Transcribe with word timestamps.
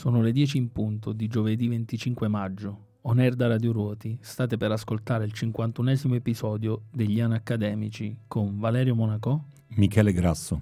Sono 0.00 0.22
le 0.22 0.32
10 0.32 0.56
in 0.56 0.72
punto 0.72 1.12
di 1.12 1.26
giovedì 1.28 1.68
25 1.68 2.26
maggio. 2.26 2.86
On 3.02 3.18
air 3.18 3.34
da 3.34 3.48
Radio 3.48 3.70
Ruoti, 3.70 4.16
state 4.22 4.56
per 4.56 4.72
ascoltare 4.72 5.26
il 5.26 5.32
51esimo 5.34 6.14
episodio 6.14 6.84
degli 6.90 7.20
Anni 7.20 7.34
Accademici 7.34 8.16
con 8.26 8.58
Valerio 8.58 8.94
Monaco, 8.94 9.48
Michele 9.74 10.14
Grasso. 10.14 10.58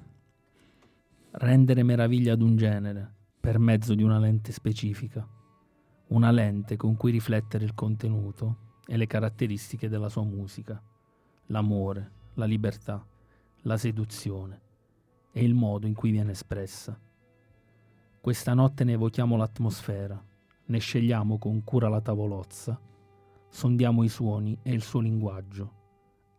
Rendere 1.30 1.84
meraviglia 1.84 2.32
ad 2.32 2.42
un 2.42 2.56
genere 2.56 3.14
per 3.38 3.60
mezzo 3.60 3.94
di 3.94 4.02
una 4.02 4.18
lente 4.18 4.50
specifica. 4.50 5.24
Una 6.08 6.32
lente 6.32 6.74
con 6.74 6.96
cui 6.96 7.12
riflettere 7.12 7.64
il 7.64 7.74
contenuto 7.74 8.56
e 8.88 8.96
le 8.96 9.06
caratteristiche 9.06 9.88
della 9.88 10.08
sua 10.08 10.24
musica. 10.24 10.82
L'amore, 11.46 12.10
la 12.34 12.44
libertà, 12.44 13.06
la 13.62 13.76
seduzione 13.76 14.60
e 15.30 15.44
il 15.44 15.54
modo 15.54 15.86
in 15.86 15.94
cui 15.94 16.10
viene 16.10 16.32
espressa. 16.32 16.98
Questa 18.20 18.52
notte 18.52 18.84
ne 18.84 18.92
evochiamo 18.92 19.36
l'atmosfera, 19.36 20.22
ne 20.66 20.78
scegliamo 20.78 21.38
con 21.38 21.62
cura 21.62 21.88
la 21.88 22.00
tavolozza, 22.00 22.78
sondiamo 23.48 24.02
i 24.02 24.08
suoni 24.08 24.58
e 24.62 24.72
il 24.72 24.82
suo 24.82 25.00
linguaggio, 25.00 25.72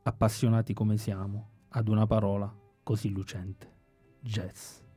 appassionati 0.04 0.74
come 0.74 0.98
siamo 0.98 1.50
ad 1.70 1.88
una 1.88 2.06
parola 2.06 2.54
così 2.84 3.10
lucente. 3.10 3.72
Jazz. 4.20 4.89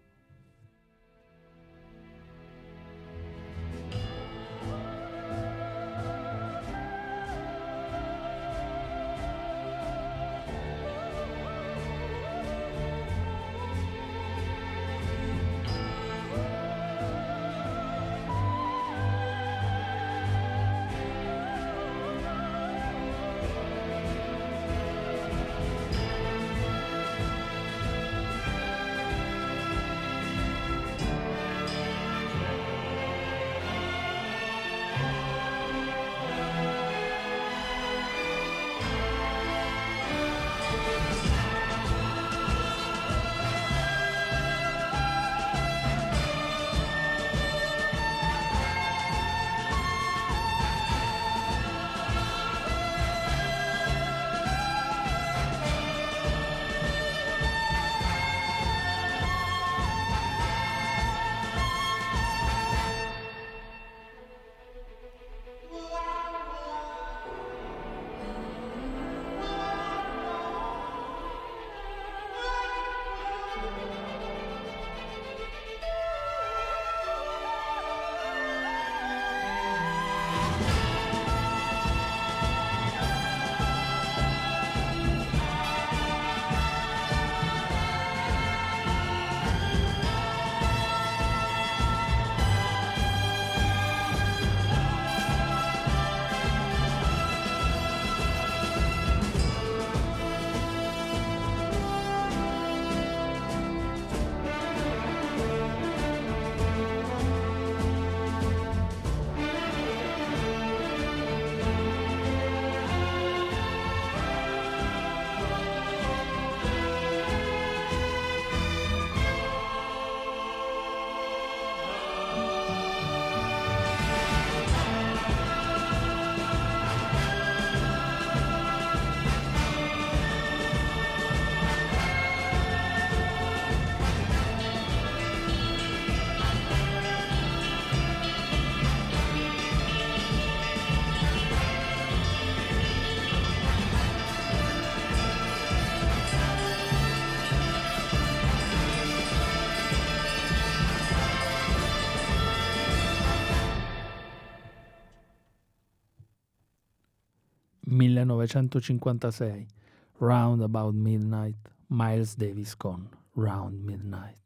1956, 158.42 159.70
Round 160.18 160.62
About 160.62 160.94
Midnight, 160.94 161.54
Miles 161.88 162.34
Davis 162.34 162.74
con 162.74 163.08
Round 163.36 163.84
Midnight. 163.84 164.36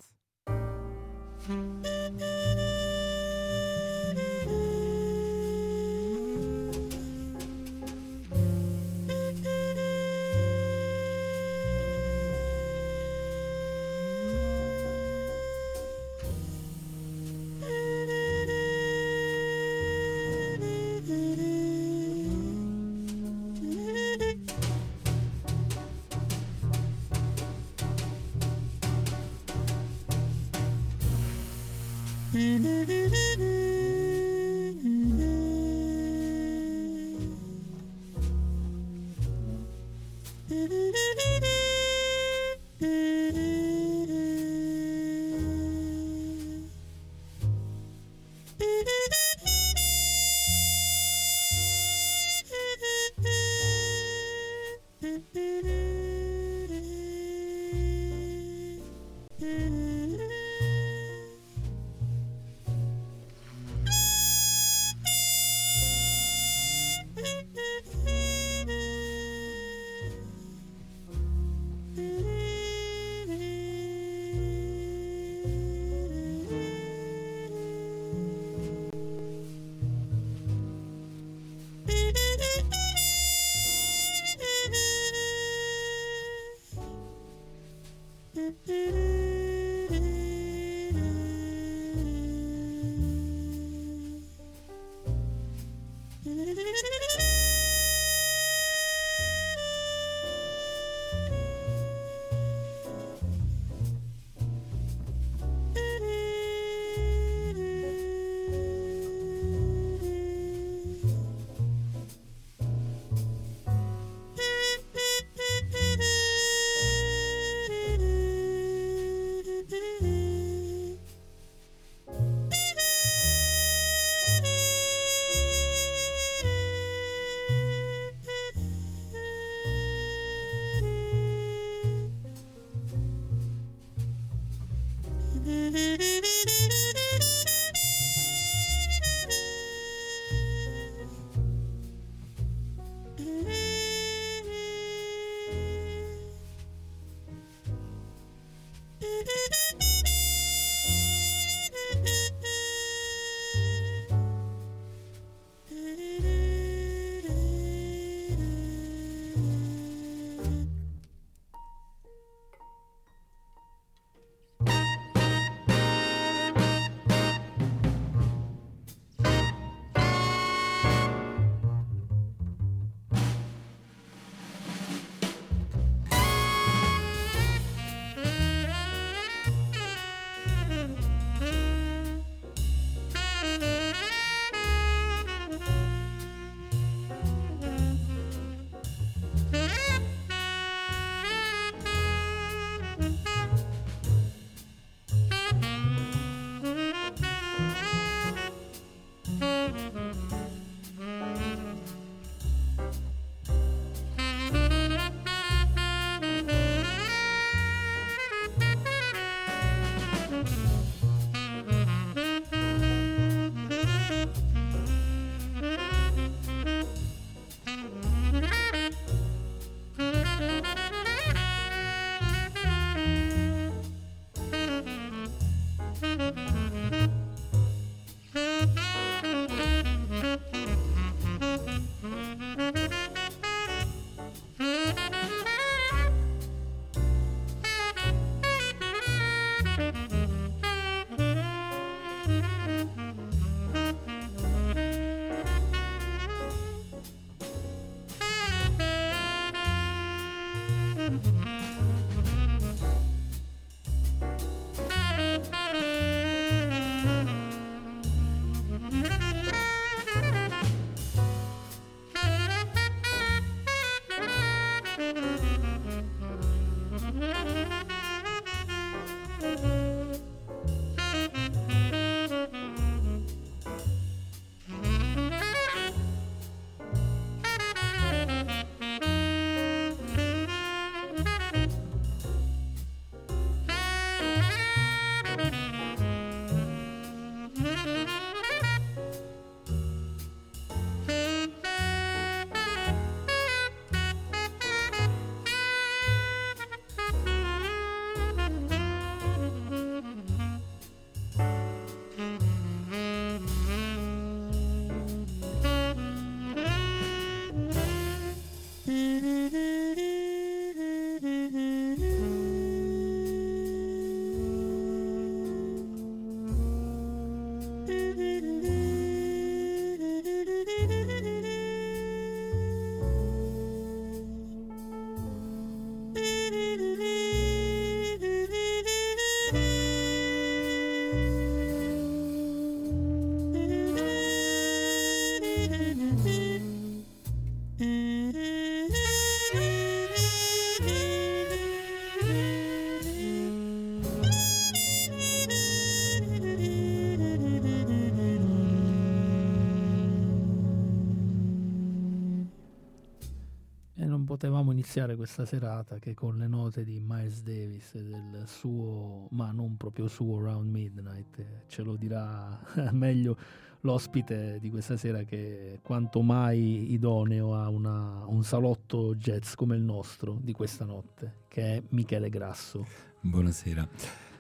Iniziare 354.97 355.17
questa 355.17 355.45
serata 355.45 355.99
che 355.99 356.15
con 356.15 356.39
le 356.39 356.47
note 356.47 356.83
di 356.83 357.03
Miles 357.05 357.43
Davis 357.43 357.95
e 357.97 358.03
del 358.03 358.45
suo, 358.47 359.29
ma 359.33 359.53
non 359.53 359.77
proprio 359.77 360.09
suo, 360.09 360.41
Round 360.41 360.71
Midnight, 360.71 361.67
ce 361.67 361.83
lo 361.83 361.97
dirà 361.97 362.59
meglio 362.93 363.37
l'ospite 363.81 364.57
di 364.59 364.71
questa 364.71 364.97
sera 364.97 365.23
che 365.25 365.75
è 365.75 365.79
quanto 365.83 366.23
mai 366.23 366.93
idoneo 366.93 367.55
a 367.55 367.69
una, 367.69 368.25
un 368.25 368.43
salotto 368.43 369.15
jazz 369.17 369.53
come 369.53 369.77
il 369.77 369.83
nostro 369.83 370.39
di 370.41 370.53
questa 370.53 370.87
notte, 370.87 371.45
che 371.49 371.63
è 371.75 371.83
Michele 371.91 372.31
Grasso. 372.31 372.87
Buonasera. 373.21 373.87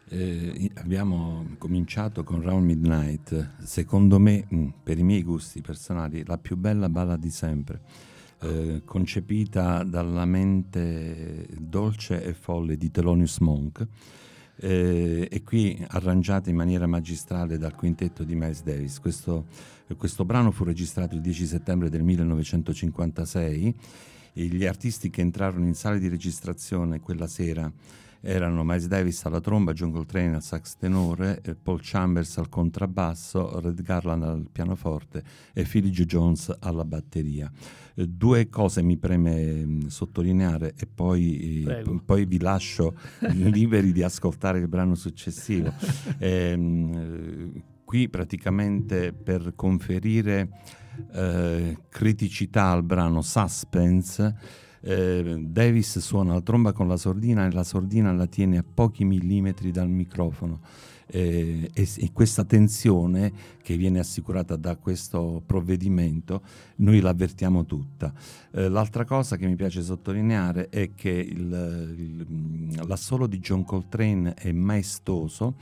Eh, 0.08 0.70
abbiamo 0.76 1.54
cominciato 1.58 2.24
con 2.24 2.40
Round 2.40 2.64
Midnight, 2.64 3.62
secondo 3.62 4.18
me, 4.18 4.46
mm, 4.54 4.68
per 4.82 4.96
i 4.98 5.02
miei 5.02 5.22
gusti 5.22 5.60
personali, 5.60 6.24
la 6.24 6.38
più 6.38 6.56
bella 6.56 6.88
balla 6.88 7.18
di 7.18 7.30
sempre 7.30 8.14
eh, 8.40 8.82
concepita 8.84 9.82
dalla 9.82 10.24
mente 10.24 11.46
dolce 11.58 12.22
e 12.22 12.32
folle 12.34 12.76
di 12.76 12.90
Thelonious 12.90 13.38
Monk 13.38 13.86
eh, 14.56 15.28
e 15.30 15.42
qui 15.42 15.84
arrangiata 15.88 16.50
in 16.50 16.56
maniera 16.56 16.86
magistrale 16.86 17.58
dal 17.58 17.74
quintetto 17.74 18.24
di 18.24 18.34
Miles 18.34 18.62
Davis. 18.62 19.00
Questo, 19.00 19.46
questo 19.96 20.24
brano 20.24 20.50
fu 20.50 20.64
registrato 20.64 21.14
il 21.14 21.20
10 21.20 21.46
settembre 21.46 21.90
del 21.90 22.02
1956 22.02 23.74
e 24.32 24.44
gli 24.44 24.66
artisti 24.66 25.10
che 25.10 25.22
entrarono 25.22 25.66
in 25.66 25.74
sala 25.74 25.98
di 25.98 26.08
registrazione 26.08 27.00
quella 27.00 27.26
sera 27.26 27.70
erano 28.20 28.64
Miles 28.64 28.86
Davis 28.86 29.24
alla 29.24 29.40
tromba, 29.40 29.72
John 29.72 29.92
Coltrane 29.92 30.34
al 30.34 30.42
sax 30.42 30.76
tenore, 30.76 31.40
Paul 31.62 31.80
Chambers 31.82 32.38
al 32.38 32.48
contrabbasso, 32.48 33.60
Red 33.60 33.82
Garland 33.82 34.22
al 34.22 34.48
pianoforte 34.50 35.22
e 35.52 35.64
Joe 35.64 36.06
Jones 36.06 36.56
alla 36.60 36.84
batteria. 36.84 37.50
Eh, 37.94 38.06
due 38.06 38.48
cose 38.48 38.82
mi 38.82 38.96
preme 38.96 39.64
mm, 39.64 39.86
sottolineare 39.86 40.74
e 40.76 40.86
poi, 40.86 41.64
eh, 41.66 42.00
poi 42.04 42.26
vi 42.26 42.38
lascio 42.38 42.94
liberi 43.32 43.92
di 43.92 44.02
ascoltare 44.02 44.58
il 44.58 44.68
brano 44.68 44.94
successivo. 44.94 45.72
eh, 46.18 47.50
qui 47.84 48.08
praticamente 48.08 49.12
per 49.12 49.52
conferire 49.54 50.48
eh, 51.12 51.78
criticità 51.88 52.70
al 52.70 52.82
brano 52.82 53.22
Suspense 53.22 54.64
eh, 54.86 55.38
Davis 55.40 55.98
suona 55.98 56.34
la 56.34 56.40
tromba 56.40 56.72
con 56.72 56.86
la 56.86 56.96
sordina 56.96 57.44
e 57.44 57.50
la 57.50 57.64
sordina 57.64 58.12
la 58.12 58.26
tiene 58.26 58.58
a 58.58 58.64
pochi 58.64 59.04
millimetri 59.04 59.72
dal 59.72 59.88
microfono. 59.88 60.60
Eh, 61.08 61.70
e, 61.72 61.88
e, 61.98 62.10
questa 62.12 62.44
tensione 62.44 63.32
che 63.62 63.76
viene 63.76 64.00
assicurata 64.00 64.56
da 64.56 64.74
questo 64.76 65.40
provvedimento 65.44 66.42
noi 66.76 67.00
l'avvertiamo 67.00 67.64
tutta. 67.64 68.12
Eh, 68.52 68.68
l'altra 68.68 69.04
cosa 69.04 69.36
che 69.36 69.46
mi 69.46 69.56
piace 69.56 69.82
sottolineare 69.82 70.68
è 70.68 70.94
che 70.94 71.10
il, 71.10 72.26
l'assolo 72.86 73.26
di 73.26 73.38
John 73.38 73.64
Coltrane 73.64 74.34
è 74.34 74.50
maestoso 74.52 75.54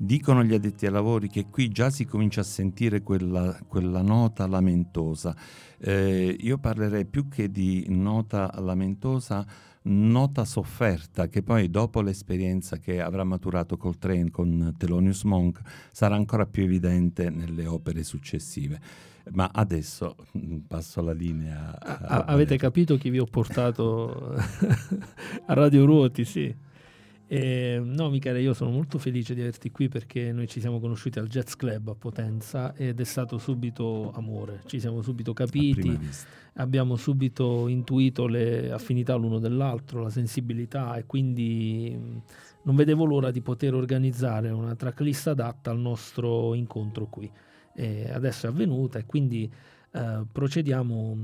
Dicono 0.00 0.44
gli 0.44 0.54
addetti 0.54 0.86
ai 0.86 0.92
lavori 0.92 1.28
che 1.28 1.46
qui 1.50 1.68
già 1.70 1.90
si 1.90 2.04
comincia 2.04 2.42
a 2.42 2.44
sentire 2.44 3.02
quella, 3.02 3.58
quella 3.66 4.00
nota 4.00 4.46
lamentosa. 4.46 5.34
Eh, 5.76 6.36
io 6.38 6.58
parlerei 6.58 7.04
più 7.04 7.26
che 7.26 7.50
di 7.50 7.84
nota 7.88 8.48
lamentosa, 8.60 9.44
nota 9.82 10.44
sofferta, 10.44 11.26
che 11.26 11.42
poi 11.42 11.68
dopo 11.68 12.00
l'esperienza 12.00 12.76
che 12.76 13.00
avrà 13.00 13.24
maturato 13.24 13.76
Coltrane 13.76 14.30
con 14.30 14.72
Thelonious 14.78 15.24
Monk 15.24 15.60
sarà 15.90 16.14
ancora 16.14 16.46
più 16.46 16.62
evidente 16.62 17.28
nelle 17.28 17.66
opere 17.66 18.04
successive. 18.04 18.80
Ma 19.32 19.50
adesso 19.52 20.14
mm, 20.38 20.58
passo 20.68 21.02
la 21.02 21.12
linea. 21.12 21.76
A, 21.76 21.96
a, 21.96 22.24
avete 22.26 22.56
capito 22.56 22.96
chi 22.96 23.10
vi 23.10 23.18
ho 23.18 23.26
portato 23.26 24.32
a 25.46 25.54
Radio 25.54 25.84
Ruoti, 25.84 26.24
sì. 26.24 26.66
Eh, 27.30 27.78
no, 27.84 28.08
Michele, 28.08 28.40
io 28.40 28.54
sono 28.54 28.70
molto 28.70 28.96
felice 28.96 29.34
di 29.34 29.42
averti 29.42 29.70
qui 29.70 29.88
perché 29.88 30.32
noi 30.32 30.48
ci 30.48 30.60
siamo 30.60 30.80
conosciuti 30.80 31.18
al 31.18 31.28
Jazz 31.28 31.52
Club 31.56 31.88
a 31.88 31.94
Potenza 31.94 32.74
ed 32.74 32.98
è 32.98 33.04
stato 33.04 33.36
subito 33.36 34.10
amore, 34.14 34.62
ci 34.64 34.80
siamo 34.80 35.02
subito 35.02 35.34
capiti, 35.34 35.98
abbiamo 36.54 36.96
subito 36.96 37.68
intuito 37.68 38.26
le 38.26 38.72
affinità 38.72 39.14
l'uno 39.14 39.38
dell'altro, 39.38 40.00
la 40.00 40.08
sensibilità 40.08 40.96
e 40.96 41.04
quindi 41.04 41.94
non 42.62 42.74
vedevo 42.74 43.04
l'ora 43.04 43.30
di 43.30 43.42
poter 43.42 43.74
organizzare 43.74 44.48
una 44.48 44.74
tracklist 44.74 45.26
adatta 45.26 45.70
al 45.70 45.78
nostro 45.78 46.54
incontro 46.54 47.08
qui. 47.08 47.30
E 47.74 48.10
adesso 48.10 48.46
è 48.46 48.48
avvenuta 48.48 48.98
e 48.98 49.04
quindi 49.04 49.52
Uh, 49.90 50.26
procediamo, 50.30 51.16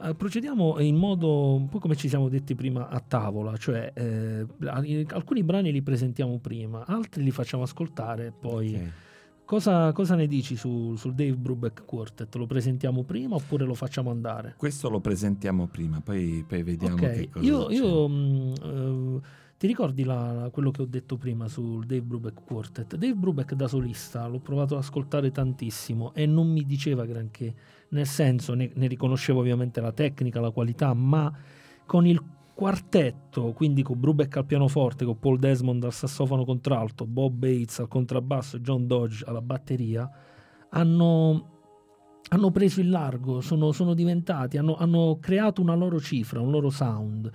uh, 0.00 0.16
procediamo, 0.16 0.80
in 0.80 0.96
modo 0.96 1.54
un 1.54 1.68
po' 1.68 1.78
come 1.78 1.94
ci 1.94 2.08
siamo 2.08 2.28
detti 2.28 2.56
prima 2.56 2.88
a 2.88 2.98
tavola, 2.98 3.56
cioè 3.56 3.92
eh, 3.94 4.44
alcuni 5.10 5.44
brani 5.44 5.70
li 5.70 5.80
presentiamo 5.80 6.38
prima, 6.38 6.84
altri 6.86 7.22
li 7.22 7.30
facciamo 7.30 7.62
ascoltare 7.62 8.32
poi. 8.36 8.74
Okay. 8.74 8.92
Cosa, 9.44 9.92
cosa, 9.92 10.14
ne 10.14 10.26
dici 10.26 10.56
su, 10.56 10.94
sul 10.96 11.14
Dave 11.14 11.36
Brubeck 11.36 11.84
Quartet? 11.86 12.34
Lo 12.34 12.46
presentiamo 12.46 13.04
prima 13.04 13.36
oppure 13.36 13.64
lo 13.64 13.74
facciamo 13.74 14.10
andare? 14.10 14.54
Questo 14.58 14.90
lo 14.90 15.00
presentiamo 15.00 15.68
prima, 15.68 16.02
poi, 16.02 16.44
poi 16.46 16.62
vediamo 16.62 16.96
okay. 16.96 17.16
che 17.16 17.28
cosa 17.30 17.46
io, 17.46 17.70
io 17.70 18.08
mh, 18.08 18.52
uh, 18.60 19.20
ti 19.58 19.66
ricordi 19.66 20.04
la, 20.04 20.48
quello 20.52 20.70
che 20.70 20.82
ho 20.82 20.86
detto 20.86 21.16
prima 21.16 21.48
sul 21.48 21.84
Dave 21.84 22.02
Brubeck 22.02 22.44
Quartet? 22.44 22.94
Dave 22.94 23.14
Brubeck 23.14 23.54
da 23.54 23.66
solista 23.66 24.24
l'ho 24.28 24.38
provato 24.38 24.74
ad 24.74 24.82
ascoltare 24.82 25.32
tantissimo 25.32 26.14
e 26.14 26.26
non 26.26 26.48
mi 26.48 26.64
diceva 26.64 27.04
granché, 27.04 27.52
nel 27.88 28.06
senso 28.06 28.54
ne, 28.54 28.70
ne 28.72 28.86
riconoscevo 28.86 29.40
ovviamente 29.40 29.80
la 29.80 29.90
tecnica, 29.90 30.38
la 30.38 30.52
qualità, 30.52 30.94
ma 30.94 31.32
con 31.84 32.06
il 32.06 32.22
quartetto, 32.54 33.52
quindi 33.52 33.82
con 33.82 33.98
Brubeck 33.98 34.36
al 34.36 34.46
pianoforte, 34.46 35.04
con 35.04 35.18
Paul 35.18 35.40
Desmond 35.40 35.82
al 35.82 35.92
sassofono 35.92 36.44
contralto, 36.44 37.04
Bob 37.04 37.32
Bates 37.32 37.80
al 37.80 37.88
contrabbasso 37.88 38.56
e 38.58 38.60
John 38.60 38.86
Dodge 38.86 39.24
alla 39.26 39.40
batteria, 39.42 40.08
hanno, 40.70 41.48
hanno 42.28 42.50
preso 42.52 42.80
il 42.80 42.90
largo, 42.90 43.40
sono, 43.40 43.72
sono 43.72 43.94
diventati, 43.94 44.56
hanno, 44.56 44.76
hanno, 44.76 45.18
creato 45.20 45.60
una 45.62 45.74
loro 45.74 45.98
cifra, 45.98 46.40
un 46.40 46.50
loro 46.52 46.70
sound. 46.70 47.28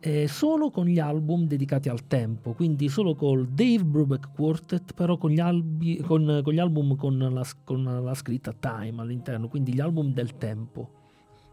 Eh, 0.00 0.28
solo 0.28 0.70
con 0.70 0.86
gli 0.86 0.98
album 0.98 1.46
dedicati 1.46 1.88
al 1.88 2.06
tempo, 2.06 2.52
quindi 2.52 2.88
solo 2.88 3.14
col 3.14 3.48
Dave 3.48 3.84
Brubeck 3.84 4.32
Quartet, 4.32 4.92
però 4.94 5.16
con 5.16 5.30
gli, 5.30 5.40
albi, 5.40 5.96
con, 5.98 6.40
con 6.44 6.52
gli 6.52 6.58
album 6.58 6.94
con 6.94 7.18
la, 7.18 7.44
con 7.64 7.82
la 7.82 8.14
scritta 8.14 8.52
Time 8.52 9.00
all'interno, 9.00 9.48
quindi 9.48 9.74
gli 9.74 9.80
album 9.80 10.12
del 10.12 10.36
tempo. 10.36 10.98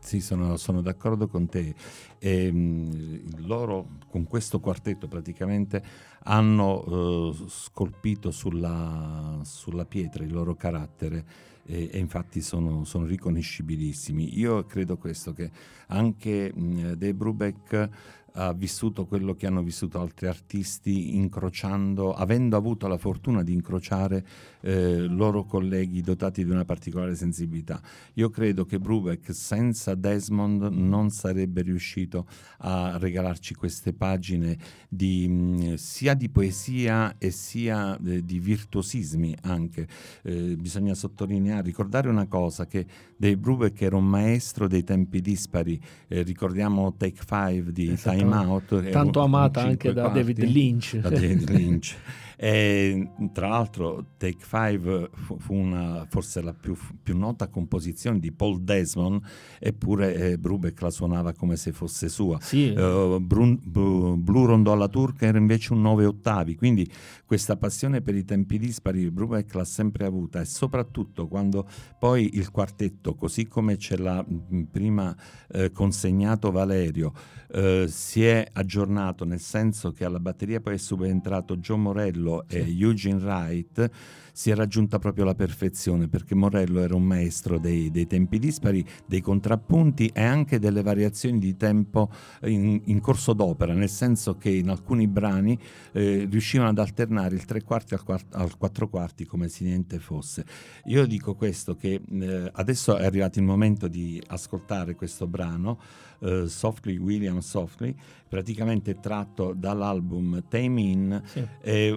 Sì, 0.05 0.21
sono, 0.21 0.55
sono, 0.57 0.81
d'accordo 0.81 1.27
con 1.27 1.47
te. 1.47 1.73
E, 2.19 2.51
mh, 2.51 3.47
loro 3.47 3.97
con 4.07 4.25
questo 4.25 4.59
quartetto 4.59 5.07
praticamente 5.07 5.83
hanno 6.25 6.83
uh, 7.29 7.47
scolpito 7.47 8.29
sulla, 8.29 9.39
sulla, 9.41 9.85
pietra 9.85 10.23
il 10.23 10.31
loro 10.31 10.53
carattere 10.53 11.25
e, 11.65 11.89
e 11.91 11.97
infatti 11.97 12.41
sono, 12.41 12.83
sono, 12.83 13.05
riconoscibilissimi. 13.05 14.37
Io 14.37 14.63
credo 14.65 14.97
questo, 14.97 15.33
che 15.33 15.49
anche 15.87 16.53
mh, 16.53 16.91
De 16.91 17.13
Brubeck 17.15 17.89
ha 18.37 18.53
vissuto 18.53 19.05
quello 19.05 19.33
che 19.33 19.47
hanno 19.47 19.63
vissuto 19.63 19.99
altri 19.99 20.27
artisti, 20.27 21.15
incrociando, 21.15 22.13
avendo 22.13 22.57
avuto 22.57 22.87
la 22.87 22.97
fortuna 22.97 23.43
di 23.43 23.53
incrociare 23.53 24.25
eh, 24.61 24.99
loro 25.07 25.45
colleghi 25.45 26.01
dotati 26.01 26.43
di 26.43 26.51
una 26.51 26.65
particolare 26.65 27.15
sensibilità. 27.15 27.81
Io 28.15 28.29
credo 28.29 28.65
che 28.65 28.79
Brubeck 28.79 29.33
senza 29.33 29.95
Desmond 29.95 30.63
non 30.63 31.11
sarebbe 31.11 31.61
riuscito 31.61 32.27
a 32.59 32.97
regalarci 32.97 33.55
queste 33.55 33.93
pagine 33.93 34.57
di, 34.89 35.27
mh, 35.27 35.75
sia 35.75 36.13
di 36.13 36.29
poesia 36.29 37.15
e 37.17 37.31
sia 37.31 37.97
eh, 37.97 38.23
di 38.23 38.39
virtuosismi 38.39 39.35
anche. 39.43 39.87
Eh, 40.23 40.57
bisogna 40.57 40.93
sottolineare, 40.93 41.61
ricordare 41.61 42.09
una 42.09 42.27
cosa, 42.27 42.65
che 42.65 42.85
Dave 43.15 43.37
Brubeck 43.37 43.81
era 43.81 43.95
un 43.95 44.07
maestro 44.07 44.67
dei 44.67 44.83
tempi 44.83 45.21
dispari, 45.21 45.79
eh, 46.07 46.21
ricordiamo 46.23 46.95
Take 46.97 47.21
Five 47.25 47.71
di 47.71 47.95
Time 47.95 48.23
Out. 48.34 48.89
Tanto 48.91 49.22
amata 49.22 49.62
anche 49.62 49.94
da 49.94 50.08
David 50.08 50.44
Lynch. 50.44 50.98
Da 50.98 51.10
David 51.10 51.50
Lynch. 51.50 51.96
E, 52.37 53.11
tra 53.33 53.47
l'altro 53.47 54.13
Take 54.17 54.43
Five 54.45 55.09
fu, 55.13 55.53
una, 55.53 56.05
forse 56.09 56.41
la 56.41 56.53
più, 56.53 56.75
più, 57.01 57.17
nota 57.17 57.47
composizione 57.47 58.19
di 58.19 58.31
Paul 58.31 58.61
Desmond, 58.61 59.21
eppure 59.59 60.15
eh, 60.15 60.37
Brubeck 60.37 60.81
la 60.81 60.89
suonava 60.89 61.33
come 61.33 61.55
se 61.55 61.71
fosse 61.71 62.09
sua. 62.09 62.39
Sì. 62.41 62.73
Uh, 62.75 63.19
Brun, 63.19 63.59
Blue, 63.63 64.17
Blue 64.17 64.45
Rondò 64.45 64.73
alla 64.73 64.87
turca 64.87 65.25
era 65.25 65.37
invece 65.37 65.73
un 65.73 65.81
nove 65.81 66.05
ottavi, 66.05 66.55
quindi 66.55 66.89
questa 67.25 67.55
passione 67.57 68.01
per 68.01 68.15
i 68.15 68.25
tempi 68.25 68.57
dispari 68.59 69.09
Brubeck 69.09 69.53
l'ha 69.53 69.63
sempre 69.63 70.05
avuta 70.05 70.41
e 70.41 70.45
soprattutto 70.45 71.27
quando 71.27 71.67
poi 71.99 72.31
il 72.33 72.51
quartetto, 72.51 73.15
così 73.15 73.47
come 73.47 73.77
ce 73.77 73.97
l'ha 73.97 74.23
prima 74.71 75.15
eh, 75.51 75.71
consegnato 75.71 76.51
Valerio, 76.51 77.13
eh, 77.51 77.85
si 77.87 78.25
è 78.25 78.47
aggiornato 78.51 79.25
nel 79.25 79.39
senso 79.39 79.91
che 79.91 80.05
alla 80.05 80.19
batteria 80.19 80.59
poi 80.59 80.75
è 80.75 80.77
subentrato 80.77 81.57
John 81.57 81.81
Morello 81.83 82.25
Sì. 82.48 82.58
e 82.58 82.75
Eugene 82.79 83.20
Wright 83.24 83.89
si 84.35 84.51
è 84.51 84.55
raggiunta 84.55 84.99
proprio 84.99 85.23
la 85.23 85.33
perfezione 85.33 86.09
perché 86.09 86.35
Morello 86.35 86.81
era 86.81 86.93
un 86.93 87.05
maestro 87.05 87.57
dei, 87.57 87.89
dei 87.89 88.05
tempi 88.05 88.37
dispari, 88.37 88.85
dei 89.05 89.21
contrappunti 89.21 90.11
e 90.13 90.23
anche 90.23 90.59
delle 90.59 90.81
variazioni 90.81 91.39
di 91.39 91.55
tempo 91.55 92.11
in, 92.41 92.81
in 92.83 92.99
corso 92.99 93.31
d'opera, 93.31 93.73
nel 93.73 93.87
senso 93.87 94.35
che 94.35 94.49
in 94.49 94.67
alcuni 94.67 95.07
brani 95.07 95.57
eh, 95.93 96.27
riuscivano 96.29 96.69
ad 96.71 96.79
alternare 96.79 97.33
il 97.33 97.45
tre 97.45 97.63
quarti 97.63 97.93
al, 97.93 98.03
quart- 98.03 98.35
al, 98.35 98.57
quattro 98.57 98.89
quarti 98.89 99.25
come 99.25 99.47
se 99.47 99.63
niente 99.63 99.99
fosse. 99.99 100.45
Io 100.87 101.05
dico 101.05 101.35
questo 101.35 101.77
che 101.77 102.01
eh, 102.05 102.49
adesso 102.51 102.97
è 102.97 103.05
arrivato 103.05 103.39
il 103.39 103.45
momento 103.45 103.87
di 103.87 104.21
ascoltare 104.27 104.95
questo 104.95 105.27
brano 105.27 105.79
uh, 106.19 106.45
Softly 106.45 106.97
William 106.97 107.39
Softly, 107.39 107.95
praticamente 108.27 108.99
tratto 108.99 109.53
dall'album 109.55 110.43
Tame 110.47 110.81
In. 110.81 111.21
Sì. 111.25 111.47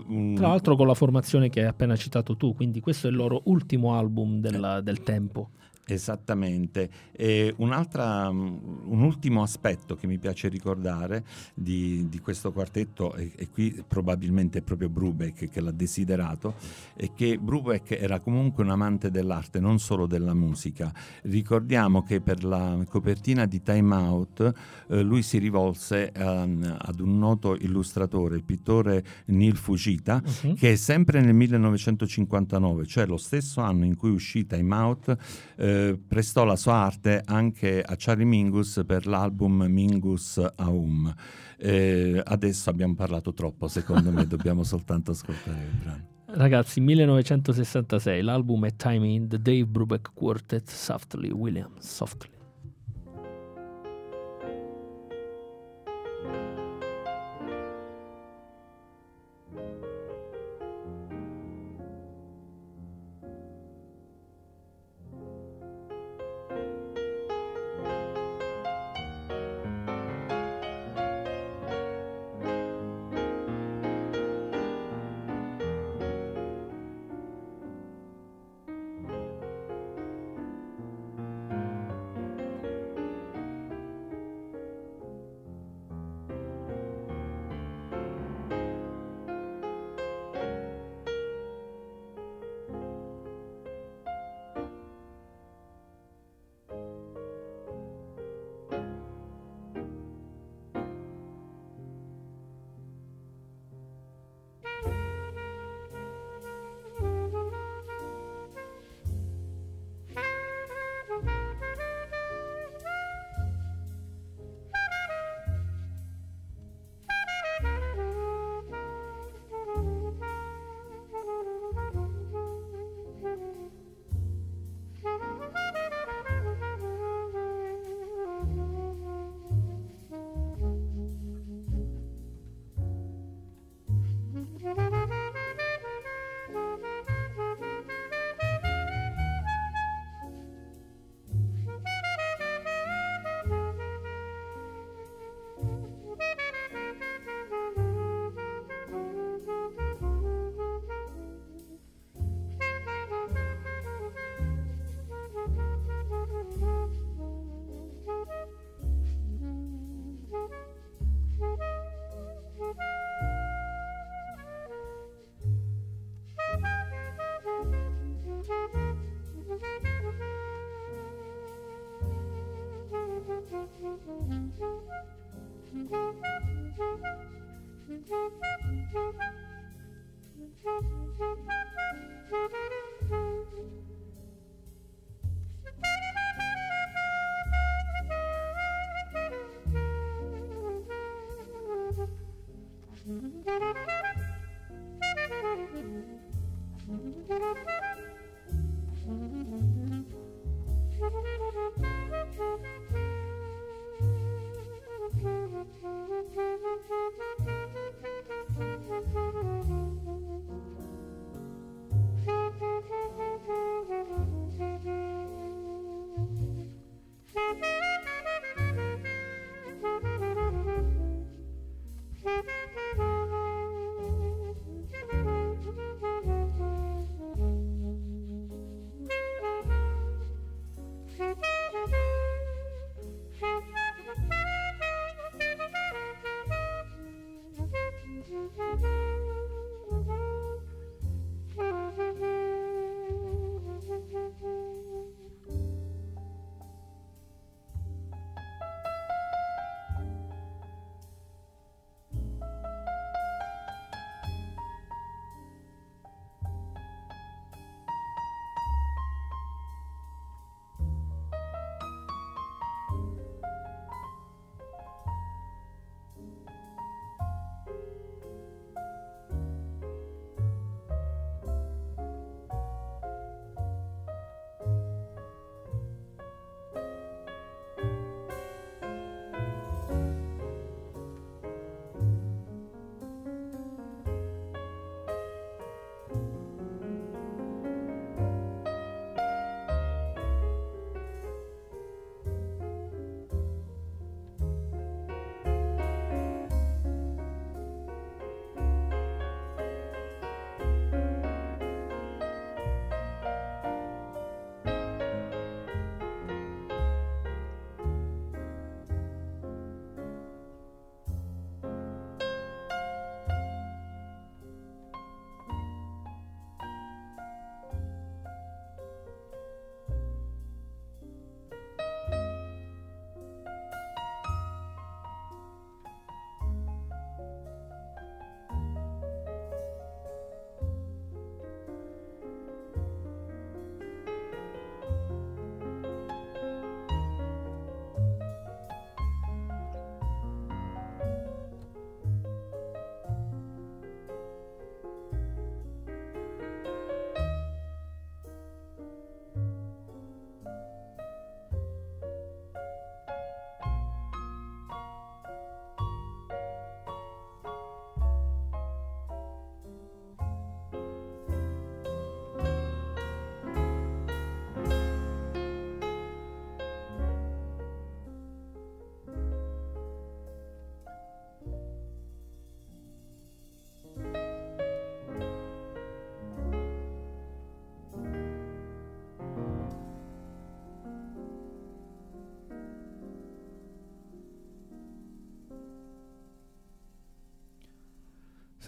Un... 0.06 0.34
Tra 0.36 0.48
l'altro 0.48 0.76
con 0.76 0.86
la 0.86 0.94
formazione 0.94 1.48
che 1.48 1.60
hai 1.60 1.66
appena 1.66 1.96
citato 1.96 2.27
tu, 2.36 2.54
quindi 2.54 2.80
questo 2.80 3.06
è 3.06 3.10
il 3.10 3.16
loro 3.16 3.42
ultimo 3.44 3.96
album 3.96 4.40
della, 4.40 4.80
del 4.80 5.02
tempo. 5.02 5.50
Esattamente. 5.94 6.90
E 7.12 7.54
un 7.56 9.02
ultimo 9.02 9.42
aspetto 9.42 9.96
che 9.96 10.06
mi 10.06 10.18
piace 10.18 10.48
ricordare 10.48 11.24
di, 11.54 12.08
di 12.08 12.18
questo 12.20 12.52
quartetto, 12.52 13.14
e, 13.14 13.32
e, 13.36 13.48
qui 13.48 13.82
probabilmente 13.86 14.58
è 14.58 14.62
proprio 14.62 14.88
Brubeck 14.88 15.48
che 15.48 15.60
l'ha 15.60 15.70
desiderato, 15.70 16.54
è 16.94 17.12
che 17.14 17.38
Brubeck 17.38 17.92
era 17.92 18.20
comunque 18.20 18.64
un 18.64 18.70
amante 18.70 19.10
dell'arte, 19.10 19.60
non 19.60 19.78
solo 19.78 20.06
della 20.06 20.34
musica. 20.34 20.92
Ricordiamo 21.22 22.02
che 22.02 22.20
per 22.20 22.44
la 22.44 22.78
copertina 22.88 23.46
di 23.46 23.62
Time 23.62 23.94
Out 23.94 24.52
eh, 24.88 25.02
lui 25.02 25.22
si 25.22 25.38
rivolse 25.38 26.12
um, 26.16 26.76
ad 26.78 27.00
un 27.00 27.18
noto 27.18 27.56
illustratore, 27.56 28.36
il 28.36 28.44
pittore 28.44 29.04
Neil 29.26 29.56
Fujita, 29.56 30.22
uh-huh. 30.24 30.54
che 30.54 30.76
sempre 30.76 31.20
nel 31.20 31.34
1959, 31.34 32.86
cioè 32.86 33.06
lo 33.06 33.16
stesso 33.16 33.60
anno 33.60 33.84
in 33.84 33.96
cui 33.96 34.10
uscì 34.10 34.46
Time 34.46 34.74
Out, 34.74 35.16
eh, 35.56 35.77
prestò 36.06 36.44
la 36.44 36.56
sua 36.56 36.74
arte 36.74 37.22
anche 37.24 37.82
a 37.82 37.94
Charlie 37.96 38.24
Mingus 38.24 38.82
per 38.86 39.06
l'album 39.06 39.64
Mingus 39.68 40.40
Aum. 40.56 41.14
Eh, 41.56 42.22
adesso 42.24 42.70
abbiamo 42.70 42.94
parlato 42.94 43.32
troppo, 43.32 43.68
secondo 43.68 44.10
me 44.10 44.24
dobbiamo 44.28 44.62
soltanto 44.62 45.10
ascoltare 45.10 45.62
il 45.62 45.78
brano. 45.82 46.06
Ragazzi, 46.30 46.80
1966, 46.80 48.22
l'album 48.22 48.66
è 48.66 48.76
Time 48.76 49.06
in 49.06 49.28
The 49.28 49.40
Dave 49.40 49.64
Brubeck 49.64 50.12
Quartet, 50.14 50.68
Softly 50.68 51.30
Williams, 51.30 51.80
Softly. 51.80 52.37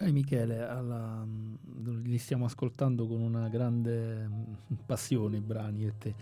Sai 0.00 0.12
Michele, 0.12 0.66
alla, 0.66 1.26
li 1.84 2.16
stiamo 2.16 2.46
ascoltando 2.46 3.06
con 3.06 3.20
una 3.20 3.50
grande 3.50 4.26
mm, 4.26 4.52
passione 4.86 5.36
i 5.36 5.40
brani 5.42 5.84
e 5.84 5.98
te. 5.98 6.14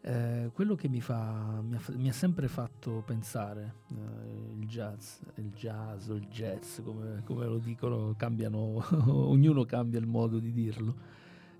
Eh, 0.00 0.50
quello 0.52 0.74
che 0.74 0.88
mi, 0.88 1.00
fa, 1.00 1.60
mi, 1.62 1.76
ha, 1.76 1.80
mi, 1.94 2.08
ha, 2.08 2.12
sempre 2.12 2.48
fatto 2.48 3.04
pensare, 3.06 3.74
eh, 3.92 4.58
il 4.58 4.66
jazz, 4.66 5.20
il 5.36 5.52
jazz 5.54 6.08
o 6.08 6.14
il 6.14 6.26
jazz, 6.26 6.80
come, 6.82 7.22
come 7.24 7.46
lo 7.46 7.58
dicono, 7.58 8.16
cambiano, 8.16 8.84
ognuno 9.06 9.64
cambia 9.64 10.00
il 10.00 10.08
modo 10.08 10.40
di 10.40 10.50
dirlo, 10.50 10.96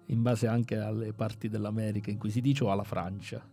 in 0.06 0.22
base 0.22 0.48
anche 0.48 0.76
alle 0.76 1.12
parti 1.12 1.48
dell'America 1.48 2.10
in 2.10 2.18
cui 2.18 2.30
si 2.30 2.40
dice 2.40 2.64
o 2.64 2.72
alla 2.72 2.82
Francia. 2.82 3.48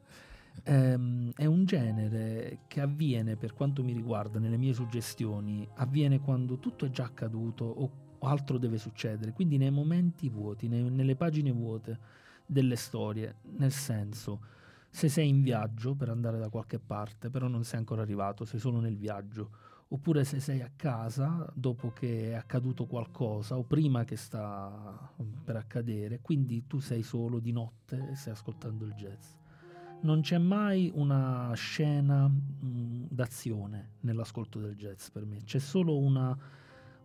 Eh, 0.63 1.31
è 1.35 1.45
un 1.45 1.65
genere 1.65 2.61
che 2.65 2.81
avviene, 2.81 3.35
per 3.35 3.53
quanto 3.53 3.83
mi 3.83 3.93
riguarda, 3.93 4.39
nelle 4.39 4.57
mie 4.57 4.73
suggestioni, 4.73 5.69
avviene 5.75 6.19
quando 6.19 6.57
tutto 6.57 6.87
è 6.87 6.89
già 6.89 7.03
accaduto 7.03 7.63
o 7.63 8.05
altro 8.27 8.57
deve 8.57 8.77
succedere, 8.77 9.33
quindi 9.33 9.57
nei 9.57 9.71
momenti 9.71 10.29
vuoti, 10.29 10.67
nei, 10.67 10.89
nelle 10.89 11.15
pagine 11.15 11.51
vuote 11.51 11.97
delle 12.45 12.75
storie, 12.75 13.35
nel 13.57 13.71
senso 13.71 14.55
se 14.89 15.09
sei 15.09 15.27
in 15.27 15.41
viaggio 15.41 15.93
per 15.93 16.09
andare 16.09 16.39
da 16.39 16.49
qualche 16.49 16.79
parte, 16.79 17.29
però 17.29 17.47
non 17.47 17.63
sei 17.63 17.79
ancora 17.79 18.01
arrivato, 18.01 18.45
sei 18.45 18.59
solo 18.59 18.79
nel 18.79 18.97
viaggio, 18.97 19.49
oppure 19.89 20.23
se 20.23 20.39
sei 20.39 20.61
a 20.61 20.71
casa 20.75 21.49
dopo 21.53 21.91
che 21.91 22.31
è 22.31 22.33
accaduto 22.33 22.85
qualcosa 22.85 23.57
o 23.57 23.63
prima 23.63 24.03
che 24.03 24.15
sta 24.15 25.13
per 25.43 25.55
accadere, 25.55 26.19
quindi 26.21 26.65
tu 26.67 26.79
sei 26.79 27.03
solo 27.03 27.39
di 27.39 27.51
notte 27.51 28.09
e 28.11 28.15
stai 28.15 28.33
ascoltando 28.33 28.85
il 28.85 28.93
jazz. 28.93 29.35
Non 29.99 30.21
c'è 30.21 30.37
mai 30.37 30.91
una 30.93 31.51
scena 31.55 32.27
mh, 32.27 33.07
d'azione 33.09 33.91
nell'ascolto 34.01 34.59
del 34.59 34.75
jazz 34.75 35.09
per 35.09 35.25
me, 35.25 35.43
c'è 35.43 35.59
solo 35.59 35.97
una, 35.97 36.37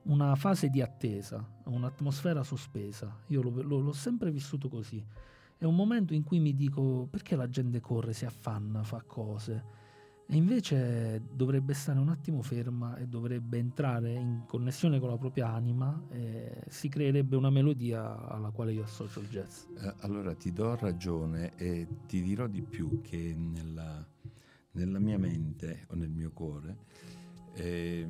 una 0.05 0.35
fase 0.35 0.69
di 0.69 0.81
attesa, 0.81 1.47
un'atmosfera 1.65 2.43
sospesa. 2.43 3.15
Io 3.29 3.43
lo, 3.43 3.62
lo, 3.62 3.79
l'ho 3.79 3.93
sempre 3.93 4.31
vissuto 4.31 4.69
così 4.69 5.05
è 5.62 5.65
un 5.65 5.77
momento 5.77 6.12
in 6.12 6.25
cui 6.25 6.41
mi 6.41 6.57
dico 6.57 7.07
perché 7.09 7.37
la 7.37 7.49
gente 7.49 7.79
corre, 7.79 8.12
si 8.12 8.25
affanna, 8.25 8.83
fa 8.83 9.01
cose. 9.07 9.81
E 10.27 10.35
invece 10.35 11.23
dovrebbe 11.33 11.73
stare 11.73 12.01
un 12.01 12.09
attimo 12.09 12.43
ferma 12.43 12.97
e 12.97 13.07
dovrebbe 13.07 13.59
entrare 13.59 14.12
in 14.12 14.43
connessione 14.45 14.99
con 14.99 15.11
la 15.11 15.19
propria 15.19 15.53
anima 15.53 16.07
e 16.11 16.65
si 16.67 16.88
creerebbe 16.88 17.37
una 17.37 17.51
melodia 17.51 18.27
alla 18.27 18.51
quale 18.51 18.73
io 18.73 18.83
associo 18.83 19.21
il 19.21 19.29
jazz. 19.29 19.67
Eh, 19.79 19.95
allora 20.01 20.35
ti 20.35 20.53
do 20.53 20.75
ragione 20.75 21.55
e 21.55 21.87
ti 22.09 22.23
dirò 22.23 22.49
di 22.49 22.62
più 22.62 23.01
che 23.01 23.33
nella, 23.33 24.05
nella 24.73 24.99
mia 24.99 25.19
mente 25.19 25.87
o 25.91 25.95
nel 25.95 26.11
mio 26.11 26.33
cuore 26.33 26.77
eh, 27.55 28.07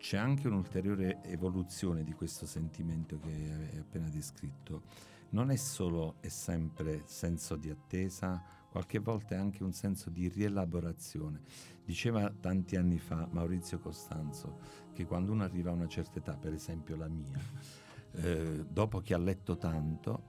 c'è 0.00 0.16
anche 0.16 0.48
un'ulteriore 0.48 1.22
evoluzione 1.24 2.02
di 2.02 2.14
questo 2.14 2.46
sentimento 2.46 3.20
che 3.20 3.28
hai 3.28 3.78
appena 3.78 4.08
descritto 4.08 4.82
non 5.30 5.50
è 5.50 5.56
solo 5.56 6.16
e 6.20 6.30
sempre 6.30 7.02
senso 7.04 7.54
di 7.54 7.68
attesa, 7.70 8.42
qualche 8.70 8.98
volta 8.98 9.34
è 9.34 9.38
anche 9.38 9.62
un 9.62 9.72
senso 9.72 10.10
di 10.10 10.26
rielaborazione. 10.28 11.42
Diceva 11.84 12.30
tanti 12.30 12.76
anni 12.76 12.98
fa 12.98 13.28
Maurizio 13.30 13.78
Costanzo 13.78 14.58
che 14.92 15.04
quando 15.04 15.32
uno 15.32 15.44
arriva 15.44 15.70
a 15.70 15.74
una 15.74 15.86
certa 15.86 16.18
età, 16.18 16.36
per 16.36 16.54
esempio 16.54 16.96
la 16.96 17.06
mia, 17.06 17.38
eh, 18.12 18.64
dopo 18.68 19.00
che 19.00 19.14
ha 19.14 19.18
letto 19.18 19.56
tanto, 19.56 20.24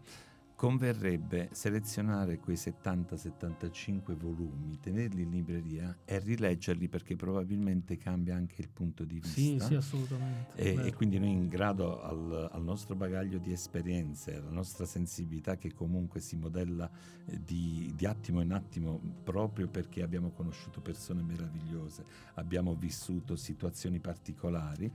converrebbe 0.61 1.49
selezionare 1.53 2.37
quei 2.37 2.55
70-75 2.55 4.13
volumi, 4.13 4.77
tenerli 4.79 5.23
in 5.23 5.31
libreria 5.31 5.97
e 6.05 6.19
rileggerli 6.19 6.87
perché 6.87 7.15
probabilmente 7.15 7.97
cambia 7.97 8.35
anche 8.35 8.61
il 8.61 8.69
punto 8.69 9.03
di 9.03 9.15
vista. 9.15 9.39
Sì, 9.39 9.59
sì, 9.59 9.73
assolutamente. 9.73 10.53
E, 10.53 10.85
e 10.85 10.93
quindi 10.93 11.17
noi 11.17 11.31
in 11.31 11.47
grado 11.47 12.03
al, 12.03 12.47
al, 12.51 12.61
nostro 12.61 12.93
bagaglio 12.93 13.39
di 13.39 13.51
esperienze, 13.51 14.35
alla 14.35 14.51
nostra 14.51 14.85
sensibilità 14.85 15.57
che 15.57 15.73
comunque 15.73 16.19
si 16.19 16.35
modella 16.35 16.87
eh, 17.25 17.39
di, 17.43 17.91
di 17.95 18.05
attimo 18.05 18.39
in 18.41 18.51
attimo 18.51 19.01
proprio 19.23 19.67
perché 19.67 20.03
abbiamo 20.03 20.29
conosciuto 20.29 20.79
persone 20.79 21.23
meravigliose, 21.23 22.05
abbiamo 22.35 22.75
vissuto 22.75 23.35
situazioni 23.35 23.99
particolari, 23.99 24.91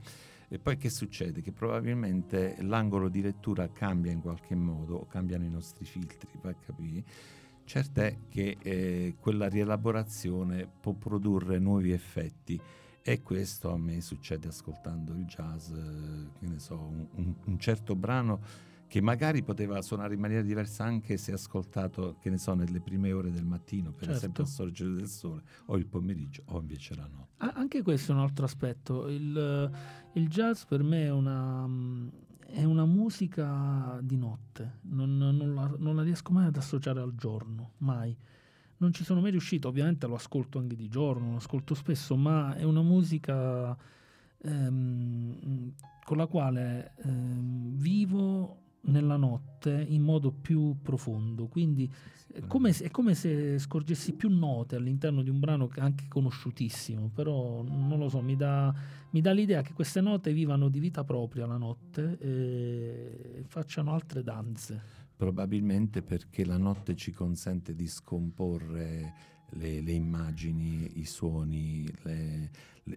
e 0.49 0.59
poi 0.59 0.77
che 0.77 0.89
succede? 0.89 1.41
Che 1.41 1.51
probabilmente 1.51 2.55
l'angolo 2.61 3.09
di 3.09 3.21
lettura 3.21 3.69
cambia 3.71 4.11
in 4.11 4.21
qualche 4.21 4.55
modo, 4.55 5.05
cambiano 5.09 5.43
i 5.43 5.49
nostri 5.49 5.83
filtri, 5.85 6.29
a 6.41 6.53
capire. 6.53 7.03
Certo 7.65 7.99
è 7.99 8.17
che 8.29 8.57
eh, 8.61 9.15
quella 9.19 9.49
rielaborazione 9.49 10.69
può 10.79 10.93
produrre 10.93 11.59
nuovi 11.59 11.91
effetti 11.91 12.59
e 13.01 13.21
questo 13.21 13.71
a 13.71 13.77
me 13.77 13.99
succede 13.99 14.47
ascoltando 14.47 15.13
il 15.13 15.25
jazz, 15.25 15.69
eh, 15.71 16.29
che 16.39 16.47
ne 16.47 16.59
so, 16.59 16.79
un, 16.79 17.35
un 17.43 17.59
certo 17.59 17.95
brano 17.95 18.39
che 18.87 19.01
magari 19.01 19.43
poteva 19.43 19.81
suonare 19.81 20.13
in 20.13 20.19
maniera 20.19 20.41
diversa 20.41 20.85
anche 20.85 21.17
se 21.17 21.33
ascoltato, 21.33 22.17
che 22.19 22.29
ne 22.29 22.37
so, 22.37 22.53
nelle 22.53 22.79
prime 22.79 23.11
ore 23.11 23.31
del 23.31 23.45
mattino, 23.45 23.91
per 23.91 24.03
certo. 24.03 24.17
esempio 24.17 24.43
al 24.43 24.49
sorgere 24.49 24.93
del 24.93 25.07
sole, 25.07 25.43
o 25.65 25.77
il 25.77 25.85
pomeriggio, 25.85 26.43
o 26.47 26.59
invece 26.59 26.95
la 26.95 27.07
notte. 27.07 27.33
Ah, 27.37 27.53
anche 27.55 27.81
questo 27.81 28.13
è 28.13 28.15
un 28.15 28.21
altro 28.21 28.45
aspetto. 28.45 29.09
Il, 29.09 29.71
il 30.13 30.27
jazz 30.29 30.63
per 30.63 30.83
me 30.83 31.03
è 31.03 31.11
una, 31.11 31.67
è 32.45 32.63
una 32.63 32.85
musica 32.85 33.99
di 34.01 34.15
notte, 34.15 34.79
non, 34.83 35.17
non, 35.17 35.53
la, 35.53 35.75
non 35.77 35.95
la 35.95 36.03
riesco 36.03 36.31
mai 36.31 36.45
ad 36.45 36.55
associare 36.55 37.01
al 37.01 37.13
giorno, 37.13 37.73
mai 37.79 38.15
non 38.79 38.93
ci 38.93 39.03
sono 39.03 39.21
mai 39.21 39.31
riuscito, 39.31 39.67
ovviamente 39.67 40.05
lo 40.05 40.13
ascolto 40.13 40.59
anche 40.59 40.75
di 40.75 40.87
giorno, 40.87 41.31
lo 41.31 41.37
ascolto 41.37 41.73
spesso, 41.73 42.15
ma 42.15 42.55
è 42.55 42.61
una 42.61 42.83
musica 42.83 43.75
ehm, 44.37 45.73
con 46.03 46.17
la 46.17 46.27
quale 46.27 46.93
ehm, 47.03 47.75
vivo 47.75 48.65
nella 48.87 49.17
notte 49.17 49.85
in 49.87 50.01
modo 50.01 50.31
più 50.31 50.77
profondo, 50.81 51.47
quindi 51.47 51.91
è 52.33 52.45
come, 52.45 52.73
se, 52.73 52.85
è 52.85 52.91
come 52.91 53.15
se 53.15 53.57
scorgessi 53.57 54.13
più 54.13 54.29
note 54.29 54.75
all'interno 54.75 55.21
di 55.23 55.29
un 55.29 55.39
brano 55.39 55.69
anche 55.77 56.05
conosciutissimo, 56.07 57.09
però 57.13 57.63
non 57.63 57.97
lo 57.97 58.09
so, 58.09 58.21
mi 58.21 58.35
dà, 58.35 58.73
mi 59.11 59.21
dà 59.21 59.31
l'idea 59.31 59.61
che 59.61 59.73
queste 59.73 60.01
note 60.01 60.33
vivano 60.33 60.69
di 60.69 60.79
vita 60.79 61.03
propria 61.03 61.45
la 61.45 61.57
notte 61.57 62.17
e 62.19 63.43
facciano 63.47 63.93
altre 63.93 64.23
danze. 64.23 65.05
Probabilmente 65.15 66.03
perché 66.03 66.45
la 66.45 66.57
notte 66.57 66.95
ci 66.95 67.11
consente 67.11 67.73
di 67.73 67.87
scomporre 67.87 69.13
le, 69.51 69.81
le 69.81 69.91
immagini, 69.91 70.99
i 70.99 71.05
suoni, 71.05 71.87
le, 72.03 72.51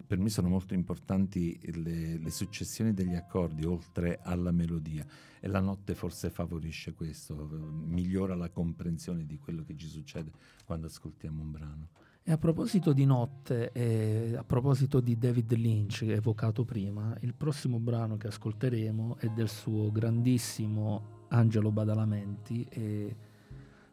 per 0.05 0.17
me 0.17 0.29
sono 0.29 0.47
molto 0.47 0.73
importanti 0.73 1.59
le, 1.73 2.29
successioni 2.29 2.93
degli 2.93 3.15
accordi 3.15 3.65
oltre 3.65 4.19
alla 4.23 4.51
melodia 4.51 5.05
e 5.39 5.47
la 5.47 5.59
notte 5.59 5.95
forse 5.95 6.29
favorisce 6.29 6.93
questo, 6.93 7.35
migliora 7.85 8.35
la 8.35 8.49
comprensione 8.49 9.25
di 9.25 9.37
quello 9.37 9.63
che 9.63 9.75
ci 9.75 9.87
succede 9.87 10.31
quando 10.65 10.87
ascoltiamo 10.87 11.41
un 11.41 11.51
brano. 11.51 11.87
E 12.23 12.31
a 12.31 12.37
proposito 12.37 12.93
di 12.93 13.05
notte 13.05 13.71
e 13.71 14.35
a 14.35 14.43
proposito 14.43 14.99
di 14.99 15.17
David 15.17 15.53
Lynch 15.53 16.03
evocato 16.03 16.63
prima, 16.63 17.17
il 17.21 17.33
prossimo 17.33 17.79
brano 17.79 18.15
che 18.17 18.27
ascolteremo 18.27 19.17
è 19.17 19.27
del 19.29 19.49
suo 19.49 19.91
grandissimo 19.91 21.25
Angelo 21.29 21.71
Badalamenti 21.71 22.63
e 22.69 23.15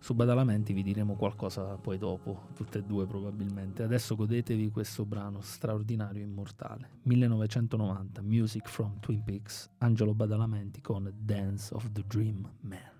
su 0.08 0.14
Badalamenti 0.14 0.72
vi 0.72 0.82
diremo 0.82 1.16
qualcosa 1.16 1.76
poi 1.76 1.98
dopo, 1.98 2.46
tutte 2.54 2.78
e 2.78 2.82
due 2.82 3.06
probabilmente. 3.06 3.82
Adesso 3.82 4.16
godetevi 4.16 4.70
questo 4.70 5.04
brano 5.04 5.42
straordinario 5.42 6.22
e 6.22 6.24
immortale. 6.24 6.88
1990, 7.02 8.22
Music 8.22 8.66
from 8.70 9.00
Twin 9.00 9.22
Peaks, 9.22 9.68
Angelo 9.80 10.14
Badalamenti 10.14 10.80
con 10.80 11.12
Dance 11.14 11.74
of 11.74 11.92
the 11.92 12.04
Dream 12.06 12.50
Man. 12.60 12.97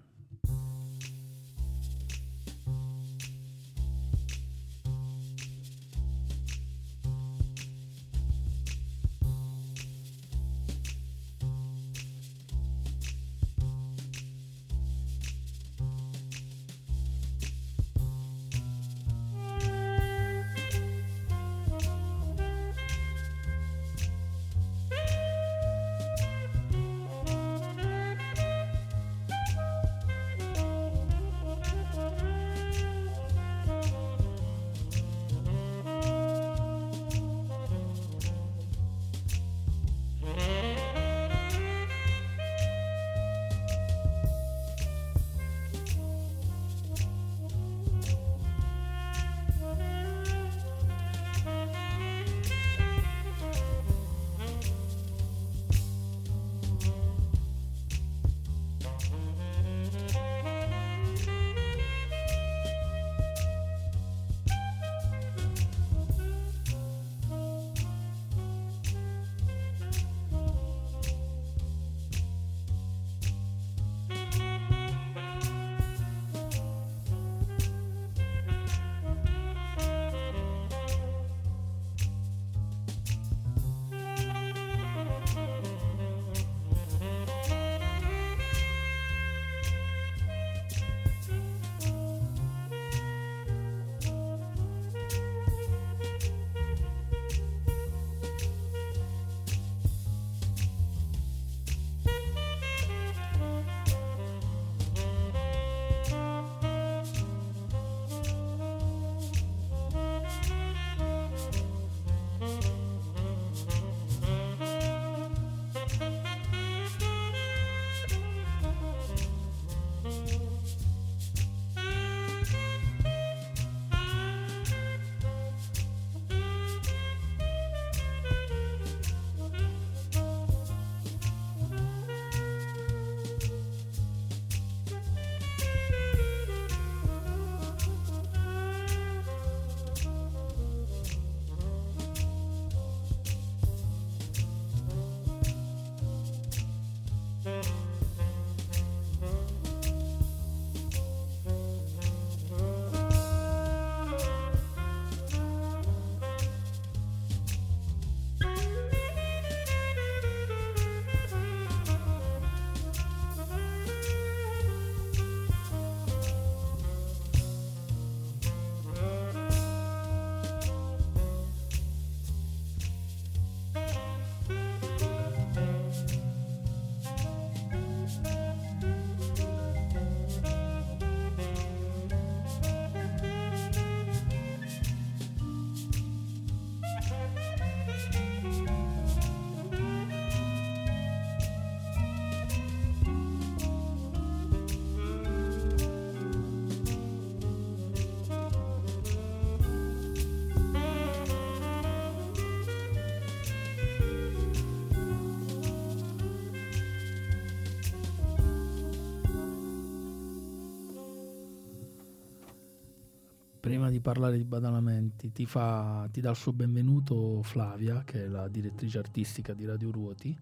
Prima 213.79 213.93
di 213.93 214.01
parlare 214.01 214.37
di 214.37 214.45
Badalamenti, 214.45 215.31
ti, 215.31 215.47
fa, 215.47 216.09
ti 216.11 216.21
dà 216.21 216.31
il 216.31 216.37
suo 216.37 216.53
benvenuto 216.53 217.45
Flavia, 217.45 218.03
che 218.03 218.25
è 218.25 218.27
la 218.27 218.49
direttrice 218.49 218.99
artistica 218.99 219.55
di 219.55 219.65
Radio 219.67 219.93
Ruoti, 219.93 220.37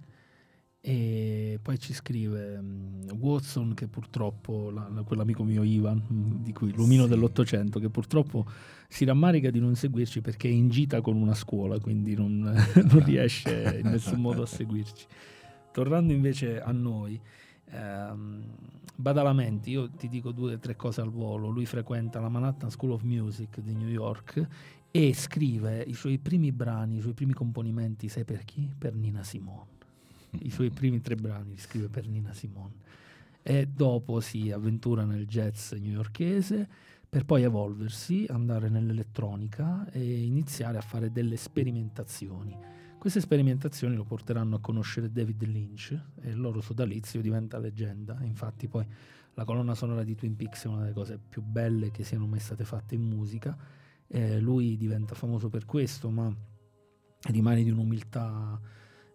e 0.81 1.59
poi 1.61 1.79
ci 1.79 1.92
scrive 1.92 2.57
um, 2.57 3.05
Watson, 3.18 3.75
che 3.75 3.88
purtroppo, 3.88 4.70
la, 4.70 4.88
la, 4.88 5.03
quell'amico 5.03 5.44
mio 5.44 5.62
Ivan, 5.62 6.03
mm, 6.11 6.44
di 6.44 6.55
cui 6.55 6.72
l'omino 6.75 7.03
sì. 7.03 7.11
dell'Ottocento, 7.11 7.79
che 7.79 7.90
purtroppo 7.90 8.46
si 8.88 9.05
rammarica 9.05 9.51
di 9.51 9.61
non 9.61 9.75
seguirci 9.75 10.22
perché 10.22 10.49
è 10.49 10.53
in 10.53 10.70
gita 10.70 11.03
con 11.03 11.16
una 11.16 11.35
scuola, 11.35 11.79
quindi 11.79 12.14
non, 12.14 12.38
non 12.40 13.05
riesce 13.05 13.81
in 13.85 13.90
nessun 13.90 14.18
modo 14.18 14.40
a 14.44 14.46
seguirci. 14.46 15.07
Tornando 15.72 16.14
invece 16.14 16.59
a 16.59 16.72
noi, 16.72 17.20
ehm, 17.70 18.44
Badalamenti, 18.98 19.70
io 19.70 19.90
ti 19.90 20.09
dico 20.09 20.33
due 20.33 20.55
o 20.55 20.59
tre 20.59 20.74
cose 20.74 21.02
al 21.02 21.11
volo, 21.11 21.48
lui 21.48 21.66
frequenta 21.66 22.18
la 22.18 22.31
Manhattan 22.31 22.70
School 22.70 22.92
of 22.92 23.02
Music 23.02 23.61
di 23.61 23.74
New 23.74 23.88
York 23.88 24.46
e 24.90 25.12
scrive 25.12 25.83
i 25.83 25.92
suoi 25.92 26.18
primi 26.18 26.50
brani, 26.50 26.96
i 26.96 27.00
suoi 27.00 27.12
primi 27.12 27.35
componimenti, 27.35 28.09
sai 28.09 28.24
per 28.24 28.44
chi? 28.44 28.72
Per 28.76 28.94
Nina 28.94 29.22
Simone. 29.22 29.74
I 30.38 30.50
suoi 30.50 30.70
primi 30.74 31.02
tre 31.02 31.14
brani 31.14 31.50
li 31.50 31.59
scrive 31.59 31.88
per 31.88 32.09
Nina 32.09 32.33
Simone. 32.33 32.72
E 33.42 33.66
dopo 33.66 34.20
si 34.20 34.50
avventura 34.50 35.05
nel 35.05 35.26
jazz 35.26 35.72
newyorkese 35.72 36.66
per 37.09 37.26
poi 37.26 37.42
evolversi, 37.42 38.24
andare 38.29 38.70
nell'elettronica 38.70 39.90
e 39.90 40.24
iniziare 40.24 40.79
a 40.79 40.83
fare 40.83 41.12
delle 41.12 41.37
sperimentazioni. 41.37 42.57
Queste 43.06 43.22
sperimentazioni 43.22 43.94
lo 43.94 44.02
porteranno 44.02 44.56
a 44.56 44.58
conoscere 44.58 45.12
David 45.12 45.44
Lynch 45.44 45.96
e 46.22 46.30
il 46.30 46.40
loro 46.40 46.60
sodalizio 46.60 47.20
diventa 47.20 47.56
leggenda. 47.56 48.18
Infatti 48.22 48.66
poi 48.66 48.84
la 49.34 49.44
colonna 49.44 49.76
sonora 49.76 50.02
di 50.02 50.16
Twin 50.16 50.34
Peaks 50.34 50.64
è 50.64 50.66
una 50.66 50.80
delle 50.80 50.92
cose 50.92 51.16
più 51.16 51.40
belle 51.40 51.92
che 51.92 52.02
siano 52.02 52.26
mai 52.26 52.40
state 52.40 52.64
fatte 52.64 52.96
in 52.96 53.02
musica. 53.02 53.56
Eh, 54.08 54.40
lui 54.40 54.76
diventa 54.76 55.14
famoso 55.14 55.48
per 55.48 55.66
questo, 55.66 56.10
ma 56.10 56.34
rimane 57.28 57.62
di 57.62 57.70
un'umiltà 57.70 58.60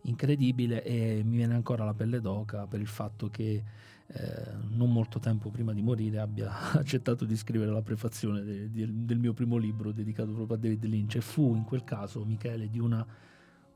incredibile 0.04 0.86
e 0.86 1.21
mi 1.25 1.36
viene 1.36 1.56
ancora 1.56 1.84
la 1.84 1.93
pelle 1.93 2.21
d'oca 2.21 2.67
per 2.67 2.80
il 2.80 2.88
fatto 2.88 3.30
che 3.30 3.62
eh, 4.08 4.45
non 4.69 4.89
molto 4.89 5.19
tempo 5.19 5.49
prima 5.49 5.73
di 5.73 5.82
morire 5.82 6.19
abbia 6.19 6.71
accettato 6.80 7.25
di 7.25 7.36
scrivere 7.36 7.71
la 7.71 7.82
prefazione 7.82 8.41
de, 8.41 8.71
de, 8.71 8.88
del 8.89 9.19
mio 9.19 9.34
primo 9.34 9.58
libro 9.58 9.91
dedicato 9.91 10.32
proprio 10.32 10.56
a 10.56 10.60
David 10.62 10.86
Lynch 10.86 11.15
e 11.15 11.21
fu 11.21 11.56
in 11.56 11.65
quel 11.65 11.84
caso 11.84 12.23
Michele 12.23 12.69
di 12.69 12.80
una 12.80 13.06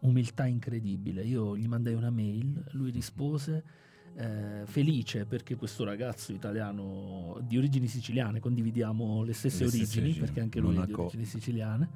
umiltà 0.05 0.45
incredibile. 0.45 1.23
Io 1.23 1.57
gli 1.57 1.67
mandai 1.67 1.93
una 1.93 2.09
mail, 2.09 2.63
lui 2.71 2.91
rispose 2.91 3.63
eh, 4.15 4.61
felice 4.65 5.25
perché 5.25 5.55
questo 5.55 5.83
ragazzo 5.83 6.31
italiano 6.31 7.37
di 7.41 7.57
origini 7.57 7.87
siciliane, 7.87 8.39
condividiamo 8.39 9.23
le 9.23 9.33
stesse 9.33 9.63
le 9.63 9.69
origini, 9.69 10.11
stesse 10.11 10.19
perché 10.19 10.39
anche 10.39 10.59
lui 10.59 10.77
è 10.77 10.85
di 10.85 10.93
origini 10.93 11.25
siciliane, 11.25 11.89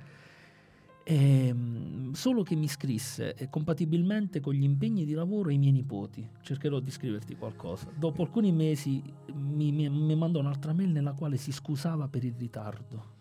e, 1.03 1.47
ehm, 1.47 2.11
solo 2.11 2.43
che 2.43 2.55
mi 2.55 2.67
scrisse 2.67 3.35
compatibilmente 3.49 4.41
con 4.41 4.53
gli 4.53 4.63
impegni 4.63 5.05
di 5.05 5.13
lavoro 5.13 5.49
i 5.49 5.57
miei 5.57 5.71
nipoti. 5.71 6.27
Cercherò 6.41 6.79
di 6.79 6.91
scriverti 6.91 7.35
qualcosa. 7.35 7.87
Dopo 7.95 8.21
alcuni 8.23 8.51
mesi 8.51 9.01
mi, 9.33 9.71
mi, 9.71 9.89
mi 9.89 10.15
mandò 10.15 10.39
un'altra 10.39 10.73
mail 10.73 10.89
nella 10.89 11.13
quale 11.13 11.37
si 11.37 11.51
scusava 11.51 12.07
per 12.07 12.23
il 12.25 12.35
ritardo. 12.37 13.17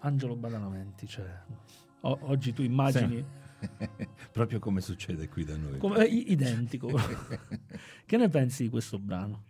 Angelo 0.00 0.34
Badalamenti, 0.34 1.06
cioè, 1.06 1.30
o, 2.00 2.18
oggi 2.22 2.52
tu 2.52 2.62
immagini... 2.62 3.16
Sì 3.16 3.40
Proprio 4.32 4.58
come 4.58 4.80
succede 4.80 5.28
qui 5.28 5.44
da 5.44 5.56
noi. 5.56 5.78
Come, 5.78 6.04
identico. 6.04 6.88
che 8.06 8.16
ne 8.16 8.28
pensi 8.28 8.64
di 8.64 8.68
questo 8.68 8.98
brano? 8.98 9.44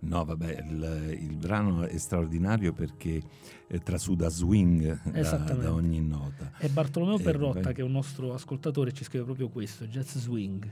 No, 0.00 0.24
vabbè, 0.24 0.64
il, 0.68 1.16
il 1.20 1.36
brano 1.36 1.84
è 1.84 1.96
straordinario 1.96 2.72
perché 2.72 3.22
eh, 3.66 3.78
trasuda 3.78 4.28
swing 4.28 5.02
da, 5.10 5.36
da, 5.36 5.72
ogni 5.72 6.00
nota. 6.00 6.52
E 6.58 6.68
Bartolomeo 6.68 7.18
Perrotta, 7.18 7.60
beh, 7.60 7.72
che 7.72 7.80
è 7.80 7.84
un 7.84 7.92
nostro 7.92 8.34
ascoltatore, 8.34 8.92
ci 8.92 9.04
scrive 9.04 9.24
proprio 9.24 9.48
questo, 9.48 9.86
jazz 9.86 10.16
swing. 10.16 10.70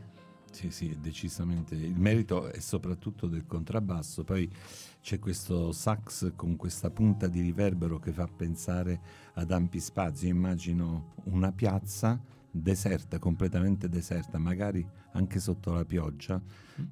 Sì, 0.51 0.71
sì, 0.71 0.99
decisamente. 1.01 1.75
Il 1.75 1.99
merito 1.99 2.51
è 2.51 2.61
soprattutto 2.61 3.27
del 3.27 3.47
contrabbasso, 3.47 4.23
poi 4.23 4.51
c'è 5.01 5.19
questo 5.19 5.73
sax 5.73 6.33
con 6.37 6.57
questa 6.57 6.91
punta 6.91 7.27
di 7.27 7.41
riverbero 7.41 7.99
che 7.99 8.13
fa 8.13 8.27
pensare 8.27 9.01
ad 9.35 9.51
ampi 9.51 9.81
spazi. 9.81 10.27
Io 10.27 10.35
immagino 10.35 11.15
una 11.25 11.53
piazza 11.53 12.21
deserta, 12.53 13.19
completamente 13.19 13.89
deserta, 13.89 14.39
magari 14.39 14.87
anche 15.13 15.41
sotto 15.41 15.73
la 15.73 15.85
pioggia, 15.85 16.41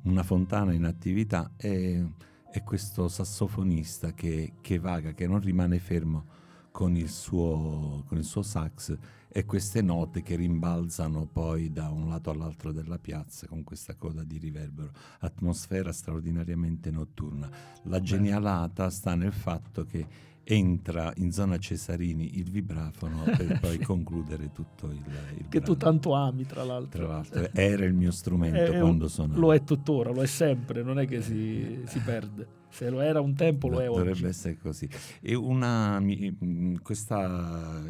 una 0.03 0.23
fontana 0.23 0.73
in 0.73 0.85
attività 0.85 1.53
e, 1.57 2.13
e 2.51 2.63
questo 2.65 3.09
sassofonista 3.09 4.13
che, 4.15 4.55
che, 4.61 4.79
vaga, 4.79 5.13
che 5.13 5.27
non 5.27 5.41
rimane 5.41 5.79
fermo 5.79 6.39
con 6.71 6.97
il, 6.97 7.11
suo, 7.11 8.05
con 8.07 8.17
il 8.17 8.25
suo 8.25 8.43
sax 8.43 8.97
e 9.29 9.45
queste 9.45 9.81
note 9.83 10.23
che 10.23 10.35
rimbalzano 10.35 11.27
poi 11.27 11.71
da 11.71 11.91
un 11.91 12.09
lato 12.09 12.31
all'altro 12.31 12.73
della 12.73 12.99
piazza 12.99 13.47
con 13.47 13.63
questa 13.63 13.95
coda 13.95 14.25
di 14.25 14.39
riverbero, 14.39 14.91
atmosfera 15.21 15.93
straordinariamente 15.93 16.91
notturna. 16.91 17.49
La 17.85 18.01
genialata 18.01 18.91
sta 18.91 19.15
nel 19.15 19.33
fatto 19.33 19.85
che 19.85 20.30
entra 20.45 21.13
in 21.17 21.31
zona 21.33 21.59
Cesarini 21.59 22.39
il 22.39 22.51
vibrafono 22.51 23.23
per 23.25 23.59
poi 23.61 23.79
concludere 23.79 24.51
tutto 24.53 24.87
il, 24.87 24.97
il 25.37 25.47
che 25.49 25.61
brano. 25.61 25.65
tu 25.65 25.77
tanto 25.77 26.15
ami 26.15 26.45
tra 26.47 26.65
l'altro. 26.65 27.05
tra 27.05 27.13
l'altro 27.13 27.51
era 27.53 27.85
il 27.85 27.95
mio 27.95 28.11
strumento 28.11 28.73
quando 28.79 29.09
sono 29.09 29.37
lo 29.37 29.53
è 29.55 29.63
tuttora 29.63 30.11
lo 30.11 30.23
è 30.23 30.27
sempre 30.27 30.83
non 30.83 30.99
è 30.99 31.07
che 31.07 31.23
si, 31.23 31.83
si 31.87 31.99
perde 32.01 32.59
se 32.71 32.89
lo 32.89 33.01
era 33.01 33.21
un 33.21 33.35
tempo 33.35 33.69
lo 33.69 33.81
è 33.81 33.89
oggi. 33.89 33.99
Dovrebbe 33.99 34.29
essere 34.29 34.57
così. 34.57 34.89
E 35.21 35.35
una, 35.35 36.03
questa, 36.83 37.83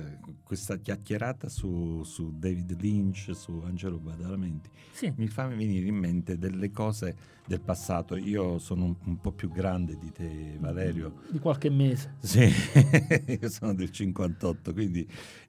questa 0.43 0.79
chiacchierata 0.79 1.49
su, 1.49 2.03
su, 2.05 2.37
David 2.37 2.81
Lynch, 2.81 3.31
su 3.35 3.63
Angelo 3.65 3.99
Badalamenti, 3.99 4.71
sì. 4.93 5.13
mi 5.17 5.29
fa 5.29 5.47
venire 5.47 5.87
in 5.87 5.97
mente 5.97 6.39
delle 6.39 6.71
cose 6.71 7.39
del 7.47 7.61
passato. 7.61 8.17
Io 8.17 8.59
sono 8.59 8.85
un, 8.85 8.95
un, 9.05 9.21
po' 9.21 9.33
più 9.33 9.51
grande 9.51 9.99
di 9.99 10.13
te, 10.13 10.57
Valerio. 10.61 11.23
Di 11.29 11.41
qualche 11.41 11.69
mese. 11.69 12.15
Sì, 12.21 12.49
io 13.41 13.49
sono 13.49 13.75
del 13.75 13.91
58, 13.91 14.73
quindi 14.73 15.07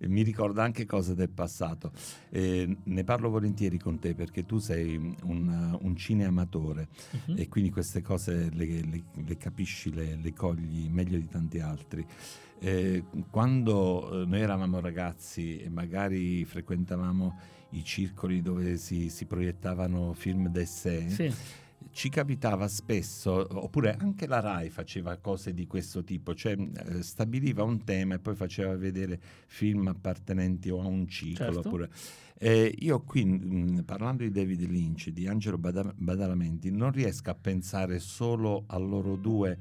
mi 0.08 0.24
ricordo 0.24 0.62
anche 0.62 0.86
cose 0.86 1.14
del 1.14 1.30
passato. 1.30 1.92
Eh, 2.30 2.76
ne 2.84 3.04
parlo 3.04 3.30
volentieri 3.30 3.78
con 3.78 4.00
te 4.00 4.16
perché 4.16 4.46
tu 4.46 4.58
sei 4.58 4.96
un, 5.24 5.78
un 5.80 5.96
cineamatore 5.96 6.88
uh-huh. 7.12 7.36
e 7.38 7.48
quindi 7.48 7.70
queste 7.70 8.02
cose 8.02 8.50
le, 8.52 8.66
le 8.82 9.04
le 9.26 9.38
capisci, 9.38 9.94
le, 9.94 10.16
le 10.16 10.34
cogli 10.34 10.90
meglio 10.90 11.18
di 11.18 11.28
tanti 11.28 11.60
altri. 11.60 12.06
Eh, 12.60 13.04
quando 13.30 14.22
eh, 14.22 14.26
noi 14.26 14.40
eravamo 14.40 14.80
ragazzi 14.80 15.58
e 15.58 15.70
magari 15.70 16.46
frequentavamo 16.46 17.40
i 17.72 17.84
circoli 17.84 18.42
dove 18.42 18.78
si, 18.78 19.10
si 19.10 19.26
proiettavano 19.26 20.14
film 20.14 20.48
d'essè, 20.50 21.10
sì. 21.10 21.34
ci 21.92 22.10
capitava 22.10 22.68
spesso, 22.68 23.48
oppure 23.50 23.96
anche 24.00 24.28
la 24.28 24.42
RAI 24.42 24.70
faceva 24.70 25.18
cose 25.18 25.54
di 25.54 25.66
questo 25.68 26.04
tipo, 26.04 26.36
cioè 26.36 26.56
eh, 26.56 27.02
stabiliva 27.02 27.64
un 27.64 27.84
tema 27.84 28.16
e 28.16 28.20
poi 28.20 28.36
faceva 28.36 28.76
vedere 28.76 29.20
film 29.48 29.88
appartenenti 29.88 30.70
o 30.70 30.82
a 30.82 30.86
un 30.86 31.08
ciclo. 31.08 31.46
Certo. 31.46 31.68
Oppure, 31.68 31.90
eh, 32.44 32.74
io 32.80 33.02
qui, 33.02 33.24
mh, 33.24 33.84
parlando 33.86 34.24
di 34.24 34.32
David 34.32 34.68
Lynch, 34.68 35.10
di 35.10 35.28
Angelo 35.28 35.60
Bada- 35.60 35.94
Badalamenti, 35.96 36.72
non 36.72 36.92
riesco 36.92 37.30
a 37.30 37.36
pensare 37.36 38.00
solo 38.00 38.64
a 38.66 38.80
loro 38.80 39.16
due 39.16 39.56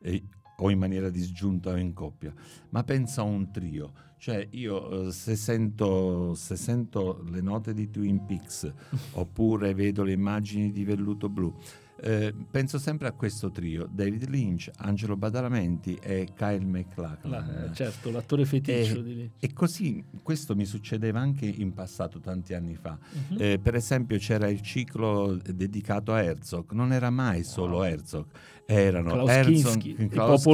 eh, 0.00 0.22
o 0.58 0.68
in 0.68 0.78
maniera 0.78 1.08
disgiunta 1.08 1.70
o 1.70 1.76
in 1.76 1.94
coppia, 1.94 2.34
ma 2.68 2.84
penso 2.84 3.22
a 3.22 3.24
un 3.24 3.50
trio. 3.50 3.92
Cioè 4.18 4.46
io 4.50 5.06
eh, 5.06 5.12
se, 5.12 5.36
sento, 5.36 6.34
se 6.34 6.56
sento 6.56 7.24
le 7.30 7.40
note 7.40 7.72
di 7.72 7.88
Twin 7.88 8.26
Peaks 8.26 8.70
oppure 9.12 9.72
vedo 9.72 10.02
le 10.02 10.12
immagini 10.12 10.70
di 10.70 10.84
Velluto 10.84 11.30
Blu, 11.30 11.56
eh, 12.00 12.32
penso 12.50 12.78
sempre 12.78 13.08
a 13.08 13.12
questo 13.12 13.50
trio, 13.50 13.88
David 13.90 14.28
Lynch, 14.28 14.70
Angelo 14.76 15.16
Badalamenti 15.16 15.98
e 16.00 16.28
Kyle 16.34 16.64
MacLachlan. 16.64 17.64
La, 17.64 17.72
certo, 17.72 18.10
l'attore 18.10 18.44
feticcio 18.44 18.98
e, 18.98 19.02
di 19.02 19.14
lì. 19.14 19.30
E 19.38 19.52
così 19.52 20.04
questo 20.22 20.54
mi 20.54 20.64
succedeva 20.64 21.18
anche 21.18 21.46
in 21.46 21.72
passato, 21.72 22.20
tanti 22.20 22.54
anni 22.54 22.76
fa. 22.76 22.96
Uh-huh. 23.28 23.36
Eh, 23.38 23.58
per 23.60 23.74
esempio 23.74 24.16
c'era 24.18 24.48
il 24.48 24.60
ciclo 24.60 25.36
dedicato 25.44 26.12
a 26.12 26.22
Herzog, 26.22 26.70
non 26.72 26.92
era 26.92 27.10
mai 27.10 27.42
solo 27.42 27.76
wow. 27.76 27.84
Herzog, 27.84 28.26
erano 28.64 29.26
Herzog, 29.26 30.08
Klaus 30.08 30.46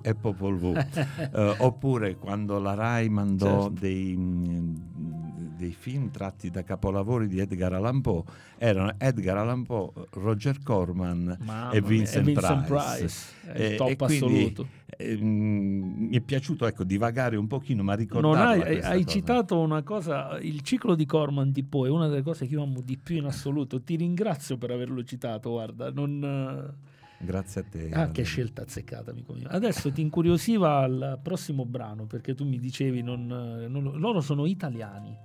e 0.00 0.14
Popol 0.14 0.56
Vuh. 0.56 0.76
uh, 0.76 1.54
oppure 1.64 2.16
quando 2.16 2.58
la 2.58 2.74
RAI 2.74 3.08
mandò 3.08 3.64
certo. 3.64 3.80
dei... 3.80 4.16
Mh, 4.16 5.25
dei 5.56 5.72
film 5.72 6.10
tratti 6.10 6.50
da 6.50 6.62
capolavori 6.62 7.26
di 7.26 7.38
Edgar 7.38 7.72
Allan 7.72 8.00
Poe 8.00 8.22
erano 8.58 8.94
Edgar 8.98 9.38
Allan 9.38 9.64
Poe, 9.64 9.90
Roger 10.10 10.62
Corman 10.62 11.36
Mamma 11.40 11.70
e 11.70 11.80
Vincent, 11.80 12.24
Vincent 12.24 12.66
Price. 12.66 12.98
Price. 12.98 13.34
Eh, 13.52 13.74
top 13.76 14.00
e 14.00 14.04
assoluto. 14.04 14.68
eh, 14.96 15.16
mi 15.16 16.16
è 16.16 16.20
piaciuto 16.20 16.66
ecco, 16.66 16.84
divagare 16.84 17.36
un 17.36 17.46
pochino, 17.46 17.82
ma 17.82 17.94
ricordare. 17.94 18.80
Hai, 18.80 18.80
hai 18.80 19.06
citato 19.06 19.58
una 19.58 19.82
cosa, 19.82 20.38
il 20.38 20.60
ciclo 20.62 20.94
di 20.94 21.06
Corman 21.06 21.50
di 21.52 21.64
Poe 21.64 21.88
è 21.88 21.90
una 21.90 22.08
delle 22.08 22.22
cose 22.22 22.46
che 22.46 22.54
io 22.54 22.62
amo 22.62 22.80
di 22.80 22.96
più 22.96 23.16
in 23.16 23.24
assoluto. 23.24 23.82
Ti 23.82 23.96
ringrazio 23.96 24.56
per 24.56 24.70
averlo 24.70 25.02
citato, 25.04 25.50
guarda, 25.50 25.90
non 25.90 26.74
Grazie 27.18 27.60
a 27.62 27.64
te. 27.64 27.90
Ah, 27.92 28.10
che 28.10 28.24
scelta 28.24 28.62
azzeccata, 28.62 29.10
amico 29.10 29.32
mio. 29.32 29.48
Adesso 29.48 29.90
ti 29.90 30.02
incuriosiva 30.02 30.78
al 30.78 31.18
prossimo 31.22 31.64
brano, 31.64 32.04
perché 32.04 32.34
tu 32.34 32.44
mi 32.44 32.58
dicevi, 32.58 33.02
non, 33.02 33.26
non, 33.26 33.98
loro 33.98 34.20
sono 34.20 34.44
italiani. 34.44 35.16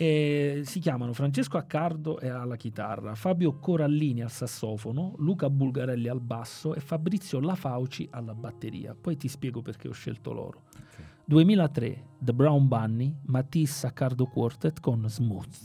E 0.00 0.62
si 0.64 0.78
chiamano 0.78 1.12
Francesco 1.12 1.58
Accardo 1.58 2.20
alla 2.22 2.54
chitarra, 2.54 3.16
Fabio 3.16 3.58
Corallini 3.58 4.22
al 4.22 4.30
sassofono, 4.30 5.14
Luca 5.18 5.50
Bulgarelli 5.50 6.06
al 6.06 6.20
basso 6.20 6.72
e 6.76 6.78
Fabrizio 6.78 7.40
Lafauci 7.40 8.06
alla 8.12 8.32
batteria. 8.32 8.94
Poi 8.94 9.16
ti 9.16 9.26
spiego 9.26 9.60
perché 9.60 9.88
ho 9.88 9.92
scelto 9.92 10.32
loro. 10.32 10.66
Okay. 10.70 11.04
2003, 11.24 12.04
The 12.20 12.32
Brown 12.32 12.68
Bunny, 12.68 13.12
Matisse 13.24 13.88
Accardo 13.88 14.26
Quartet 14.26 14.78
con 14.78 15.04
Smooth. 15.08 15.56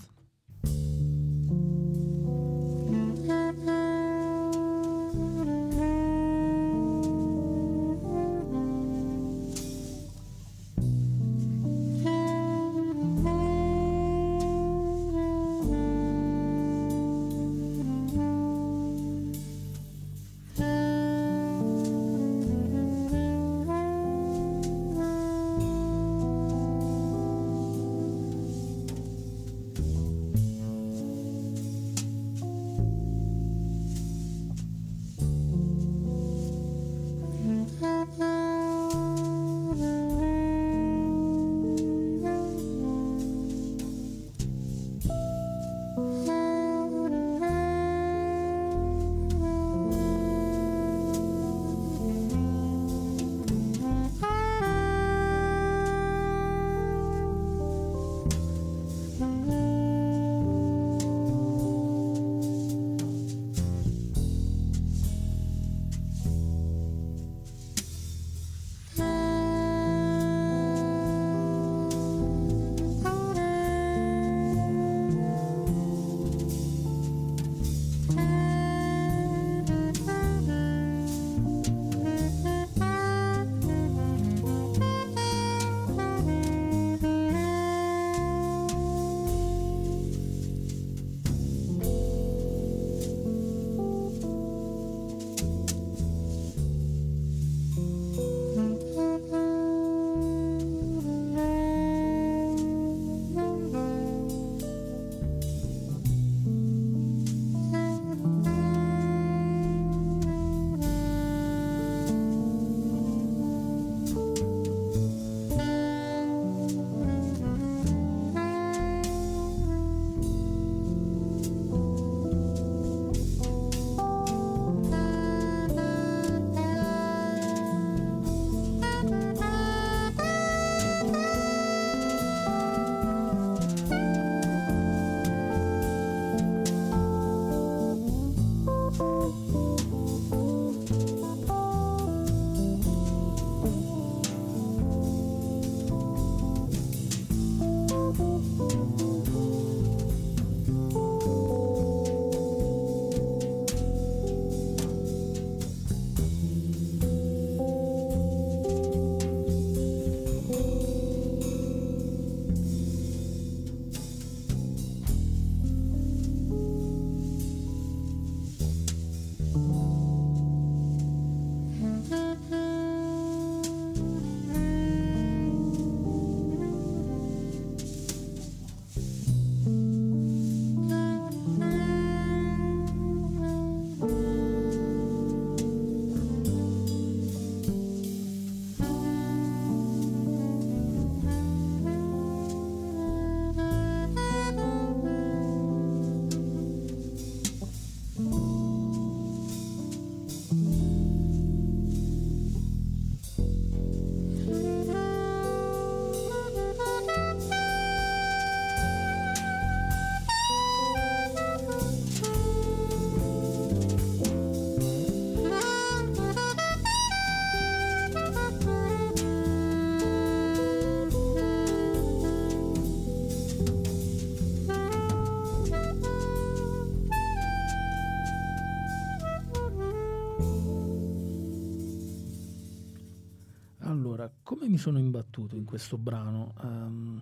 Mi 234.74 234.80
sono 234.80 234.97
imbattuto 234.97 235.55
in 235.55 235.65
questo 235.65 235.99
brano? 235.99 236.55
Um, 236.63 237.21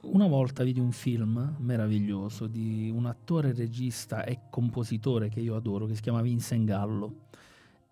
una 0.00 0.26
volta 0.26 0.64
vidi 0.64 0.80
un 0.80 0.90
film 0.90 1.54
meraviglioso 1.60 2.48
di 2.48 2.90
un 2.92 3.06
attore, 3.06 3.52
regista 3.52 4.24
e 4.24 4.40
compositore 4.50 5.28
che 5.28 5.38
io 5.38 5.54
adoro, 5.54 5.86
che 5.86 5.94
si 5.94 6.02
chiama 6.02 6.20
Vincent 6.20 6.64
Gallo. 6.64 7.28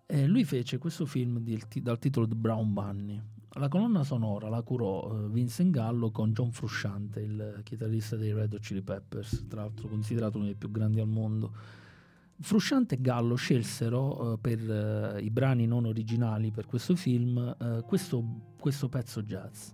E 0.05 0.27
lui 0.27 0.43
fece 0.43 0.79
questo 0.79 1.05
film 1.05 1.39
di, 1.39 1.57
dal 1.81 1.97
titolo 1.97 2.27
The 2.27 2.35
Brown 2.35 2.73
Bunny. 2.73 3.21
La 3.51 3.69
colonna 3.69 4.03
sonora 4.03 4.49
la 4.49 4.61
curò 4.63 5.09
uh, 5.09 5.29
Vincent 5.29 5.71
Gallo 5.71 6.11
con 6.11 6.33
John 6.33 6.51
Frusciante, 6.51 7.21
il 7.21 7.61
chitarrista 7.63 8.17
dei 8.17 8.33
Red 8.33 8.51
Hot 8.51 8.61
Chili 8.61 8.81
Peppers, 8.81 9.45
tra 9.47 9.61
l'altro 9.61 9.87
considerato 9.87 10.35
uno 10.35 10.47
dei 10.47 10.55
più 10.55 10.69
grandi 10.69 10.99
al 10.99 11.07
mondo. 11.07 11.53
Frusciante 12.43 12.95
e 12.95 13.01
Gallo 13.01 13.35
scelsero 13.35 14.33
uh, 14.33 14.39
per 14.39 14.59
uh, 14.59 15.17
i 15.17 15.29
brani 15.29 15.65
non 15.65 15.85
originali 15.85 16.51
per 16.51 16.65
questo 16.65 16.93
film 16.93 17.55
uh, 17.57 17.85
questo, 17.85 18.51
questo, 18.59 18.89
pezzo 18.89 19.23
jazz. 19.23 19.69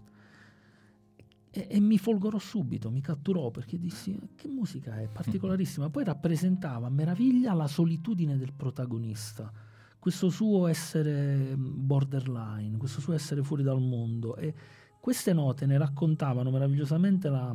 E, 1.49 1.67
e, 1.67 1.79
mi 1.79 1.97
folgorò 1.97 2.37
subito, 2.37 2.91
mi 2.91 3.01
catturò 3.01 3.49
perché 3.49 3.79
dissi 3.79 4.15
che 4.35 4.47
musica 4.47 4.99
è 4.99 5.07
particolarissima. 5.07 5.89
Poi 5.89 6.03
rappresentava 6.03 6.85
a 6.85 6.91
meraviglia 6.91 7.53
la 7.53 7.65
solitudine 7.65 8.37
del 8.37 8.53
protagonista. 8.53 9.51
questo 9.97 10.29
suo 10.29 10.67
essere 10.67 11.55
borderline, 11.57 12.77
questo 12.77 13.01
suo 13.01 13.13
essere 13.13 13.41
fuori 13.41 13.63
dal 13.63 13.81
mondo 13.81 14.35
e 14.35 14.53
queste 14.99 15.33
note 15.33 15.65
ne 15.65 15.77
raccontavano 15.79 16.51
meravigliosamente 16.51 17.29
la, 17.29 17.51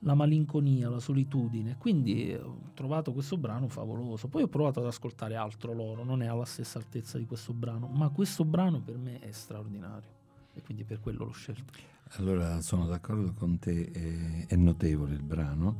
la 0.00 0.14
malinconia, 0.14 0.88
la 0.88 1.00
solitudine. 1.00 1.76
Quindi 1.78 2.30
eh, 2.30 2.40
ho 2.40 2.70
trovato 2.74 3.12
questo 3.12 3.36
brano 3.36 3.68
favoloso. 3.68 4.28
Poi 4.28 4.42
ho 4.42 4.48
provato 4.48 4.80
ad 4.80 4.86
ascoltare 4.86 5.34
altro 5.36 5.72
loro, 5.72 6.04
non 6.04 6.22
è 6.22 6.26
alla 6.26 6.44
stessa 6.44 6.78
altezza 6.78 7.18
di 7.18 7.26
questo 7.26 7.52
brano, 7.52 7.86
ma 7.86 8.08
questo 8.10 8.44
brano 8.44 8.80
per 8.80 8.96
me 8.96 9.18
è 9.18 9.30
straordinario 9.32 10.16
e 10.54 10.62
quindi 10.62 10.84
per 10.84 11.00
quello 11.00 11.24
l'ho 11.24 11.32
scelto. 11.32 11.72
Allora 12.16 12.60
sono 12.60 12.86
d'accordo 12.86 13.32
con 13.32 13.58
te, 13.58 14.46
è, 14.46 14.56
notevole 14.56 15.14
il 15.14 15.22
brano 15.22 15.76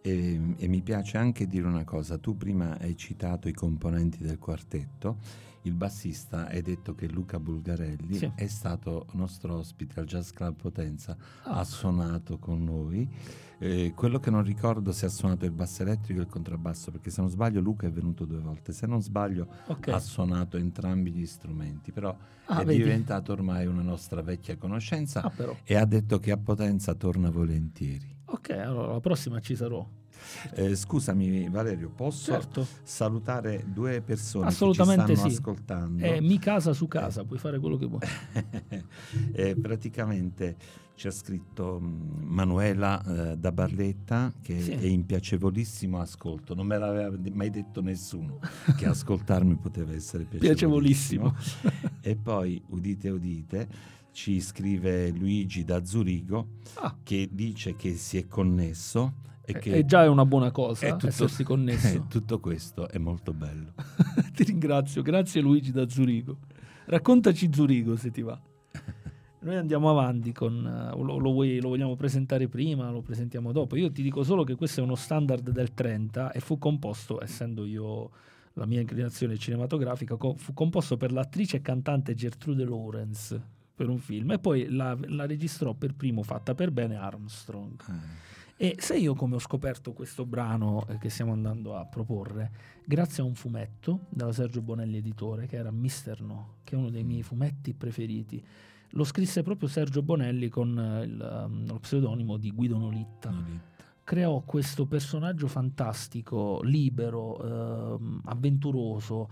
e, 0.00 0.40
e 0.56 0.68
mi 0.68 0.80
piace 0.80 1.18
anche 1.18 1.46
dire 1.46 1.66
una 1.66 1.84
cosa, 1.84 2.16
tu 2.16 2.36
prima 2.36 2.78
hai 2.78 2.96
citato 2.96 3.46
i 3.48 3.52
componenti 3.52 4.22
del 4.22 4.38
quartetto 4.38 5.18
il 5.66 5.74
bassista 5.74 6.46
hai 6.46 6.62
detto 6.62 6.94
che 6.94 7.08
Luca 7.08 7.38
Bulgarelli 7.38 8.14
sì. 8.14 8.30
è 8.34 8.46
stato 8.46 9.06
nostro 9.12 9.56
ospite 9.56 10.00
al 10.00 10.06
Jazz 10.06 10.30
Club 10.30 10.54
Potenza, 10.54 11.16
ah. 11.42 11.58
ha 11.58 11.64
suonato 11.64 12.38
con 12.38 12.62
noi. 12.62 13.08
Eh, 13.58 13.92
quello 13.96 14.18
che 14.18 14.30
non 14.30 14.42
ricordo 14.42 14.92
se 14.92 15.06
ha 15.06 15.08
suonato 15.08 15.46
il 15.46 15.50
basso 15.50 15.82
elettrico 15.82 16.20
e 16.20 16.24
il 16.24 16.28
contrabbasso, 16.28 16.90
perché 16.90 17.10
se 17.10 17.20
non 17.20 17.30
sbaglio 17.30 17.60
Luca 17.60 17.86
è 17.86 17.90
venuto 17.90 18.24
due 18.24 18.38
volte, 18.38 18.72
se 18.72 18.86
non 18.86 19.02
sbaglio 19.02 19.48
okay. 19.66 19.94
ha 19.94 19.98
suonato 19.98 20.56
entrambi 20.56 21.10
gli 21.10 21.26
strumenti, 21.26 21.90
però 21.90 22.14
ah, 22.46 22.60
è 22.60 22.64
vedi. 22.64 22.82
diventato 22.82 23.32
ormai 23.32 23.66
una 23.66 23.82
nostra 23.82 24.20
vecchia 24.20 24.56
conoscenza 24.56 25.22
ah, 25.22 25.32
e 25.64 25.74
ha 25.74 25.84
detto 25.84 26.18
che 26.18 26.32
a 26.32 26.36
Potenza 26.36 26.94
torna 26.94 27.30
volentieri. 27.30 28.14
Ok, 28.26 28.50
allora 28.50 28.92
la 28.92 29.00
prossima 29.00 29.40
ci 29.40 29.56
sarò. 29.56 29.88
Eh, 30.54 30.74
scusami 30.74 31.48
Valerio, 31.48 31.90
posso 31.94 32.32
certo. 32.32 32.66
salutare 32.82 33.64
due 33.66 34.00
persone 34.00 34.46
Assolutamente 34.46 35.04
che 35.04 35.08
ci 35.10 35.16
stanno 35.16 35.30
sì. 35.30 35.36
ascoltando? 35.38 36.04
È 36.04 36.20
mi 36.20 36.38
casa 36.38 36.72
su 36.72 36.88
casa, 36.88 37.24
puoi 37.24 37.38
fare 37.38 37.58
quello 37.58 37.76
che 37.76 37.86
vuoi. 37.86 38.00
eh, 39.32 39.56
praticamente 39.56 40.84
ci 40.96 41.06
ha 41.08 41.10
scritto 41.10 41.78
mm, 41.80 42.22
Manuela 42.22 43.32
eh, 43.32 43.36
da 43.36 43.52
Barletta 43.52 44.32
che 44.40 44.60
sì. 44.60 44.70
è 44.72 44.86
in 44.86 45.04
piacevolissimo 45.04 46.00
ascolto, 46.00 46.54
non 46.54 46.66
me 46.66 46.78
l'aveva 46.78 47.14
mai 47.32 47.50
detto 47.50 47.82
nessuno 47.82 48.40
che 48.76 48.86
ascoltarmi 48.86 49.56
poteva 49.56 49.92
essere 49.92 50.24
piacevolissimo. 50.24 51.32
piacevolissimo. 51.32 51.90
e 52.00 52.16
poi, 52.16 52.62
udite 52.68 53.10
udite, 53.10 53.68
ci 54.10 54.40
scrive 54.40 55.10
Luigi 55.10 55.64
da 55.64 55.84
Zurigo 55.84 56.48
ah. 56.76 56.96
che 57.02 57.28
dice 57.30 57.76
che 57.76 57.94
si 57.94 58.16
è 58.16 58.26
connesso 58.26 59.24
e 59.46 59.58
che 59.58 59.72
è 59.74 59.84
già 59.84 60.10
una 60.10 60.26
buona 60.26 60.50
cosa 60.50 60.90
tutto, 60.92 61.06
essersi 61.06 61.44
connesso. 61.44 62.06
tutto 62.10 62.40
questo 62.40 62.88
è 62.88 62.98
molto 62.98 63.32
bello. 63.32 63.72
ti 64.34 64.44
ringrazio, 64.44 65.02
grazie 65.02 65.40
Luigi 65.40 65.70
da 65.70 65.88
Zurigo. 65.88 66.38
Raccontaci 66.86 67.50
Zurigo 67.52 67.96
se 67.96 68.10
ti 68.10 68.22
va. 68.22 68.38
Noi 69.40 69.56
andiamo 69.56 69.88
avanti 69.88 70.32
con... 70.32 70.92
Uh, 70.92 71.02
lo, 71.02 71.18
lo, 71.18 71.30
vuoi, 71.30 71.60
lo, 71.60 71.68
vogliamo 71.68 71.94
presentare 71.94 72.48
prima, 72.48 72.90
lo 72.90 73.02
presentiamo 73.02 73.52
dopo. 73.52 73.76
Io 73.76 73.90
ti 73.92 74.02
dico 74.02 74.24
solo 74.24 74.42
che 74.42 74.56
questo 74.56 74.80
è 74.80 74.82
uno 74.82 74.96
standard 74.96 75.50
del 75.50 75.72
30 75.72 76.32
e 76.32 76.40
fu 76.40 76.58
composto, 76.58 77.22
essendo 77.22 77.64
io 77.64 78.10
la 78.54 78.66
mia 78.66 78.80
inclinazione 78.80 79.36
cinematografica, 79.36 80.16
co- 80.16 80.34
fu 80.36 80.52
composto 80.54 80.96
per 80.96 81.12
l'attrice 81.12 81.58
e 81.58 81.62
cantante 81.62 82.14
Gertrude 82.14 82.64
Lawrence 82.64 83.54
per 83.76 83.88
un 83.88 83.98
film 83.98 84.32
e 84.32 84.38
poi 84.38 84.70
la, 84.70 84.96
la 85.08 85.26
registrò 85.26 85.74
per 85.74 85.94
primo 85.94 86.22
fatta 86.22 86.54
per 86.54 86.70
bene 86.70 86.96
Armstrong. 86.96 87.78
Eh. 87.88 88.34
E 88.58 88.76
se 88.78 88.96
io 88.96 89.14
come 89.14 89.34
ho 89.34 89.38
scoperto 89.38 89.92
questo 89.92 90.24
brano 90.24 90.86
eh, 90.88 90.96
che 90.96 91.10
stiamo 91.10 91.32
andando 91.32 91.76
a 91.76 91.84
proporre, 91.84 92.50
grazie 92.86 93.22
a 93.22 93.26
un 93.26 93.34
fumetto 93.34 94.06
della 94.08 94.32
Sergio 94.32 94.62
Bonelli 94.62 94.96
editore, 94.96 95.46
che 95.46 95.56
era 95.56 95.70
Mister 95.70 96.22
No, 96.22 96.54
che 96.64 96.74
è 96.74 96.78
uno 96.78 96.88
dei 96.88 97.04
miei 97.04 97.22
fumetti 97.22 97.74
preferiti, 97.74 98.42
lo 98.90 99.04
scrisse 99.04 99.42
proprio 99.42 99.68
Sergio 99.68 100.00
Bonelli 100.02 100.48
con 100.48 100.78
eh, 100.78 101.04
il, 101.04 101.44
um, 101.46 101.66
lo 101.66 101.78
pseudonimo 101.80 102.38
di 102.38 102.50
Guido 102.50 102.78
Nolitta. 102.78 103.28
Nolitta. 103.28 103.74
Creò 104.02 104.40
questo 104.46 104.86
personaggio 104.86 105.48
fantastico, 105.48 106.62
libero, 106.62 107.98
eh, 107.98 107.98
avventuroso, 108.24 109.28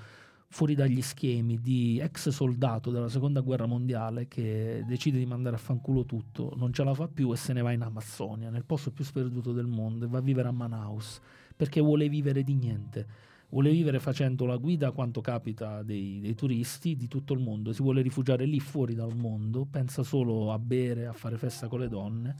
fuori 0.55 0.77
dagli 0.77 1.03
schemi 1.03 1.59
di 1.59 1.99
ex 1.99 2.29
soldato 2.29 2.93
della 2.93 3.09
seconda 3.09 3.41
guerra 3.41 3.67
mondiale 3.67 4.29
che 4.29 4.85
decide 4.87 5.19
di 5.19 5.27
mandare 5.27 5.57
a 5.57 5.59
fanculo 5.59 6.05
tutto, 6.05 6.53
non 6.55 6.73
ce 6.73 6.85
la 6.85 6.95
fa 6.95 7.09
più 7.09 7.33
e 7.33 7.37
se 7.37 7.53
ne 7.53 7.61
va 7.61 7.73
in 7.73 7.83
Amazzonia, 7.83 8.51
nel 8.51 8.65
posto 8.65 8.93
più 8.93 9.03
sperduto 9.03 9.51
del 9.51 9.67
mondo, 9.67 10.05
e 10.05 10.09
va 10.09 10.19
a 10.19 10.21
vivere 10.21 10.47
a 10.47 10.53
Manaus 10.53 11.21
perché 11.57 11.81
vuole 11.81 12.09
vivere 12.09 12.45
di 12.45 12.55
niente. 12.55 13.07
Vuole 13.49 13.73
vivere 13.73 13.99
facendo 13.99 14.47
la 14.47 14.57
guida 14.57 14.93
quanto 14.93 15.21
capita 15.21 15.83
dei, 15.83 16.21
dei 16.21 16.37
turisti 16.37 16.95
di 16.95 17.09
tutto 17.09 17.33
il 17.33 17.41
mondo, 17.41 17.73
si 17.73 17.83
vuole 17.83 18.01
rifugiare 18.01 18.45
lì 18.45 18.61
fuori 18.61 18.95
dal 18.95 19.17
mondo, 19.17 19.67
pensa 19.69 20.05
solo 20.05 20.53
a 20.53 20.59
bere, 20.61 21.07
a 21.07 21.13
fare 21.13 21.37
festa 21.37 21.67
con 21.67 21.81
le 21.81 21.89
donne 21.89 22.37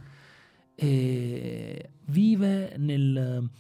e 0.77 1.91
vive 2.07 2.77
nel, 2.77 3.51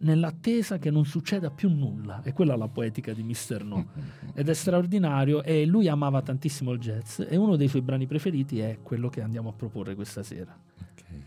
nell'attesa 0.00 0.78
che 0.78 0.90
non 0.90 1.04
succeda 1.04 1.50
più 1.50 1.70
nulla. 1.70 2.22
E 2.22 2.32
quella 2.32 2.54
è 2.54 2.56
la 2.56 2.68
poetica 2.68 3.12
di 3.12 3.22
Mister 3.22 3.64
No. 3.64 3.86
Ed 4.34 4.48
è 4.48 4.54
straordinario 4.54 5.42
e 5.42 5.64
lui 5.66 5.88
amava 5.88 6.22
tantissimo 6.22 6.72
il 6.72 6.78
jazz 6.78 7.20
e 7.20 7.36
uno 7.36 7.56
dei 7.56 7.68
suoi 7.68 7.82
brani 7.82 8.06
preferiti 8.06 8.60
è 8.60 8.78
quello 8.82 9.08
che 9.08 9.22
andiamo 9.22 9.48
a 9.50 9.52
proporre 9.52 9.94
questa 9.94 10.22
sera. 10.22 10.56
Okay. 10.92 11.22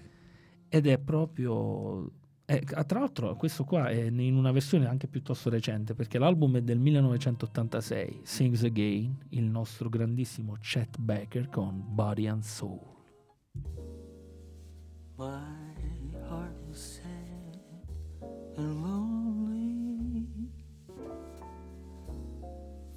Ed 0.70 0.88
è 0.88 0.98
proprio... 0.98 2.12
È, 2.44 2.60
tra 2.86 3.00
l'altro 3.00 3.36
questo 3.36 3.64
qua 3.64 3.88
è 3.88 4.02
in 4.02 4.36
una 4.36 4.52
versione 4.52 4.86
anche 4.86 5.08
piuttosto 5.08 5.50
recente 5.50 5.94
perché 5.94 6.18
l'album 6.20 6.58
è 6.58 6.62
del 6.62 6.80
1986, 6.80 8.22
Sings 8.24 8.64
Again, 8.64 9.16
il 9.30 9.44
nostro 9.44 9.88
grandissimo 9.88 10.58
Chet 10.60 10.98
Baker 10.98 11.48
con 11.50 11.82
Body 11.88 12.28
and 12.28 12.44
Soul. 12.44 12.90
Heart 15.18 15.71
and 18.58 18.84
lonely. 18.84 20.28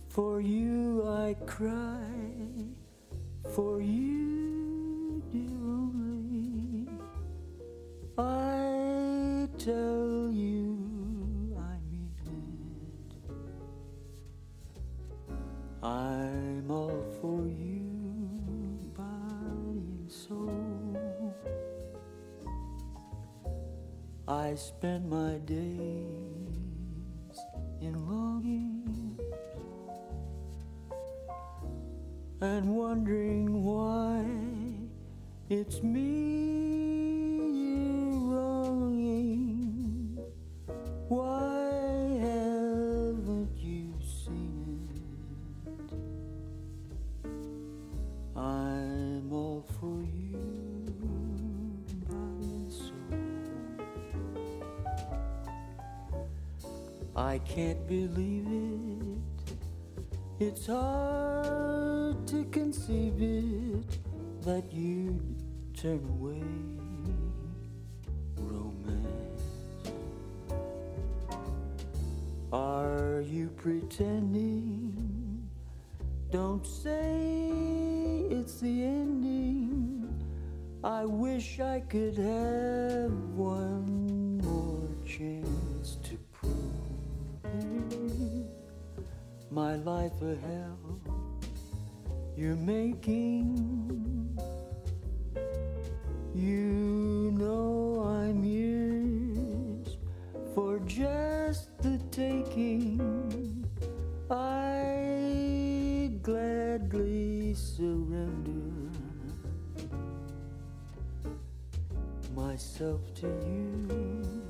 For 0.09 0.41
you 0.41 1.05
I 1.09 1.35
cry, 1.47 2.07
for 3.55 3.81
you, 3.81 5.23
dear 5.33 5.59
only. 5.67 6.89
I 8.17 9.49
tell 9.59 10.31
you 10.31 11.57
I 11.59 11.79
mean 11.91 12.15
it. 12.21 13.35
I'm 15.83 16.71
all 16.71 17.05
for 17.21 17.49
you, 17.49 17.64
I 24.27 24.55
spend 24.55 25.11
my 25.11 25.37
days 25.45 26.57
in 27.83 27.93
longing 28.09 29.19
and 32.41 32.75
wondering 32.75 33.63
why 33.63 34.25
it's 35.51 35.83
me 35.83 36.54
I 57.17 57.39
can't 57.39 57.87
believe 57.87 58.47
it. 58.49 59.55
It's 60.41 60.67
hard 60.67 62.27
to 62.27 62.45
conceive 62.51 63.23
it 63.23 63.99
that 64.43 64.65
you'd 64.73 65.23
turn 65.77 66.05
away 66.19 66.43
romance. 68.37 69.43
Are 72.53 73.23
you 73.25 73.49
pretending? 73.51 75.49
Don't 76.33 76.67
say 76.67 77.53
it's 78.29 78.59
the 78.59 78.83
ending. 78.83 80.13
I 80.83 81.05
wish 81.05 81.61
I 81.61 81.79
could 81.79 82.19
have 82.19 83.13
one 83.37 84.39
more 84.39 84.89
chance 85.07 85.97
to 86.03 86.19
my 89.51 89.77
life 89.77 90.21
a 90.23 90.35
hell 90.47 91.01
you're 92.37 92.57
making. 92.57 94.37
You 96.35 97.31
know 97.39 98.05
I'm 98.05 98.43
yours 98.43 99.97
for 100.55 100.81
just 100.81 101.79
the 101.79 101.99
taking. 102.11 103.65
I 104.29 106.11
gladly 106.23 107.55
surrender 107.55 108.91
myself 112.35 113.01
to 113.15 113.27
you, 113.27 114.43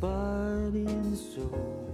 body 0.00 0.86
and 0.86 1.18
soul. 1.18 1.84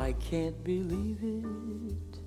I 0.00 0.12
can't 0.14 0.64
believe 0.64 1.18
it. 1.22 2.18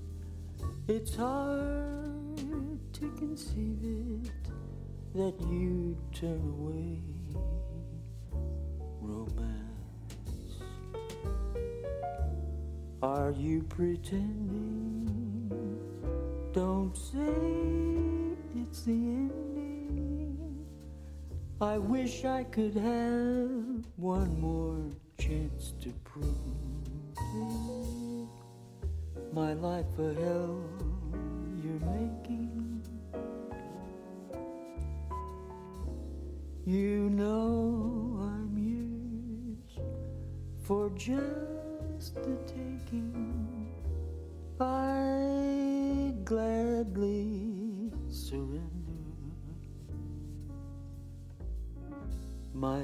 It's 0.88 1.16
hard 1.16 2.94
to 2.94 3.12
conceive 3.18 3.80
it 3.82 4.30
that 5.16 5.34
you 5.50 5.98
turn 6.14 6.40
away 6.60 7.02
romance. 9.02 10.62
Are 13.02 13.32
you 13.32 13.64
pretending? 13.64 15.50
Don't 16.54 16.96
say 16.96 18.62
it's 18.62 18.84
the 18.84 18.92
ending. 18.92 20.38
I 21.60 21.80
wish 21.80 22.24
I 22.24 22.44
could 22.44 22.76
have 22.76 23.43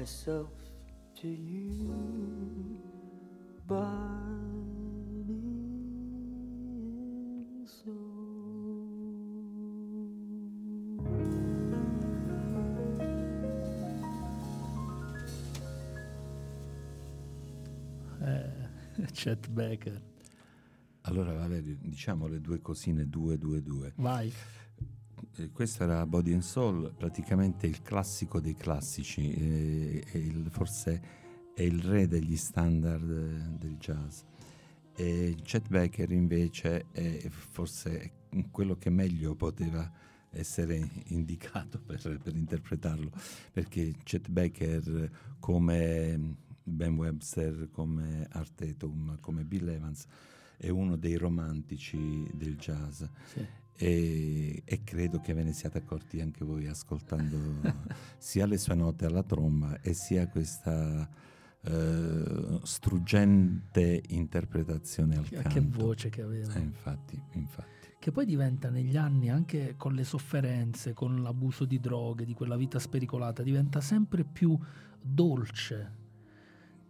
myself 0.00 0.48
to 1.14 1.28
you. 1.28 1.92
Chet 19.12 19.48
Baker. 19.50 20.00
Allora 21.02 21.34
Valerio, 21.34 21.76
diciamo 21.78 22.26
le 22.26 22.40
due 22.40 22.62
cosine 22.62 23.06
222. 23.06 23.92
Vai. 23.96 24.32
Eh, 25.36 25.50
questo 25.52 25.84
era 25.84 26.04
Body 26.06 26.32
and 26.32 26.42
Soul, 26.42 26.92
praticamente 26.96 27.66
il 27.66 27.82
classico 27.82 28.40
dei 28.40 28.56
classici, 28.56 29.32
eh, 29.32 30.18
il, 30.18 30.48
forse 30.50 31.18
è 31.54 31.62
il 31.62 31.80
re 31.82 32.08
degli 32.08 32.36
standard 32.36 33.08
eh, 33.08 33.58
del 33.58 33.76
jazz. 33.76 34.22
E 34.96 35.36
Chet 35.42 35.68
Baker 35.68 36.10
invece 36.10 36.86
è 36.90 37.28
forse 37.28 38.12
quello 38.50 38.76
che 38.76 38.90
meglio 38.90 39.34
poteva 39.34 39.90
essere 40.30 40.88
indicato 41.06 41.80
per, 41.84 42.18
per 42.22 42.34
interpretarlo, 42.34 43.10
perché 43.52 43.94
Chet 44.02 44.28
Baker 44.28 45.10
come 45.38 46.36
Ben 46.62 46.96
Webster, 46.96 47.68
come 47.70 48.26
Art 48.30 48.54
Tatum, 48.54 49.18
come 49.20 49.44
Bill 49.44 49.68
Evans, 49.68 50.06
è 50.56 50.68
uno 50.68 50.96
dei 50.96 51.16
romantici 51.16 52.28
del 52.34 52.56
jazz. 52.56 53.02
Sì. 53.32 53.46
E, 53.82 54.62
e 54.62 54.84
credo 54.84 55.20
che 55.20 55.32
ve 55.32 55.42
ne 55.42 55.54
siate 55.54 55.78
accorti 55.78 56.20
anche 56.20 56.44
voi 56.44 56.66
ascoltando 56.66 57.38
sia 58.18 58.44
le 58.44 58.58
sue 58.58 58.74
note 58.74 59.06
alla 59.06 59.22
tromba 59.22 59.80
e 59.80 59.94
sia 59.94 60.28
questa 60.28 61.08
eh, 61.62 62.60
struggente 62.62 64.02
interpretazione 64.08 65.16
al 65.16 65.26
Che- 65.26 65.36
canto. 65.36 65.48
Che 65.48 65.60
voce 65.60 66.10
che 66.10 66.20
aveva. 66.20 66.52
Eh, 66.52 66.60
infatti, 66.60 67.22
infatti. 67.32 67.88
Che 67.98 68.12
poi 68.12 68.26
diventa 68.26 68.68
negli 68.68 68.98
anni, 68.98 69.30
anche 69.30 69.74
con 69.78 69.94
le 69.94 70.04
sofferenze, 70.04 70.92
con 70.92 71.22
l'abuso 71.22 71.64
di 71.64 71.80
droghe, 71.80 72.26
di 72.26 72.34
quella 72.34 72.56
vita 72.56 72.78
spericolata, 72.78 73.42
diventa 73.42 73.80
sempre 73.80 74.24
più 74.24 74.58
dolce. 75.00 75.99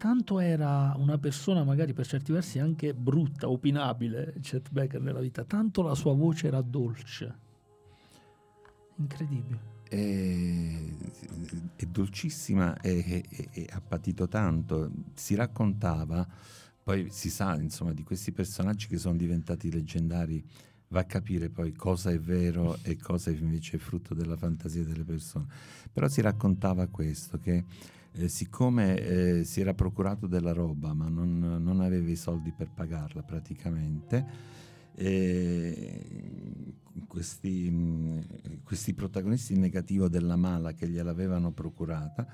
Tanto 0.01 0.39
era 0.41 0.95
una 0.97 1.19
persona 1.19 1.63
magari 1.63 1.93
per 1.93 2.07
certi 2.07 2.33
versi 2.33 2.59
anche 2.59 2.95
brutta, 2.95 3.51
opinabile, 3.51 4.33
Chet 4.41 4.71
Baker 4.71 4.99
nella 4.99 5.21
vita, 5.21 5.45
tanto 5.45 5.83
la 5.83 5.95
sua 5.95 6.15
voce 6.15 6.47
era 6.47 6.63
dolce. 6.63 7.35
Incredibile. 8.97 9.61
È, 9.87 10.95
è 11.77 11.85
dolcissima 11.85 12.81
e 12.81 13.69
ha 13.71 13.81
patito 13.83 14.27
tanto. 14.27 14.91
Si 15.13 15.35
raccontava, 15.35 16.27
poi 16.83 17.11
si 17.11 17.29
sa 17.29 17.61
insomma 17.61 17.93
di 17.93 18.03
questi 18.03 18.33
personaggi 18.33 18.87
che 18.87 18.97
sono 18.97 19.17
diventati 19.17 19.71
leggendari, 19.71 20.43
va 20.89 21.01
a 21.01 21.05
capire 21.05 21.51
poi 21.51 21.73
cosa 21.73 22.11
è 22.11 22.19
vero 22.19 22.79
e 22.85 22.97
cosa 22.97 23.29
invece 23.29 23.77
è 23.77 23.79
frutto 23.79 24.15
della 24.15 24.39
fantasia 24.39 24.83
delle 24.83 25.05
persone. 25.05 25.45
Però 25.93 26.09
si 26.09 26.23
raccontava 26.23 26.87
questo, 26.87 27.39
che 27.39 27.65
eh, 28.13 28.29
siccome 28.29 28.99
eh, 28.99 29.45
si 29.45 29.61
era 29.61 29.75
procurato 29.75 30.27
della 30.27 30.53
roba 30.53 30.93
ma 30.95 31.09
non, 31.09 31.39
non 31.39 31.81
aveva 31.81 32.11
i 32.11 32.17
soldi 32.17 32.53
per 32.53 32.71
pagarla 32.75 33.23
praticamente, 33.23 34.27
e 34.95 36.75
questi, 37.07 37.71
mh, 37.71 38.63
questi 38.65 38.93
protagonisti 38.93 39.55
in 39.55 39.61
negativo 39.61 40.09
della 40.09 40.37
mala 40.37 40.73
che 40.75 40.89
gliel'avevano 40.89 41.53
procurata 41.53 42.27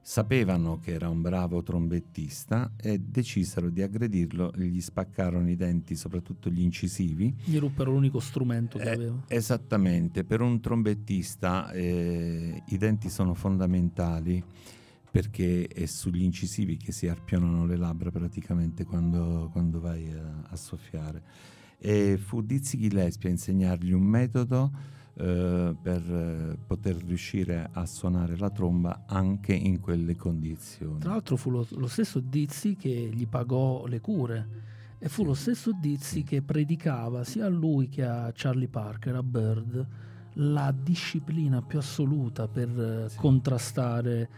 sapevano 0.00 0.78
che 0.78 0.92
era 0.92 1.08
un 1.10 1.20
bravo 1.20 1.62
trombettista 1.62 2.72
e 2.80 2.98
decisero 2.98 3.68
di 3.68 3.82
aggredirlo, 3.82 4.52
gli 4.56 4.80
spaccarono 4.80 5.50
i 5.50 5.56
denti, 5.56 5.96
soprattutto 5.96 6.48
gli 6.48 6.62
incisivi. 6.62 7.34
Gli 7.44 7.58
ruppero 7.58 7.90
l'unico 7.90 8.18
strumento 8.18 8.78
che 8.78 8.88
Eh, 8.88 8.94
aveva. 8.94 9.24
Esattamente, 9.26 10.24
per 10.24 10.40
un 10.40 10.60
trombettista 10.60 11.70
eh, 11.72 12.62
i 12.68 12.76
denti 12.78 13.10
sono 13.10 13.34
fondamentali 13.34 14.42
perché 15.10 15.66
è 15.66 15.86
sugli 15.86 16.22
incisivi 16.22 16.76
che 16.76 16.92
si 16.92 17.08
arpionano 17.08 17.64
le 17.66 17.76
labbra 17.76 18.10
praticamente 18.10 18.84
quando, 18.84 19.48
quando 19.52 19.80
vai 19.80 20.10
a, 20.12 20.42
a 20.48 20.56
soffiare. 20.56 21.22
E 21.78 22.18
fu 22.18 22.42
Dizzy 22.42 22.78
Gillespie 22.78 23.28
a 23.28 23.32
insegnargli 23.32 23.92
un 23.92 24.02
metodo 24.02 24.70
eh, 25.14 25.74
per 25.80 26.02
eh, 26.12 26.58
poter 26.66 26.96
riuscire 27.04 27.68
a 27.72 27.86
suonare 27.86 28.36
la 28.36 28.50
tromba 28.50 29.04
anche 29.06 29.52
in 29.54 29.80
quelle 29.80 30.14
condizioni. 30.16 30.98
Tra 31.00 31.10
l'altro 31.10 31.36
fu 31.36 31.50
lo, 31.50 31.66
lo 31.70 31.86
stesso 31.86 32.20
Dizzy 32.20 32.76
che 32.76 33.10
gli 33.12 33.26
pagò 33.26 33.86
le 33.86 34.00
cure 34.00 34.48
e 34.98 35.08
fu 35.08 35.22
Sì. 35.22 35.28
lo 35.28 35.34
stesso 35.34 35.70
Dizzy 35.80 36.18
Sì. 36.18 36.22
che 36.24 36.42
predicava 36.42 37.22
sia 37.24 37.46
a 37.46 37.48
lui 37.48 37.88
che 37.88 38.04
a 38.04 38.30
Charlie 38.34 38.68
Parker, 38.68 39.14
a 39.14 39.22
Bird, 39.22 39.86
la 40.34 40.72
disciplina 40.72 41.62
più 41.62 41.78
assoluta 41.78 42.46
per 42.48 42.68
eh, 42.68 43.08
Sì. 43.08 43.16
contrastare 43.16 44.28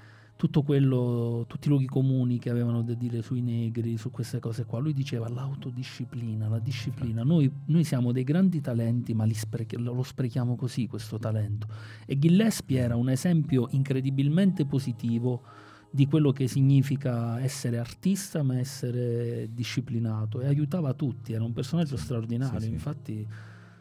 tutto 0.40 0.62
quello, 0.62 1.44
tutti 1.46 1.66
i 1.66 1.68
luoghi 1.68 1.84
comuni 1.84 2.38
che 2.38 2.48
avevano 2.48 2.80
da 2.82 2.94
dire 2.94 3.20
sui 3.20 3.42
negri, 3.42 3.98
su 3.98 4.10
queste 4.10 4.38
cose 4.38 4.64
qua. 4.64 4.78
Lui 4.78 4.94
diceva 4.94 5.28
l'autodisciplina, 5.28 6.48
la 6.48 6.58
disciplina. 6.58 7.22
Noi, 7.22 7.52
noi 7.66 7.84
siamo 7.84 8.10
dei 8.10 8.24
grandi 8.24 8.62
talenti, 8.62 9.12
ma 9.12 9.30
sprech- 9.34 9.76
lo 9.78 10.02
sprechiamo 10.02 10.56
così 10.56 10.86
questo 10.86 11.18
talento. 11.18 11.66
E 12.06 12.18
Gillespie 12.18 12.78
era 12.78 12.96
un 12.96 13.10
esempio 13.10 13.68
incredibilmente 13.72 14.64
positivo 14.64 15.42
di 15.90 16.06
quello 16.06 16.32
che 16.32 16.48
significa 16.48 17.38
essere 17.40 17.76
artista 17.78 18.42
ma 18.42 18.58
essere 18.58 19.50
disciplinato 19.52 20.40
e 20.40 20.46
aiutava 20.46 20.94
tutti, 20.94 21.34
era 21.34 21.44
un 21.44 21.52
personaggio 21.52 21.98
Sì, 21.98 22.04
straordinario, 22.04 22.60
sì, 22.60 22.66
sì. 22.66 22.72
infatti 22.72 23.26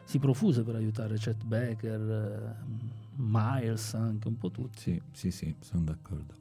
si 0.04 0.18
profuse 0.18 0.62
per 0.62 0.74
aiutare 0.74 1.16
Chet 1.16 1.42
Baker, 1.42 2.00
eh, 2.00 2.78
Miles 3.16 3.94
anche 3.94 4.28
un 4.28 4.36
po' 4.36 4.50
tutti. 4.50 4.78
Sì, 4.78 5.00
sì, 5.12 5.30
sì, 5.30 5.54
sono 5.60 5.84
d'accordo. 5.84 6.39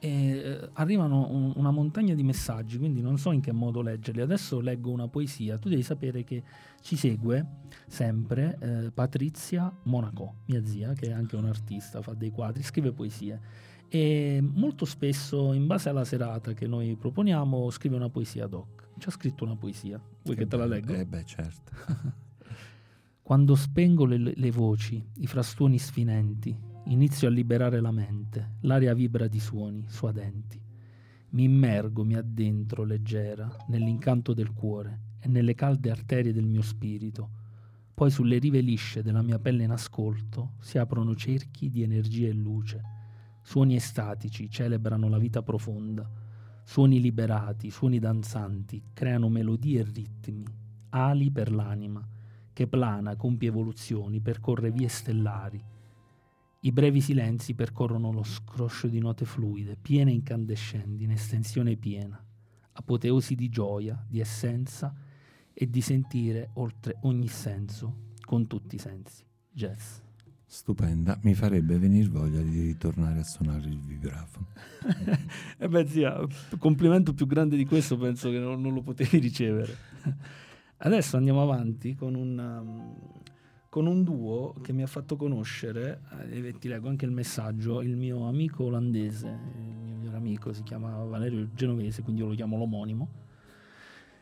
E 0.00 0.08
eh, 0.08 0.70
arrivano 0.74 1.28
un- 1.30 1.52
una 1.56 1.70
montagna 1.70 2.14
di 2.14 2.22
messaggi, 2.22 2.78
quindi 2.78 3.00
non 3.00 3.18
so 3.18 3.32
in 3.32 3.40
che 3.40 3.52
modo 3.52 3.80
leggerli. 3.82 4.20
Adesso 4.20 4.60
leggo 4.60 4.90
una 4.90 5.08
poesia. 5.08 5.58
Tu 5.58 5.68
devi 5.68 5.82
sapere 5.82 6.22
che 6.24 6.42
ci 6.80 6.96
segue 6.96 7.46
sempre 7.86 8.58
eh, 8.60 8.90
Patrizia 8.92 9.72
Monaco, 9.84 10.36
mia 10.46 10.64
zia, 10.64 10.92
che 10.92 11.08
è 11.08 11.12
anche 11.12 11.36
un'artista, 11.36 12.00
fa 12.02 12.14
dei 12.14 12.30
quadri, 12.30 12.62
scrive 12.62 12.92
poesie. 12.92 13.40
E 13.88 14.40
molto 14.42 14.84
spesso, 14.84 15.52
in 15.54 15.66
base 15.66 15.88
alla 15.88 16.04
serata 16.04 16.52
che 16.52 16.66
noi 16.66 16.94
proponiamo, 16.94 17.70
scrive 17.70 17.96
una 17.96 18.10
poesia 18.10 18.44
ad 18.44 18.52
hoc. 18.52 18.88
Ci 18.98 19.08
ha 19.08 19.10
scritto 19.10 19.44
una 19.44 19.56
poesia. 19.56 20.00
Vuoi 20.22 20.36
che, 20.36 20.46
te 20.46 20.56
la 20.56 20.66
leggo? 20.66 20.92
Eh 20.92 21.06
beh, 21.06 21.24
certo. 21.24 21.72
Quando 23.22 23.54
spengo 23.56 24.04
le, 24.04 24.16
le 24.18 24.50
voci, 24.50 25.02
i 25.16 25.26
frastuoni 25.26 25.78
sfinenti, 25.78 26.56
inizio 26.88 27.28
a 27.28 27.30
liberare 27.30 27.80
la 27.80 27.90
mente, 27.90 28.56
l'aria 28.60 28.94
vibra 28.94 29.26
di 29.28 29.40
suoni 29.40 29.84
suadenti. 29.88 30.60
Mi 31.30 31.44
immergo, 31.44 32.04
mi 32.04 32.14
addentro 32.14 32.84
leggera 32.84 33.54
nell'incanto 33.68 34.32
del 34.32 34.52
cuore 34.52 35.00
e 35.20 35.28
nelle 35.28 35.54
calde 35.54 35.90
arterie 35.90 36.32
del 36.32 36.46
mio 36.46 36.62
spirito. 36.62 37.30
Poi 37.92 38.10
sulle 38.10 38.38
rive 38.38 38.60
lisce 38.60 39.02
della 39.02 39.22
mia 39.22 39.38
pelle 39.38 39.64
in 39.64 39.70
ascolto 39.70 40.52
si 40.60 40.78
aprono 40.78 41.14
cerchi 41.14 41.68
di 41.68 41.82
energia 41.82 42.28
e 42.28 42.32
luce. 42.32 42.82
Suoni 43.42 43.74
estatici 43.74 44.48
celebrano 44.48 45.08
la 45.08 45.18
vita 45.18 45.42
profonda. 45.42 46.08
Suoni 46.64 47.00
liberati, 47.00 47.70
suoni 47.70 47.98
danzanti 47.98 48.82
creano 48.92 49.28
melodie 49.28 49.80
e 49.80 49.90
ritmi, 49.92 50.44
ali 50.90 51.30
per 51.30 51.52
l'anima 51.52 52.06
che 52.58 52.66
plana, 52.66 53.14
compie 53.14 53.50
evoluzioni, 53.50 54.18
percorre 54.20 54.72
vie 54.72 54.88
stellari. 54.88 55.62
I 56.60 56.72
brevi 56.72 57.00
silenzi 57.00 57.54
percorrono 57.54 58.10
lo 58.10 58.24
scroscio 58.24 58.88
di 58.88 58.98
note 58.98 59.24
fluide, 59.24 59.76
piene 59.80 60.10
e 60.10 60.14
incandescenti, 60.14 61.04
in 61.04 61.12
estensione 61.12 61.76
piena, 61.76 62.20
apoteosi 62.72 63.36
di 63.36 63.48
gioia, 63.48 64.04
di 64.08 64.18
essenza 64.18 64.92
e 65.52 65.70
di 65.70 65.80
sentire 65.80 66.50
oltre 66.54 66.96
ogni 67.02 67.28
senso, 67.28 68.14
con 68.20 68.48
tutti 68.48 68.74
i 68.74 68.78
sensi. 68.78 69.24
Jazz. 69.52 69.98
Stupenda, 70.44 71.16
mi 71.22 71.34
farebbe 71.34 71.78
venire 71.78 72.08
voglia 72.08 72.40
di 72.40 72.62
ritornare 72.62 73.20
a 73.20 73.24
suonare 73.24 73.68
il 73.68 73.78
vibrafono. 73.78 74.46
e 75.58 75.62
Eh 75.64 75.68
beh, 75.68 75.86
zia, 75.86 76.18
complimento 76.58 77.14
più 77.14 77.26
grande 77.26 77.56
di 77.56 77.66
questo 77.66 77.96
penso 77.96 78.30
che 78.30 78.38
non, 78.40 78.60
non 78.60 78.74
lo 78.74 78.82
potevi 78.82 79.18
ricevere. 79.18 79.76
Adesso 80.78 81.16
andiamo 81.16 81.42
avanti 81.42 81.94
con 81.94 82.14
un, 82.14 82.38
um, 82.38 83.17
con 83.68 83.86
un 83.86 84.02
duo 84.02 84.54
che 84.62 84.72
mi 84.72 84.82
ha 84.82 84.86
fatto 84.86 85.16
conoscere, 85.16 86.00
eh, 86.30 86.46
e 86.48 86.58
ti 86.58 86.68
leggo 86.68 86.88
anche 86.88 87.04
il 87.04 87.10
messaggio, 87.10 87.82
il 87.82 87.96
mio 87.96 88.26
amico 88.26 88.64
olandese, 88.64 89.26
il 89.28 89.74
mio 89.84 89.96
migliore 89.96 90.16
amico 90.16 90.52
si 90.52 90.62
chiama 90.62 90.96
Valerio 91.04 91.48
Genovese, 91.54 92.02
quindi 92.02 92.22
io 92.22 92.28
lo 92.28 92.34
chiamo 92.34 92.56
l'omonimo. 92.56 93.26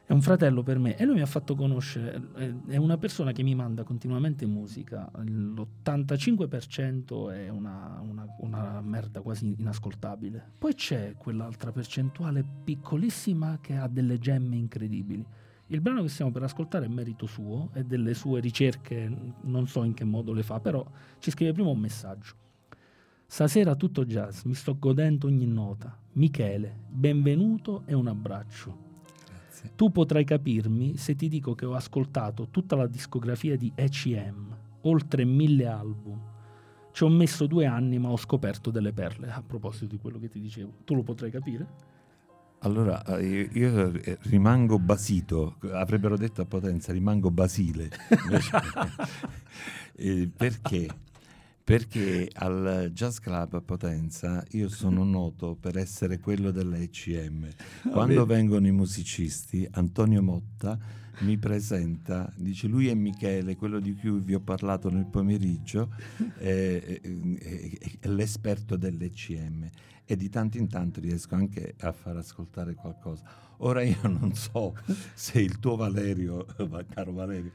È 0.05 0.13
un 0.13 0.23
fratello 0.23 0.63
per 0.63 0.79
me 0.79 0.97
e 0.97 1.05
lui 1.05 1.15
mi 1.15 1.21
ha 1.21 1.27
fatto 1.27 1.57
conoscere, 1.57 2.31
è- 2.69 2.77
una 2.77 2.97
persona 2.97 3.33
che 3.33 3.43
mi 3.43 3.57
manda 3.57 3.83
continuamente 3.83 4.47
musica, 4.47 5.11
l'85% 5.17 7.33
è 7.33 7.49
una, 7.49 8.01
una- 8.09 8.27
una 8.39 8.81
merda 8.83 9.21
quasi 9.21 9.53
inascoltabile, 9.59 10.53
poi 10.59 10.75
c'è 10.75 11.15
quell'altra 11.17 11.73
percentuale 11.73 12.45
piccolissima 12.65 13.59
che 13.61 13.77
ha 13.77 13.89
delle 13.89 14.19
gemme 14.19 14.55
incredibili. 14.57 15.25
Il 15.69 15.81
brano 15.81 16.03
che 16.03 16.09
stiamo 16.09 16.31
per 16.31 16.45
ascoltare 16.45 16.87
è 16.87 16.89
merito 16.89 17.27
suo 17.27 17.71
e 17.73 17.83
delle 17.83 18.15
sue 18.15 18.39
ricerche, 18.39 19.13
non 19.43 19.67
so 19.67 19.83
in 19.83 19.95
che 19.95 20.05
modo 20.05 20.33
le 20.33 20.45
fa, 20.45 20.61
però 20.61 20.87
ci 21.19 21.33
scrive 21.33 21.53
prima 21.53 21.71
un 21.71 21.81
messaggio. 21.81 22.35
Stasera 23.27 23.75
tutto 23.75 24.05
jazz, 24.05 24.45
mi 24.45 24.55
sto 24.55 24.79
godendo 24.79 25.27
ogni 25.27 25.47
nota. 25.47 25.99
Michele, 26.13 26.85
benvenuto 26.89 27.83
e 27.87 27.95
un 27.95 28.07
abbraccio. 28.07 28.85
Grazie. 29.27 29.73
Tu 29.75 29.91
potrai 29.91 30.25
capirmi 30.25 30.97
se 30.97 31.17
ti 31.17 31.27
dico 31.27 31.57
che 31.57 31.67
ho 31.67 31.75
ascoltato 31.75 32.47
tutta 32.51 32.77
la 32.77 32.87
discografia 32.87 33.57
di 33.57 33.73
ECM, 33.75 34.57
oltre 34.83 35.25
mille 35.25 35.67
album. 35.67 36.21
Ci 36.93 37.03
ho 37.03 37.09
messo 37.09 37.49
due 37.49 37.67
anni 37.67 37.99
ma 37.99 38.11
ho 38.11 38.17
scoperto 38.17 38.71
delle 38.71 38.93
perle, 38.93 39.33
a 39.33 39.43
proposito 39.43 39.87
di 39.87 39.99
quello 39.99 40.21
che 40.21 40.29
ti 40.29 40.39
dicevo. 40.39 40.75
Tu 40.85 40.95
lo 40.95 41.03
potrai 41.03 41.33
capire? 41.33 41.67
Allora, 42.67 43.05
eh, 43.05 43.25
io, 43.25 43.49
io, 43.53 43.93
eh, 43.95 44.19
rimango 44.23 44.81
basito, 44.81 45.57
avrebbero 45.71 46.17
detto 46.17 46.43
a 46.43 46.47
Potenza, 46.47 46.93
rimango 46.93 47.31
basile. 47.31 47.91
Eh, 49.99 50.29
perché? 50.37 50.87
Perché 51.65 52.29
al 52.35 52.91
Jazz 52.93 53.17
Club 53.19 53.55
a 53.55 53.61
Potenza 53.63 54.45
io 54.51 54.69
sono 54.69 55.05
noto 55.05 55.57
per 55.59 55.79
essere 55.79 56.19
quello 56.19 56.51
dell'ECM. 56.51 57.49
Quando 57.91 58.27
vedi. 58.27 58.41
vengono 58.41 58.67
i 58.67 58.73
musicisti, 58.73 59.67
Antonio 59.71 60.23
Motta 60.23 60.79
mi 61.21 61.39
presenta, 61.39 62.31
dice 62.37 62.67
lui 62.67 62.89
è 62.89 62.95
Michele, 62.95 63.57
quello 63.57 63.81
di 63.81 63.95
cui 63.95 64.21
vi 64.21 64.35
ho 64.35 64.41
parlato 64.41 64.91
nel 64.91 65.07
pomeriggio, 65.07 65.89
è, 66.37 67.01
è- 67.01 67.01
è- 67.01 67.99
è 68.01 68.09
l'esperto 68.09 68.77
dell'ECM 68.77 69.67
e 70.07 70.17
di 70.17 70.29
tanto 70.29 70.57
in 70.57 70.69
tanto 70.69 71.01
riesco 71.01 71.35
anche 71.35 71.75
a 71.81 71.93
far 71.93 72.17
ascoltare 72.17 72.75
qualcosa. 72.75 73.25
Ora 73.59 73.83
io 73.83 73.97
non 74.03 74.33
so 74.35 74.75
se 75.15 75.41
il 75.41 75.59
tuo 75.59 75.77
Valerio, 75.77 76.47
caro 76.89 77.13
Valerio, 77.13 77.53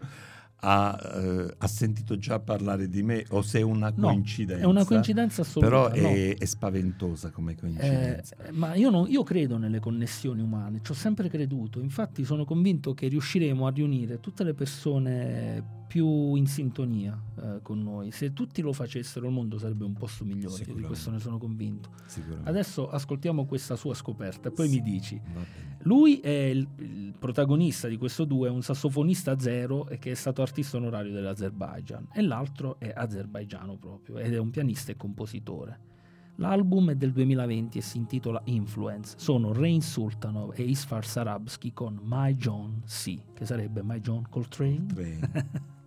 ha, 0.63 0.99
eh, 1.15 1.53
ha 1.57 1.67
sentito 1.67 2.17
già 2.17 2.39
parlare 2.39 2.87
di 2.87 3.01
me 3.03 3.25
o 3.29 3.41
se 3.41 3.59
è 3.59 3.61
una 3.63 3.91
No, 3.95 4.07
coincidenza. 4.09 4.63
è 4.63 4.65
una 4.67 4.85
coincidenza 4.85 5.41
assoluta. 5.41 5.69
Però 5.71 5.87
no. 5.89 5.93
è, 5.95 6.37
è 6.37 6.45
spaventosa 6.45 7.31
come 7.31 7.53
Eh, 7.53 7.55
coincidenza. 7.55 8.35
ma 8.51 8.75
io, 8.75 8.89
non- 8.89 9.09
io 9.09 9.23
credo 9.23 9.57
nelle 9.57 9.79
connessioni 9.79 10.41
umane, 10.41 10.79
ci 10.83 10.91
ho 10.91 10.95
sempre 10.95 11.29
creduto, 11.29 11.79
infatti 11.79 12.23
sono 12.23 12.45
convinto 12.45 12.93
che 12.93 13.07
riusciremo 13.07 13.65
a 13.65 13.71
riunire 13.71 14.19
tutte 14.19 14.43
le 14.43 14.53
persone 14.53 15.79
più 15.91 16.35
in 16.35 16.45
sintonia 16.47 17.19
eh, 17.41 17.59
con 17.61 17.81
noi. 17.83 18.11
Se 18.11 18.31
tutti 18.31 18.61
lo 18.61 18.71
facessero 18.71 19.27
il 19.27 19.33
mondo 19.33 19.57
sarebbe 19.57 19.83
un 19.83 19.93
posto 19.93 20.23
migliore, 20.23 20.63
di 20.63 20.81
questo 20.83 21.09
ne 21.11 21.19
sono 21.19 21.37
convinto. 21.37 21.89
Adesso 22.43 22.89
ascoltiamo 22.89 23.45
questa 23.45 23.75
sua 23.75 23.93
scoperta 23.93 24.47
e 24.47 24.51
poi 24.51 24.69
Sì. 24.69 24.75
mi 24.75 24.81
dici. 24.83 25.21
Lui 25.83 26.19
è 26.19 26.29
il, 26.29 26.65
il 26.77 27.13
protagonista 27.17 27.87
di 27.87 27.97
questo 27.97 28.23
duo, 28.23 28.45
è 28.45 28.49
un 28.49 28.61
sassofonista 28.61 29.37
zero 29.39 29.89
e 29.89 29.97
che 29.97 30.11
è 30.11 30.15
stato 30.15 30.43
artista 30.51 30.75
onorario 30.75 31.13
dell'Azerbaijan 31.13 32.09
e 32.11 32.21
l'altro 32.21 32.77
è 32.77 32.91
azerbaigiano 32.93 33.77
proprio 33.77 34.17
ed 34.17 34.33
è 34.33 34.37
un 34.37 34.49
pianista 34.49 34.91
e 34.91 34.97
compositore. 34.97 35.89
L'album 36.35 36.91
è 36.91 36.95
del 36.95 37.13
2020 37.13 37.77
e 37.77 37.81
si 37.81 37.97
intitola 37.97 38.41
Influence. 38.45 39.15
Sono 39.17 39.53
Rain 39.53 39.81
Sultanov 39.81 40.53
e 40.55 40.63
Isfar 40.63 41.05
Sarabsky 41.05 41.71
con 41.71 41.99
My 42.03 42.35
John 42.35 42.81
C, 42.85 43.17
che 43.33 43.45
sarebbe 43.45 43.81
My 43.83 43.99
John 43.99 44.27
Coltrane. 44.29 44.85
Tre. 44.87 45.19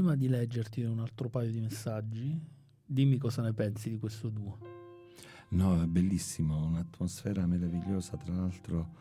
prima 0.00 0.16
di 0.16 0.28
leggerti 0.28 0.82
un 0.82 1.00
altro 1.00 1.28
paio 1.28 1.50
di 1.50 1.60
messaggi, 1.60 2.40
dimmi 2.86 3.18
cosa 3.18 3.42
ne 3.42 3.52
pensi 3.52 3.90
di 3.90 3.98
questo 3.98 4.30
duo. 4.30 4.58
No, 5.50 5.82
è 5.82 5.84
bellissimo, 5.84 6.64
un'atmosfera 6.64 7.44
meravigliosa, 7.44 8.16
tra 8.16 8.32
l'altro 8.32 8.94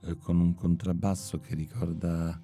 eh, 0.00 0.16
con 0.16 0.40
un 0.40 0.54
contrabbasso 0.54 1.40
che 1.40 1.54
ricorda 1.54 2.40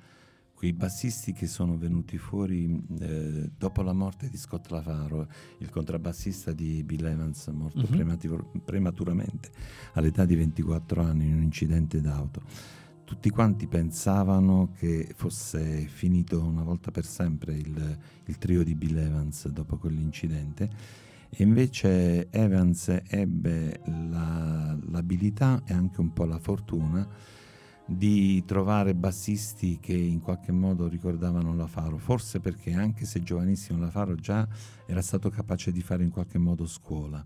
quei 0.53 0.75
bassisti 0.75 1.33
che 1.33 1.47
sono 1.47 1.79
venuti 1.79 2.19
fuori 2.19 2.85
eh, 3.01 3.51
dopo 3.57 3.81
la 3.81 3.95
morte 3.95 4.29
di 4.29 4.37
Scott 4.37 4.69
Lavaro, 4.69 5.27
il 5.61 5.71
contrabbassista 5.71 6.53
di 6.53 6.83
Bill 6.85 7.07
Evans, 7.07 7.47
morto 7.47 7.87
prematur- 7.87 8.59
prematuramente 8.63 9.51
all'età 9.95 10.27
di 10.27 10.37
24 10.37 11.03
anni 11.03 11.29
in 11.29 11.37
un 11.37 11.43
incidente 11.43 12.03
d'auto. 12.03 12.43
Tutti 13.13 13.29
quanti 13.29 13.67
pensavano 13.67 14.73
che 14.75 15.13
fosse 15.15 15.87
finito 15.87 16.43
una 16.43 16.63
volta 16.63 16.91
per 16.91 17.05
sempre 17.05 17.53
il, 17.53 17.99
il 18.25 18.39
trio 18.39 18.65
di 18.65 18.75
Bill 18.75 18.97
Evans 18.97 19.49
dopo 19.49 19.77
quell'incidente. 19.77 20.71
E 21.29 21.43
invece 21.43 22.31
Evans 22.31 22.89
ebbe 23.07 23.83
la- 23.85 24.75
l'abilità 24.91 25.63
e 25.67 25.75
anche 25.75 26.01
un 26.01 26.15
po' 26.15 26.25
la 26.25 26.39
fortuna 26.39 27.07
di 27.97 28.43
trovare 28.45 28.95
bassisti 28.95 29.79
che 29.81 29.93
in 29.95 30.21
qualche 30.21 30.53
modo 30.53 30.89
ricordavano 30.89 31.55
la 31.55 31.67
Faro, 31.67 31.99
forse 31.99 32.41
perché 32.41 32.73
anche 32.73 33.05
se 33.05 33.23
giovanissimo 33.23 33.79
la 33.79 33.91
Faro 33.91 34.15
già 34.15 34.47
era 34.87 35.01
stato 35.03 35.31
capace 35.31 35.71
di 35.73 35.81
fare 35.81 36.03
in 36.03 36.11
qualche 36.11 36.39
modo 36.39 36.67
scuola 36.67 37.25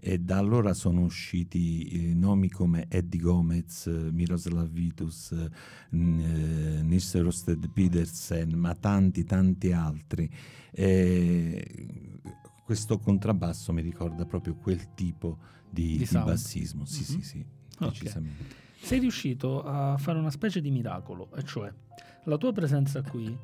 e 0.00 0.18
da 0.18 0.38
allora 0.38 0.72
sono 0.74 1.02
usciti 1.02 2.10
eh, 2.10 2.14
nomi 2.14 2.48
come 2.50 2.86
Eddie 2.88 3.20
Gomez, 3.20 3.86
eh, 3.86 4.10
Miroslav 4.12 4.68
Vitus, 4.68 5.32
eh, 5.32 5.48
Nils 5.90 7.20
Rosted 7.20 7.70
Petersen, 7.70 8.52
ma 8.54 8.74
tanti 8.74 9.24
tanti 9.24 9.72
altri. 9.72 10.30
Questo 12.64 12.98
contrabbasso 12.98 13.72
mi 13.72 13.82
ricorda 13.82 14.24
proprio 14.24 14.54
quel 14.54 14.94
tipo 14.94 15.38
di, 15.70 15.98
Di 15.98 16.06
di 16.06 16.14
bassismo, 16.18 16.84
sì 16.86 17.00
Mhm. 17.00 17.20
sì 17.20 17.22
sì, 17.22 17.44
Ok. 17.80 17.88
decisamente. 17.92 18.62
Sei 18.84 18.98
riuscito 18.98 19.64
a 19.64 19.96
fare 19.96 20.18
una 20.18 20.30
specie 20.30 20.60
di 20.60 20.70
miracolo, 20.70 21.30
e 21.34 21.42
cioè 21.42 21.72
la 22.24 22.36
tua 22.36 22.52
presenza 22.52 23.00
qui 23.00 23.34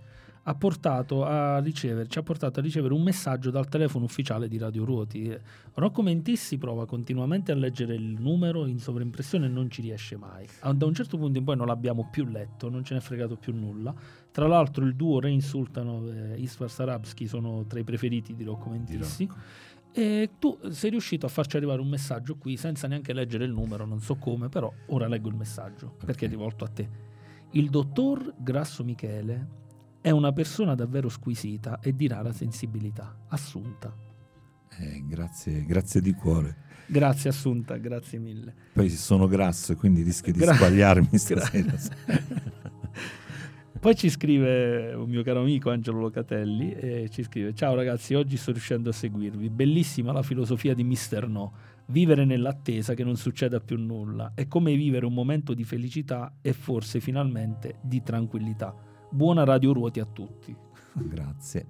ha 0.42 0.54
portato 0.54 1.24
a 1.24 1.60
ricevere, 1.60 2.08
ci 2.08 2.18
ha 2.18 2.22
portato 2.22 2.60
a 2.60 2.62
ricevere 2.62 2.92
un 2.92 3.02
messaggio 3.02 3.50
dal 3.50 3.66
telefono 3.66 4.04
ufficiale 4.04 4.48
di 4.48 4.58
Radio 4.58 4.84
Ruoti. 4.84 5.34
Rocco 5.74 6.02
Mentissi 6.02 6.58
prova 6.58 6.84
continuamente 6.84 7.52
a 7.52 7.54
leggere 7.54 7.94
il 7.94 8.20
numero 8.20 8.66
in 8.66 8.78
sovraimpressione 8.78 9.46
e 9.46 9.48
non 9.48 9.70
ci 9.70 9.80
riesce 9.80 10.18
mai. 10.18 10.46
Da 10.74 10.84
un 10.84 10.92
certo 10.92 11.16
punto 11.16 11.38
in 11.38 11.44
poi 11.44 11.56
non 11.56 11.66
l'abbiamo 11.66 12.08
più 12.10 12.26
letto, 12.26 12.68
non 12.68 12.84
ce 12.84 12.94
n'è 12.94 13.00
fregato 13.00 13.36
più 13.36 13.54
nulla. 13.54 13.94
Tra 14.30 14.46
l'altro 14.46 14.84
il 14.84 14.94
duo 14.94 15.20
Reinsultano 15.20 16.06
e 16.06 16.34
Isfar 16.36 16.70
Sarabski 16.70 17.26
sono 17.26 17.64
tra 17.66 17.78
i 17.78 17.84
preferiti 17.84 18.34
di 18.34 18.44
Rocco 18.44 18.68
Di 18.70 18.76
Mentissi. 18.76 19.26
Rocco. 19.26 19.40
E 19.92 20.30
tu 20.38 20.58
sei 20.70 20.90
riuscito 20.90 21.26
a 21.26 21.28
farci 21.28 21.56
arrivare 21.56 21.80
un 21.80 21.88
messaggio 21.88 22.36
qui 22.36 22.56
senza 22.56 22.86
neanche 22.86 23.12
leggere 23.12 23.44
il 23.44 23.52
numero, 23.52 23.84
non 23.84 24.00
so 24.00 24.16
come, 24.16 24.48
però 24.48 24.72
ora 24.86 25.08
leggo 25.08 25.28
il 25.28 25.34
messaggio 25.34 25.94
perché 26.04 26.26
è 26.26 26.28
rivolto 26.28 26.64
a 26.64 26.68
te. 26.68 26.88
Il 27.52 27.68
dottor 27.70 28.34
Grasso 28.38 28.84
Michele 28.84 29.58
è 30.00 30.10
una 30.10 30.32
persona 30.32 30.74
davvero 30.74 31.08
squisita 31.08 31.80
e 31.80 31.94
di 31.94 32.06
rara 32.06 32.32
sensibilità. 32.32 33.16
Assunta. 33.28 33.92
Eh, 34.78 35.04
grazie, 35.06 35.64
grazie 35.64 36.00
di 36.00 36.12
cuore. 36.14 36.68
Grazie 36.86 37.30
Assunta, 37.30 37.76
grazie 37.76 38.18
mille. 38.18 38.54
Poi 38.72 38.88
sono 38.90 39.26
grasso 39.28 39.72
e 39.72 39.76
quindi 39.76 40.02
rischio 40.02 40.32
di 40.32 40.38
Gra- 40.40 40.54
squagliarmi 40.54 41.08
Gra- 41.10 41.18
stasera. 41.18 41.76
Poi 43.80 43.96
ci 43.96 44.10
scrive 44.10 44.92
un 44.92 45.08
mio 45.08 45.22
caro 45.22 45.40
amico 45.40 45.70
Angelo 45.70 46.00
Locatelli 46.00 46.70
e 46.74 47.08
ci 47.08 47.22
scrive 47.22 47.54
Ciao 47.54 47.74
ragazzi, 47.74 48.12
oggi 48.12 48.36
sto 48.36 48.52
riuscendo 48.52 48.90
a 48.90 48.92
seguirvi. 48.92 49.48
Bellissima 49.48 50.12
la 50.12 50.22
filosofia 50.22 50.74
di 50.74 50.84
Mister 50.84 51.26
No. 51.26 51.50
Vivere 51.86 52.26
nell'attesa 52.26 52.92
che 52.92 53.04
non 53.04 53.16
succeda 53.16 53.58
più 53.58 53.78
nulla. 53.78 54.32
È 54.34 54.46
come 54.48 54.76
vivere 54.76 55.06
un 55.06 55.14
momento 55.14 55.54
di 55.54 55.64
felicità 55.64 56.30
e 56.42 56.52
forse 56.52 57.00
finalmente 57.00 57.78
di 57.80 58.02
tranquillità. 58.02 58.76
Buona 59.08 59.44
Radio 59.44 59.72
Ruoti 59.72 59.98
a 59.98 60.04
tutti. 60.04 60.54
grazie. 60.92 61.66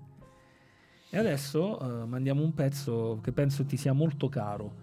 E 1.10 1.16
adesso 1.16 1.78
eh, 1.78 2.06
mandiamo 2.06 2.42
un 2.42 2.54
pezzo 2.54 3.20
che 3.22 3.30
penso 3.30 3.64
ti 3.64 3.76
sia 3.76 3.92
molto 3.92 4.28
caro, 4.28 4.74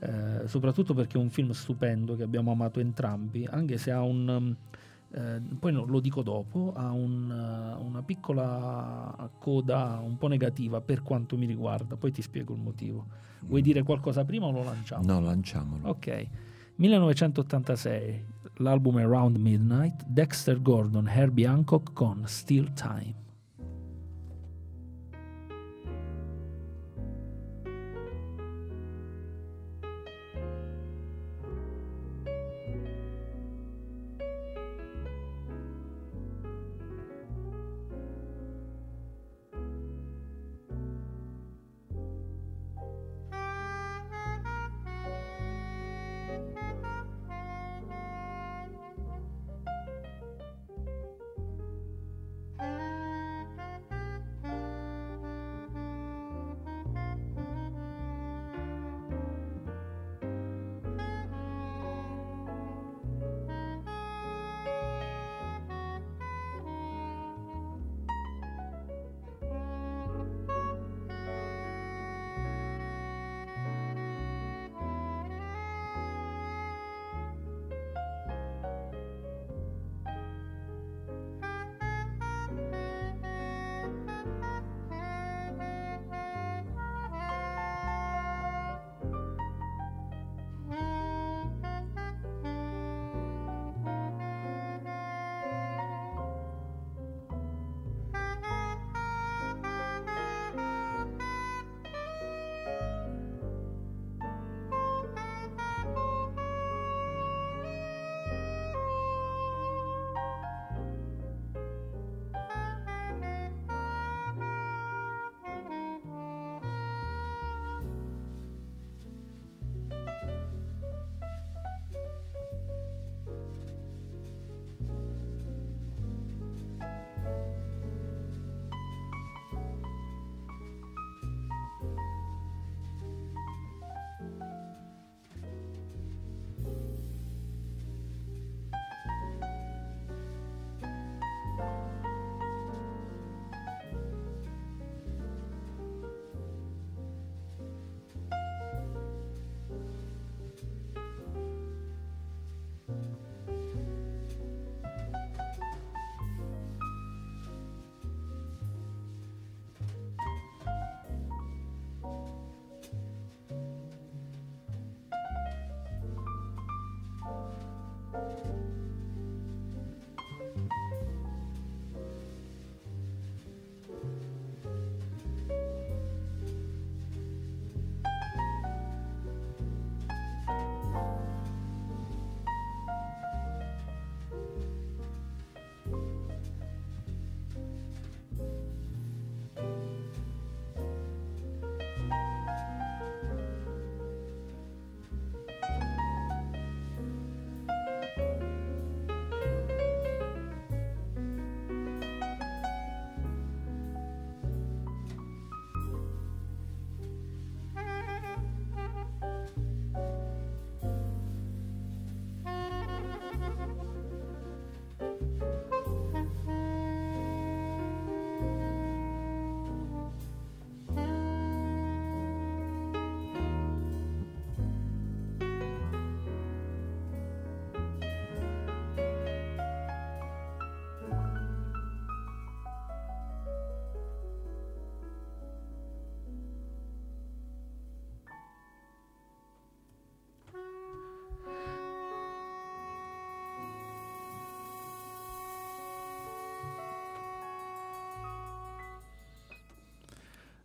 eh, 0.00 0.48
soprattutto 0.48 0.92
perché 0.92 1.18
è 1.18 1.20
un 1.20 1.30
film 1.30 1.52
stupendo 1.52 2.16
che 2.16 2.24
abbiamo 2.24 2.50
amato 2.50 2.80
entrambi, 2.80 3.46
anche 3.48 3.78
se 3.78 3.92
ha 3.92 4.02
un... 4.02 4.28
um, 4.28 4.56
eh, 5.14 5.40
poi 5.60 5.72
no, 5.72 5.84
lo 5.84 6.00
dico 6.00 6.22
dopo, 6.22 6.72
ha 6.74 6.90
un, 6.90 7.30
eh, 7.30 7.82
una 7.82 8.02
piccola 8.02 9.30
coda 9.38 10.00
un 10.02 10.16
po' 10.16 10.26
negativa 10.26 10.80
per 10.80 11.02
quanto 11.02 11.36
mi 11.36 11.46
riguarda, 11.46 11.96
poi 11.96 12.10
ti 12.10 12.20
spiego 12.20 12.52
il 12.52 12.60
motivo. 12.60 13.06
Vuoi 13.46 13.62
dire 13.62 13.82
qualcosa 13.84 14.24
prima 14.24 14.46
o 14.46 14.50
lo 14.50 14.64
lanciamo? 14.64 15.04
No, 15.04 15.20
lanciamolo. 15.20 15.88
Ok. 15.88 16.26
1986, 16.76 18.24
l'album 18.56 18.96
Around 18.96 19.36
Midnight, 19.36 20.04
Dexter 20.06 20.60
Gordon, 20.60 21.08
Herbie 21.08 21.46
Hancock 21.46 21.92
con 21.92 22.24
Still 22.26 22.72
Time. 22.72 23.14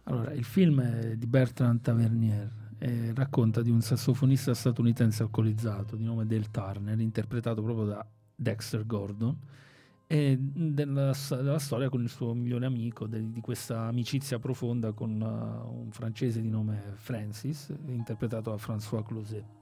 Allora, 0.10 0.34
il 0.34 0.44
film 0.44 0.82
è 0.82 1.16
di 1.16 1.28
Bertrand 1.28 1.82
Tavernier 1.82 2.52
e 2.80 3.14
racconta 3.14 3.62
di 3.62 3.70
un 3.70 3.82
sassofonista 3.82 4.56
statunitense 4.56 5.22
alcolizzato 5.22 5.96
di 5.96 6.04
nome 6.04 6.26
Dale 6.26 6.50
Turner, 6.50 7.00
interpretato 7.00 7.62
proprio 7.62 7.86
da 7.86 8.06
Dexter 8.36 8.88
Gordon, 8.88 9.38
e 10.08 10.36
della, 10.40 11.14
della 11.30 11.60
storia 11.60 11.90
con 11.90 12.02
il 12.02 12.10
suo 12.10 12.34
migliore 12.34 12.66
amico, 12.66 13.06
de, 13.06 13.30
di 13.30 13.40
questa 13.40 13.82
amicizia 13.82 14.40
profonda 14.40 14.94
con 14.94 15.22
uh, 15.22 15.84
un 15.84 15.92
francese 15.92 16.42
di 16.42 16.50
nome 16.50 16.94
Francis, 16.96 17.72
interpretato 17.86 18.50
da 18.50 18.56
François 18.56 19.06
Closet. 19.06 19.59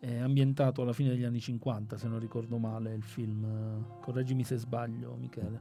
È 0.00 0.16
ambientato 0.16 0.80
alla 0.80 0.94
fine 0.94 1.10
degli 1.10 1.24
anni 1.24 1.40
50, 1.40 1.98
se 1.98 2.08
non 2.08 2.18
ricordo 2.18 2.56
male, 2.56 2.94
il 2.94 3.02
film. 3.02 4.00
Correggimi 4.00 4.44
se 4.44 4.56
sbaglio, 4.56 5.14
Michele. 5.14 5.58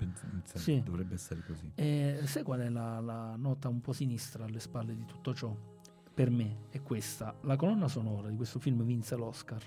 Sì. 0.53 0.81
Dovrebbe 0.81 1.15
essere 1.15 1.43
così. 1.45 1.69
E 1.75 2.21
sai 2.23 2.43
qual 2.43 2.61
è 2.61 2.69
la, 2.69 3.01
la 3.01 3.35
nota 3.35 3.67
un 3.67 3.81
po' 3.81 3.91
sinistra 3.91 4.45
alle 4.45 4.61
spalle 4.61 4.95
di 4.95 5.03
tutto 5.03 5.33
ciò? 5.33 5.53
Per 6.13 6.29
me 6.29 6.67
è 6.69 6.81
questa. 6.81 7.35
La 7.41 7.57
colonna 7.57 7.89
sonora 7.89 8.29
di 8.29 8.37
questo 8.37 8.59
film 8.59 8.81
vinse 8.83 9.17
l'Oscar 9.17 9.61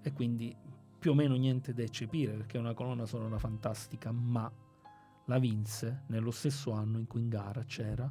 e 0.00 0.12
quindi 0.14 0.56
più 0.98 1.10
o 1.10 1.14
meno 1.14 1.34
niente 1.34 1.74
da 1.74 1.82
eccepire 1.82 2.32
perché 2.32 2.56
è 2.56 2.60
una 2.60 2.72
colonna 2.72 3.04
sonora 3.04 3.38
fantastica, 3.38 4.10
ma 4.10 4.50
la 5.26 5.38
vinse 5.38 6.04
nello 6.06 6.30
stesso 6.30 6.72
anno 6.72 6.98
in 6.98 7.06
cui 7.06 7.20
in 7.20 7.28
gara 7.28 7.62
c'era 7.64 8.10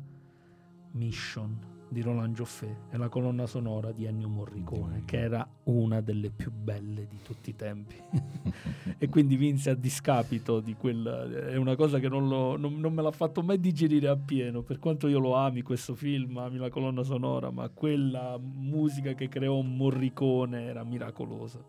Mission 0.92 1.83
di 1.94 2.02
Roland 2.02 2.36
Joffé 2.36 2.80
e 2.92 2.98
la 2.98 3.08
colonna 3.08 3.46
sonora 3.46 3.94
di 3.94 4.04
Ennio 4.04 4.28
Morricone, 4.28 5.04
che 5.06 5.20
era 5.20 5.48
una 5.66 6.02
delle 6.02 6.30
più 6.30 6.52
belle 6.52 7.08
di 7.08 7.20
tutti 7.24 7.52
i 7.52 7.56
tempi. 7.56 7.96
e 8.98 9.08
quindi 9.08 9.38
vinse 9.38 9.70
a 9.70 9.76
discapito 9.76 10.60
di 10.60 10.76
quella. 10.76 11.24
È 11.48 11.56
una 11.56 11.76
cosa 11.76 12.00
che 12.00 12.10
non, 12.10 12.28
lo, 12.28 12.58
non, 12.58 12.80
non, 12.80 12.94
me 12.94 13.02
l'ha 13.02 13.12
fatto 13.12 13.42
mai 13.42 13.60
digerire 13.60 14.10
appieno. 14.10 14.64
Per 14.64 14.80
quanto 14.80 15.08
io 15.08 15.20
lo 15.20 15.36
ami 15.36 15.62
questo 15.62 15.96
film, 15.96 16.38
ami 16.38 16.58
la 16.58 16.70
colonna 16.70 17.04
sonora, 17.04 17.52
ma 17.52 17.70
quella 17.70 18.38
musica 18.38 19.14
che 19.14 19.30
creò 19.30 19.62
Morricone 19.62 20.66
era 20.66 20.84
miracolosa. 20.84 21.64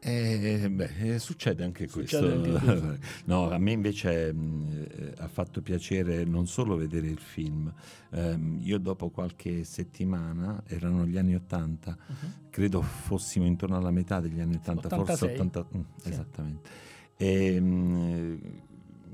Eh, 0.00 0.70
beh, 0.70 0.90
eh, 1.00 1.18
succede 1.18 1.64
anche 1.64 1.88
succede 1.88 2.38
questo. 2.38 2.68
Anche 2.70 2.98
no, 3.26 3.50
a 3.50 3.58
me 3.58 3.72
invece 3.72 4.32
mh, 4.32 4.86
eh, 4.90 5.14
ha 5.16 5.28
fatto 5.28 5.60
piacere 5.60 6.24
non 6.24 6.46
solo 6.46 6.76
vedere 6.76 7.08
il 7.08 7.18
film. 7.18 7.72
Um, 8.10 8.58
io 8.62 8.78
dopo 8.78 9.10
qualche 9.10 9.64
settimana, 9.64 10.62
erano 10.66 11.04
gli 11.04 11.18
anni 11.18 11.34
80, 11.34 11.98
uh-huh. 12.06 12.16
credo 12.48 12.80
fossimo 12.80 13.44
intorno 13.44 13.76
alla 13.76 13.90
metà 13.90 14.20
degli 14.20 14.40
anni 14.40 14.54
80, 14.56 14.86
86. 14.86 15.16
forse 15.16 15.34
80, 15.34 15.66
mm, 15.76 15.80
sì. 15.96 16.08
esattamente. 16.08 16.70
E, 17.16 17.60
mh, 17.60 18.40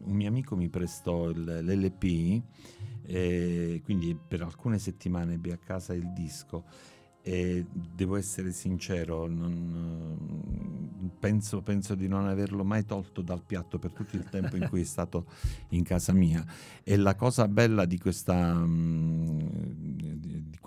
un 0.04 0.14
mio 0.14 0.28
amico 0.28 0.54
mi 0.54 0.68
prestò 0.68 1.30
il, 1.30 1.42
l'LP, 1.62 2.42
e 3.06 3.80
quindi 3.84 4.16
per 4.16 4.42
alcune 4.42 4.78
settimane 4.78 5.34
ebbi 5.34 5.50
a 5.50 5.58
casa 5.58 5.94
il 5.94 6.12
disco 6.12 6.64
e 7.26 7.64
devo 7.72 8.16
essere 8.16 8.52
sincero, 8.52 9.26
non, 9.26 11.08
penso, 11.18 11.62
penso, 11.62 11.94
di 11.94 12.06
non 12.06 12.28
averlo 12.28 12.64
mai 12.64 12.84
tolto 12.84 13.22
dal 13.22 13.42
piatto 13.42 13.78
per 13.78 13.92
tutto 13.92 14.14
il 14.16 14.24
tempo 14.24 14.56
in 14.56 14.68
cui 14.68 14.82
è 14.82 14.84
stato 14.84 15.24
in 15.70 15.84
casa 15.84 16.12
mia. 16.12 16.44
E 16.82 16.96
la 16.96 17.14
cosa 17.14 17.48
bella 17.48 17.86
di 17.86 17.98
questa, 17.98 18.52
mm, 18.52 19.38
di, 20.18 20.50
di, 20.50 20.58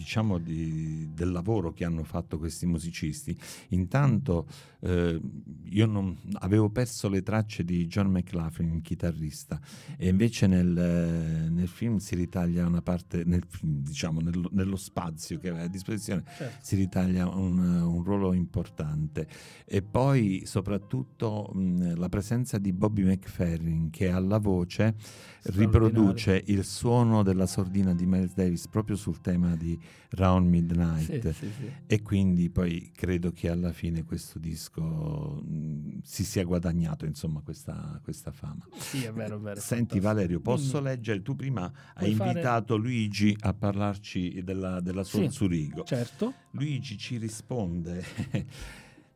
diciamo, 0.00 0.38
di, 0.38 1.10
del 1.12 1.30
lavoro 1.30 1.72
che 1.72 1.84
hanno 1.84 2.04
fatto 2.04 2.38
questi 2.38 2.64
musicisti, 2.64 3.36
intanto 3.68 4.46
eh, 4.80 5.20
io 5.64 5.86
non, 5.86 6.16
avevo 6.38 6.70
perso 6.70 7.08
le 7.08 7.22
tracce 7.22 7.64
di 7.64 7.86
John 7.86 8.08
McLaughlin, 8.08 8.80
chitarrista, 8.80 9.60
e 9.96 10.08
invece 10.08 10.46
nel, 10.46 11.50
nel 11.50 11.68
film 11.68 11.98
si 11.98 12.14
ritaglia 12.14 12.66
una 12.66 12.80
parte, 12.80 13.24
nel, 13.24 13.42
diciamo, 13.60 14.20
nello, 14.20 14.48
nello 14.52 14.76
spazio 14.76 15.38
che 15.38 15.50
aveva 15.50 15.64
a 15.64 15.68
disposizione, 15.68 16.24
certo. 16.36 16.58
si 16.62 16.76
ritaglia 16.76 17.28
un, 17.28 17.58
un, 17.58 18.02
ruolo 18.02 18.32
importante. 18.32 19.28
E 19.66 19.82
poi 19.82 20.42
soprattutto 20.46 21.50
mh, 21.52 21.98
la 21.98 22.08
presenza 22.08 22.56
di 22.56 22.72
Bobby 22.72 23.04
McFerrin 23.04 23.90
che 23.90 24.08
alla 24.08 24.38
voce 24.38 24.94
riproduce 25.42 26.42
il 26.46 26.64
suono 26.64 27.22
della 27.22 27.46
sordina 27.46 27.94
di 27.94 28.06
Miles 28.06 28.34
Davis 28.34 28.66
proprio 28.68 28.96
sul 28.96 29.20
tema 29.20 29.56
di 29.56 29.78
Round 30.10 30.48
Midnight 30.48 31.04
sì, 31.04 31.32
sì, 31.32 31.52
sì. 31.56 31.72
e 31.86 32.02
quindi 32.02 32.50
poi 32.50 32.90
credo 32.92 33.30
che 33.30 33.48
alla 33.48 33.72
fine 33.72 34.04
questo 34.04 34.40
disco 34.40 35.40
mh, 35.44 36.00
si 36.02 36.24
sia 36.24 36.42
guadagnato 36.44 37.04
insomma 37.04 37.40
questa, 37.42 38.00
questa 38.02 38.32
fama. 38.32 38.66
Sì, 38.76 39.04
è 39.04 39.12
vero, 39.12 39.36
è 39.36 39.40
vero. 39.40 39.60
Senti 39.60 40.00
Valerio, 40.00 40.40
posso 40.40 40.78
Dimmi. 40.78 40.90
leggere? 40.90 41.22
Tu 41.22 41.36
prima 41.36 41.72
hai 41.94 42.10
invitato 42.10 42.74
fare... 42.74 42.88
Luigi 42.88 43.36
a 43.40 43.54
parlarci 43.54 44.42
della, 44.42 44.80
della 44.80 45.04
sua 45.04 45.30
Zurigo. 45.30 45.84
Certo. 45.84 46.34
Luigi 46.52 46.98
ci 46.98 47.16
risponde 47.16 48.04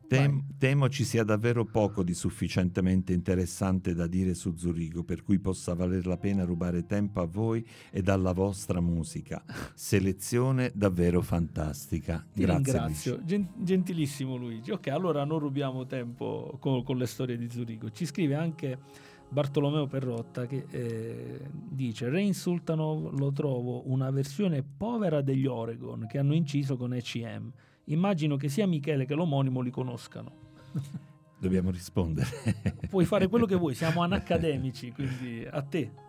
Tem- 0.07 0.43
temo 0.57 0.89
ci 0.89 1.03
sia 1.03 1.23
davvero 1.23 1.65
poco 1.65 2.03
di 2.03 2.13
sufficientemente 2.13 3.13
interessante 3.13 3.93
da 3.93 4.07
dire 4.07 4.33
su 4.33 4.55
Zurigo, 4.55 5.03
per 5.03 5.23
cui 5.23 5.39
possa 5.39 5.73
valer 5.73 6.05
la 6.05 6.17
pena 6.17 6.43
rubare 6.43 6.85
tempo 6.85 7.21
a 7.21 7.25
voi 7.25 7.65
e 7.91 8.03
alla 8.05 8.33
vostra 8.33 8.79
musica. 8.79 9.43
Selezione 9.73 10.71
davvero 10.73 11.21
fantastica. 11.21 12.25
Ti 12.33 12.41
Grazie. 12.41 12.73
Ringrazio. 12.73 13.23
Gen- 13.23 13.49
gentilissimo 13.57 14.35
Luigi. 14.35 14.71
Ok, 14.71 14.87
allora 14.87 15.23
non 15.23 15.39
rubiamo 15.39 15.85
tempo 15.85 16.57
con, 16.59 16.83
con 16.83 16.97
le 16.97 17.07
storie 17.07 17.37
di 17.37 17.49
Zurigo. 17.49 17.89
Ci 17.91 18.05
scrive 18.05 18.35
anche 18.35 18.79
Bartolomeo 19.27 19.87
Perrotta 19.87 20.45
che 20.45 20.65
eh, 20.69 21.41
dice 21.51 22.09
Rain 22.09 22.33
Sultanov 22.33 23.17
lo 23.17 23.31
trovo 23.31 23.89
una 23.89 24.11
versione 24.11 24.63
povera 24.63 25.21
degli 25.21 25.47
Oregon 25.47 26.05
che 26.07 26.19
hanno 26.19 26.35
inciso 26.35 26.77
con 26.77 26.93
ECM 26.93 27.51
immagino 27.85 28.37
che 28.37 28.49
sia 28.49 28.67
Michele 28.67 29.05
che 29.05 29.13
l'omonimo 29.13 29.61
li 29.61 29.71
conoscano. 29.71 30.31
Dobbiamo 31.37 31.69
rispondere. 31.69 32.27
Puoi 32.89 33.05
fare 33.05 33.27
quello 33.27 33.45
che 33.45 33.55
vuoi, 33.55 33.75
siamo 33.75 34.01
anacademici, 34.03 34.91
quindi 34.91 35.45
a 35.49 35.61
te. 35.61 36.03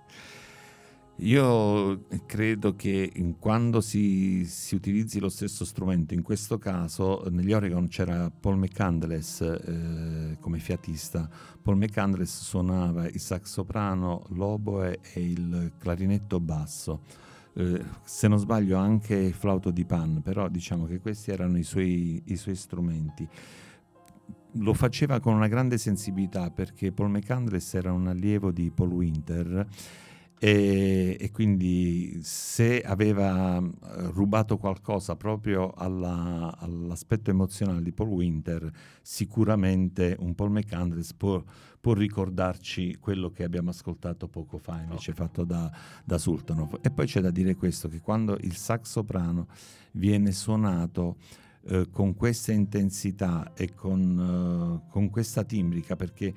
Io 1.20 2.04
credo 2.26 2.76
che 2.76 3.10
quando 3.38 3.80
si, 3.80 4.44
si, 4.44 4.74
utilizzi 4.74 5.18
lo 5.18 5.30
stesso 5.30 5.64
strumento, 5.64 6.12
in 6.12 6.20
questo 6.20 6.58
caso 6.58 7.24
negli 7.30 7.54
Oregon 7.54 7.88
c'era 7.88 8.30
Paul 8.30 8.58
McCandless 8.58 9.40
eh, 9.40 10.36
come 10.38 10.58
fiatista, 10.58 11.26
Paul 11.62 11.78
McCandless 11.78 12.42
suonava 12.42 13.08
il 13.08 13.18
sax 13.18 13.44
soprano, 13.50 14.26
l'oboe 14.28 15.00
e 15.14 15.20
il 15.22 15.72
clarinetto 15.78 16.38
basso 16.38 17.00
eh, 17.58 17.82
se 18.04 18.28
non 18.28 18.38
sbaglio 18.38 18.76
anche 18.76 19.32
flauto 19.32 19.70
di 19.70 19.84
pan, 19.84 20.20
però 20.22 20.48
diciamo 20.48 20.84
che 20.84 21.00
questi 21.00 21.30
erano 21.30 21.56
i 21.56 21.62
suoi, 21.62 22.22
i 22.26 22.36
suoi 22.36 22.54
strumenti. 22.54 23.26
Lo 24.58 24.74
faceva 24.74 25.20
con 25.20 25.34
una 25.34 25.48
grande 25.48 25.78
sensibilità 25.78 26.50
perché 26.50 26.92
Paul 26.92 27.10
McAndress 27.10 27.74
era 27.74 27.92
un 27.92 28.08
allievo 28.08 28.50
di 28.50 28.70
Paul 28.70 28.90
Winter 28.90 29.66
e, 30.38 31.16
e, 31.18 31.30
quindi 31.30 32.18
se 32.22 32.82
aveva 32.82 33.56
eh, 33.56 33.70
rubato 34.10 34.58
qualcosa 34.58 35.16
proprio 35.16 35.72
alla, 35.72 36.54
all'aspetto 36.58 37.30
emozionale 37.30 37.82
di 37.82 37.92
Paul 37.92 38.10
Winter, 38.10 38.70
sicuramente 39.00 40.14
un 40.18 40.34
Paul 40.34 40.50
McAndress 40.50 41.14
può, 41.14 41.42
può, 41.80 41.94
ricordarci 41.94 42.98
quello 43.00 43.30
che 43.30 43.44
abbiamo 43.44 43.70
ascoltato 43.70 44.28
poco 44.28 44.58
fa, 44.58 44.80
invece 44.82 45.12
okay. 45.12 45.26
fatto 45.26 45.44
da, 45.44 45.72
da 46.04 46.18
Sultanov. 46.18 46.80
E 46.82 46.90
poi 46.90 47.06
c'è 47.06 47.20
da 47.20 47.30
dire 47.30 47.54
questo, 47.54 47.88
che 47.88 48.00
quando 48.00 48.36
il 48.42 48.56
sax 48.56 48.90
soprano 48.90 49.48
viene 49.92 50.32
suonato 50.32 51.16
eh, 51.68 51.88
con 51.90 52.14
questa 52.14 52.52
intensità 52.52 53.52
e 53.54 53.74
con, 53.74 54.82
uh, 54.84 54.90
con 54.90 55.08
questa 55.08 55.44
timbrica, 55.44 55.96
perché 55.96 56.34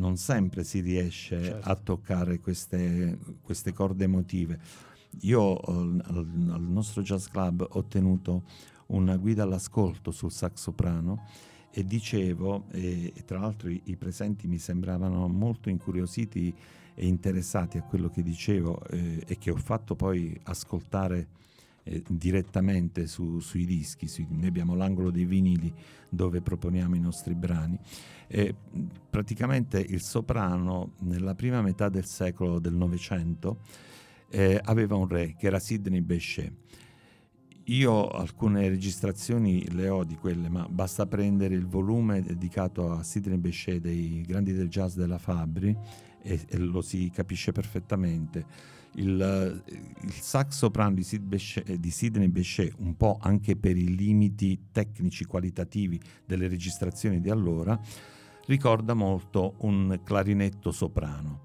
non 0.00 0.16
sempre 0.16 0.64
si 0.64 0.80
riesce 0.80 1.44
certo. 1.44 1.68
a 1.68 1.76
toccare 1.76 2.40
queste, 2.40 3.18
queste, 3.42 3.72
corde 3.72 4.04
emotive. 4.04 4.58
Io 5.20 5.56
al, 5.56 6.02
al, 6.48 6.62
nostro 6.62 7.02
jazz 7.02 7.26
club 7.26 7.66
ho 7.68 7.84
tenuto 7.84 8.44
una 8.86 9.16
guida 9.16 9.42
all'ascolto 9.42 10.10
sul 10.10 10.32
sax 10.32 10.54
soprano 10.54 11.26
e 11.70 11.84
dicevo, 11.84 12.64
e, 12.70 13.12
e 13.14 13.24
tra 13.24 13.38
l'altro 13.38 13.68
i, 13.68 13.80
i, 13.84 13.96
presenti 13.96 14.48
mi 14.48 14.58
sembravano 14.58 15.28
molto 15.28 15.68
incuriositi 15.68 16.52
e 16.94 17.06
interessati 17.06 17.78
a 17.78 17.82
quello 17.82 18.08
che 18.08 18.22
dicevo 18.22 18.82
eh, 18.88 19.22
e 19.26 19.38
che 19.38 19.50
ho 19.50 19.56
fatto 19.56 19.94
poi 19.94 20.38
ascoltare 20.44 21.28
eh, 21.82 22.02
direttamente 22.08 23.06
su, 23.06 23.40
sui 23.40 23.64
dischi, 23.64 24.08
sui, 24.08 24.26
noi 24.28 24.46
abbiamo 24.46 24.74
l'angolo 24.74 25.10
dei 25.10 25.24
vinili 25.24 25.72
dove 26.08 26.40
proponiamo 26.40 26.94
i 26.94 27.00
nostri 27.00 27.34
brani. 27.34 27.78
E 28.26 28.54
praticamente 29.08 29.80
il 29.80 30.02
soprano 30.02 30.92
nella 31.00 31.34
prima 31.34 31.62
metà 31.62 31.88
del 31.88 32.04
secolo 32.04 32.58
del 32.58 32.74
Novecento 32.74 33.60
eh, 34.30 34.60
aveva 34.62 34.96
un 34.96 35.08
re 35.08 35.34
che 35.36 35.46
era 35.46 35.58
Sidney 35.58 36.00
Bechet. 36.00 36.52
Io 37.64 38.08
alcune 38.08 38.68
registrazioni 38.68 39.70
le 39.72 39.88
ho 39.88 40.02
di 40.04 40.16
quelle, 40.16 40.48
ma 40.48 40.66
basta 40.68 41.06
prendere 41.06 41.54
il 41.54 41.66
volume 41.66 42.20
dedicato 42.20 42.90
a 42.90 43.02
Sidney 43.02 43.38
Bechet 43.38 43.80
dei 43.80 44.22
grandi 44.22 44.52
del 44.52 44.68
jazz 44.68 44.96
della 44.96 45.18
Fabri 45.18 45.76
e, 46.22 46.40
e 46.48 46.58
lo 46.58 46.80
si 46.80 47.10
capisce 47.12 47.52
perfettamente 47.52 48.44
il, 48.94 49.62
il 50.00 50.12
sax 50.12 50.56
soprano 50.56 50.94
di, 50.94 51.02
Sid 51.02 51.22
Bechet, 51.22 51.68
eh, 51.68 51.78
di 51.78 51.90
Sidney 51.90 52.28
Bechet, 52.28 52.74
un 52.78 52.96
po' 52.96 53.18
anche 53.20 53.56
per 53.56 53.76
i 53.76 53.94
limiti 53.94 54.66
tecnici 54.72 55.24
qualitativi 55.24 56.00
delle 56.24 56.48
registrazioni 56.48 57.20
di 57.20 57.30
allora, 57.30 57.78
ricorda 58.46 58.94
molto 58.94 59.54
un 59.58 60.00
clarinetto 60.02 60.72
soprano. 60.72 61.42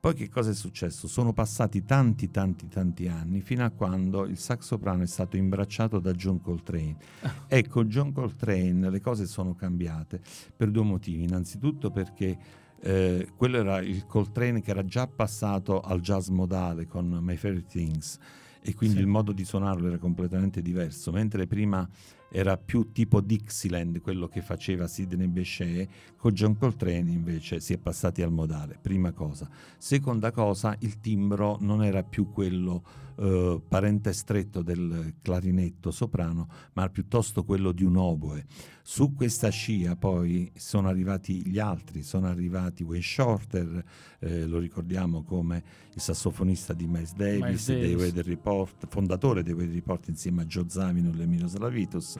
Poi 0.00 0.14
che 0.14 0.28
cosa 0.28 0.50
è 0.50 0.54
successo? 0.54 1.08
Sono 1.08 1.32
passati 1.32 1.82
tanti 1.82 2.30
tanti 2.30 2.68
tanti 2.68 3.08
anni 3.08 3.40
fino 3.40 3.64
a 3.64 3.70
quando 3.70 4.26
il 4.26 4.38
sax 4.38 4.60
soprano 4.60 5.02
è 5.02 5.06
stato 5.06 5.36
imbracciato 5.36 5.98
da 5.98 6.12
John 6.12 6.40
Coltrane. 6.40 6.96
Ecco, 7.48 7.84
John 7.84 8.12
Coltrane 8.12 8.90
le 8.90 9.00
cose 9.00 9.26
sono 9.26 9.54
cambiate 9.54 10.20
per 10.56 10.70
due 10.70 10.84
motivi. 10.84 11.24
Innanzitutto 11.24 11.90
perché 11.90 12.38
eh, 12.80 13.28
quello 13.36 13.58
era 13.58 13.80
il 13.80 14.06
Coltrane 14.06 14.60
che 14.60 14.70
era 14.70 14.84
già 14.84 15.06
passato 15.06 15.80
al 15.80 16.00
jazz 16.00 16.28
modale 16.28 16.86
con 16.86 17.06
My 17.20 17.36
Favorite 17.36 17.68
Things 17.68 18.18
e 18.60 18.74
quindi 18.74 18.96
sì. 18.96 19.02
il 19.02 19.08
modo 19.08 19.32
di 19.32 19.44
suonarlo 19.44 19.88
era 19.88 19.98
completamente 19.98 20.60
diverso, 20.62 21.10
mentre 21.10 21.46
prima 21.46 21.88
era 22.30 22.56
più 22.56 22.92
tipo 22.92 23.20
Dixieland 23.20 24.00
quello 24.00 24.28
che 24.28 24.42
faceva 24.42 24.86
Sidney 24.86 25.28
Bechet, 25.28 25.88
con 26.16 26.32
John 26.32 26.56
Coltrane 26.56 27.10
invece 27.10 27.60
si 27.60 27.72
è 27.72 27.78
passati 27.78 28.22
al 28.22 28.32
modale, 28.32 28.78
prima 28.80 29.12
cosa. 29.12 29.48
Seconda 29.78 30.30
cosa, 30.30 30.76
il 30.80 31.00
timbro 31.00 31.56
non 31.60 31.82
era 31.82 32.02
più 32.02 32.30
quello 32.30 33.06
eh, 33.20 33.60
parente 33.66 34.12
stretto 34.12 34.62
del 34.62 35.14
clarinetto 35.22 35.90
soprano, 35.90 36.48
ma 36.74 36.88
piuttosto 36.88 37.44
quello 37.44 37.72
di 37.72 37.84
un 37.84 37.96
oboe. 37.96 38.46
Su 38.82 39.12
questa 39.12 39.48
scia 39.50 39.96
poi 39.96 40.50
sono 40.54 40.88
arrivati 40.88 41.46
gli 41.46 41.58
altri, 41.58 42.02
sono 42.02 42.26
arrivati 42.26 42.84
Wayne 42.84 43.02
Shorter, 43.02 43.84
eh, 44.20 44.46
lo 44.46 44.58
ricordiamo 44.58 45.24
come 45.24 45.62
il 45.94 46.00
sassofonista 46.00 46.72
di 46.72 46.86
Miles 46.86 47.14
Davis, 47.14 47.68
Miles 47.68 47.96
Davis. 47.98 48.24
Report, 48.24 48.86
fondatore 48.88 49.42
dei 49.42 49.52
Weather 49.52 49.74
Report 49.74 50.08
insieme 50.08 50.42
a 50.42 50.44
Joe 50.46 50.68
Zavino 50.68 51.12
e 51.12 51.22
Emilio 51.22 51.48
Slavitus 51.48 52.17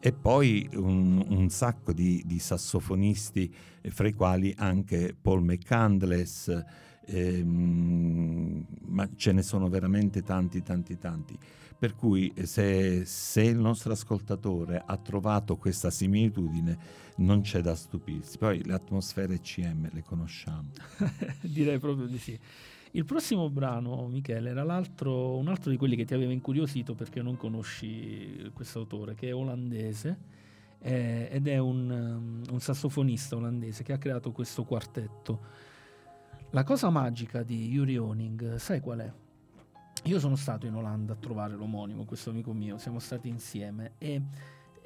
e 0.00 0.12
poi 0.12 0.68
un, 0.74 1.24
un 1.28 1.48
sacco 1.48 1.92
di, 1.92 2.22
di, 2.24 2.38
sassofonisti, 2.38 3.52
eh, 3.80 3.90
fra 3.90 4.06
i 4.06 4.14
quali 4.14 4.54
anche 4.56 5.16
Paul 5.20 5.42
McCandless, 5.42 6.64
ehm, 7.06 8.66
ma 8.86 9.08
ce 9.16 9.32
ne 9.32 9.42
sono 9.42 9.68
veramente 9.68 10.22
tanti, 10.22 10.62
tanti, 10.62 10.98
tanti. 10.98 11.36
Per 11.78 11.94
cui 11.94 12.32
eh, 12.34 12.46
se, 12.46 13.04
se, 13.04 13.42
il 13.42 13.58
nostro 13.58 13.92
ascoltatore 13.92 14.82
ha 14.84 14.96
trovato 14.96 15.56
questa 15.56 15.90
similitudine 15.90 17.06
non 17.16 17.40
c'è 17.40 17.60
da 17.60 17.74
stupirsi. 17.74 18.38
Poi 18.38 18.64
le 18.64 18.74
atmosfere 18.74 19.40
CM 19.40 19.88
le 19.92 20.02
conosciamo. 20.02 20.70
Direi 21.42 21.78
proprio 21.78 22.06
di 22.06 22.18
sì. 22.18 22.38
Il 22.98 23.04
prossimo 23.04 23.48
brano, 23.48 24.08
Michele, 24.08 24.50
era 24.50 24.64
un 24.64 24.70
altro 25.46 25.70
di 25.70 25.76
quelli 25.76 25.94
che 25.94 26.04
ti 26.04 26.14
aveva 26.14 26.32
incuriosito 26.32 26.96
perché 26.96 27.22
non 27.22 27.36
conosci 27.36 28.50
questo 28.52 28.80
autore, 28.80 29.14
che 29.14 29.28
è 29.28 29.34
olandese 29.36 30.18
eh, 30.80 31.28
ed 31.30 31.46
è 31.46 31.58
un, 31.58 31.88
um, 31.88 32.42
un 32.50 32.58
sassofonista 32.58 33.36
olandese 33.36 33.84
che 33.84 33.92
ha 33.92 33.98
creato 33.98 34.32
questo 34.32 34.64
quartetto. 34.64 35.40
La 36.50 36.64
cosa 36.64 36.90
magica 36.90 37.44
di 37.44 37.68
Yuri 37.68 37.96
Honing, 37.96 38.56
sai 38.56 38.80
qual 38.80 38.98
è? 38.98 39.12
Io 40.06 40.18
sono 40.18 40.34
stato 40.34 40.66
in 40.66 40.74
Olanda 40.74 41.12
a 41.12 41.16
trovare 41.16 41.54
l'omonimo, 41.54 42.04
questo 42.04 42.30
amico 42.30 42.52
mio, 42.52 42.78
siamo 42.78 42.98
stati 42.98 43.28
insieme 43.28 43.92
e 43.98 44.20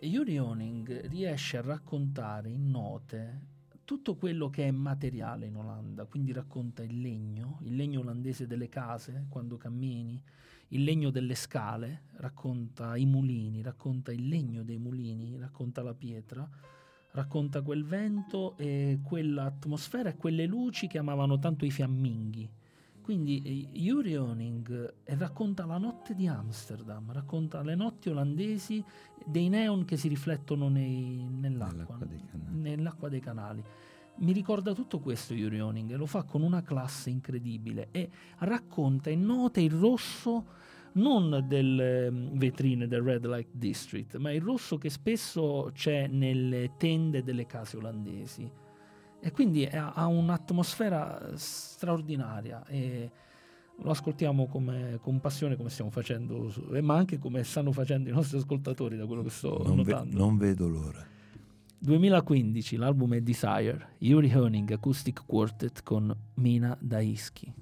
Yuri 0.01 0.39
Honing 0.39 1.07
riesce 1.07 1.57
a 1.57 1.63
raccontare 1.63 2.51
in 2.51 2.69
note 2.69 3.52
tutto 3.85 4.17
quello 4.17 4.49
che 4.51 4.69
è 4.69 4.71
materiale 4.71 5.47
in 5.47 5.57
Olanda, 5.57 6.05
quindi 6.05 6.33
racconta 6.33 6.83
il 6.83 7.01
legno, 7.01 7.59
il 7.63 7.77
legno 7.77 8.01
olandese 8.01 8.47
delle 8.47 8.69
case 8.69 9.27
quando 9.29 9.57
cammini, 9.57 10.23
il 10.69 10.85
legno 10.85 11.11
delle 11.11 11.35
scale, 11.35 12.05
racconta 12.15 12.97
i 12.97 13.07
mulini, 13.07 13.63
racconta 13.63 14.13
il 14.13 14.29
legno 14.29 14.63
dei 14.63 14.79
mulini, 14.79 15.37
racconta 15.39 15.83
la 15.83 15.95
pietra, 15.95 16.49
racconta 17.13 17.63
quel 17.63 17.85
vento 17.85 18.57
e 18.57 19.01
quell'atmosfera 19.03 20.11
e 20.11 20.17
quelle 20.17 20.47
luci 20.47 20.87
che 20.87 20.99
amavano 20.99 21.39
tanto 21.39 21.65
i 21.65 21.71
fiamminghi 21.71 22.51
quindi 23.03 23.43
eh, 23.73 23.79
Yuri 23.79 24.17
Honing 24.17 24.95
eh, 25.05 25.17
racconta 25.17 25.67
la 25.67 25.77
notte 25.77 26.15
di 26.15 26.27
Amsterdam, 26.27 27.13
racconta 27.13 27.63
le 27.63 27.75
notti 27.75 28.09
olandesi 28.09 28.83
dei 29.27 29.49
neon 29.49 29.85
che 29.85 29.97
si 29.97 30.09
riflettono 30.09 30.69
nei, 30.69 31.27
nell'acqua, 31.29 31.97
nell'acqua, 31.97 32.07
dei 32.07 32.21
nell'acqua, 32.51 33.09
dei 33.09 33.21
canali. 33.21 33.63
Mi 34.15 34.33
ricorda 34.33 34.73
tutto 34.73 35.01
questo 35.01 35.35
Yuri 35.35 35.61
Honing 35.61 35.91
e 35.91 35.97
lo 35.97 36.07
fa 36.07 36.23
con 36.23 36.43
una 36.43 36.63
classe 36.63 37.11
incredibile 37.11 37.89
e 37.91 38.11
racconta 38.39 39.11
e 39.11 39.17
nota 39.17 39.61
il 39.61 39.73
rosso 39.73 40.47
non 40.95 41.45
delle 41.47 42.11
mm, 42.11 42.37
vetrine 42.39 42.87
del 42.87 43.03
Red 43.03 43.27
Light 43.27 43.49
District, 43.53 44.17
ma 44.17 44.31
il 44.33 44.43
rosso 44.43 44.79
che 44.79 44.91
spesso 44.91 45.71
c'è 45.75 46.07
nelle 46.07 46.73
tende 46.77 47.23
delle 47.23 47.47
case 47.47 47.77
olandesi 47.77 48.62
e 49.25 49.31
quindi 49.31 49.65
ha 49.65 50.07
un'atmosfera 50.07 51.31
straordinaria 51.37 52.67
e 52.67 53.09
lo 53.81 53.91
ascoltiamo 53.91 54.49
come, 54.49 54.99
con 55.01 55.21
passione 55.21 55.57
come 55.57 55.71
stiamo 55.71 55.91
facendo, 55.91 56.53
ma 56.81 56.97
anche 56.97 57.21
come 57.21 57.45
stanno 57.45 57.71
facendo 57.71 58.09
i 58.09 58.13
nostri 58.13 58.39
ascoltatori 58.39 58.97
da 58.97 59.07
quello 59.07 59.23
che 59.23 59.31
sto 59.31 59.63
non 59.65 59.77
notando. 59.77 60.17
Ve, 60.17 60.19
non 60.19 60.37
vedo 60.37 60.67
l'ora. 60.67 61.07
2015, 61.79 62.77
l'album 62.77 63.15
è 63.15 63.21
Desire, 63.21 63.95
Yuri 63.99 64.35
Honing 64.35 64.73
Acoustic 64.73 65.23
Quartet 65.25 65.85
con 65.85 66.13
Mina 66.35 66.77
Daisky. 66.81 67.53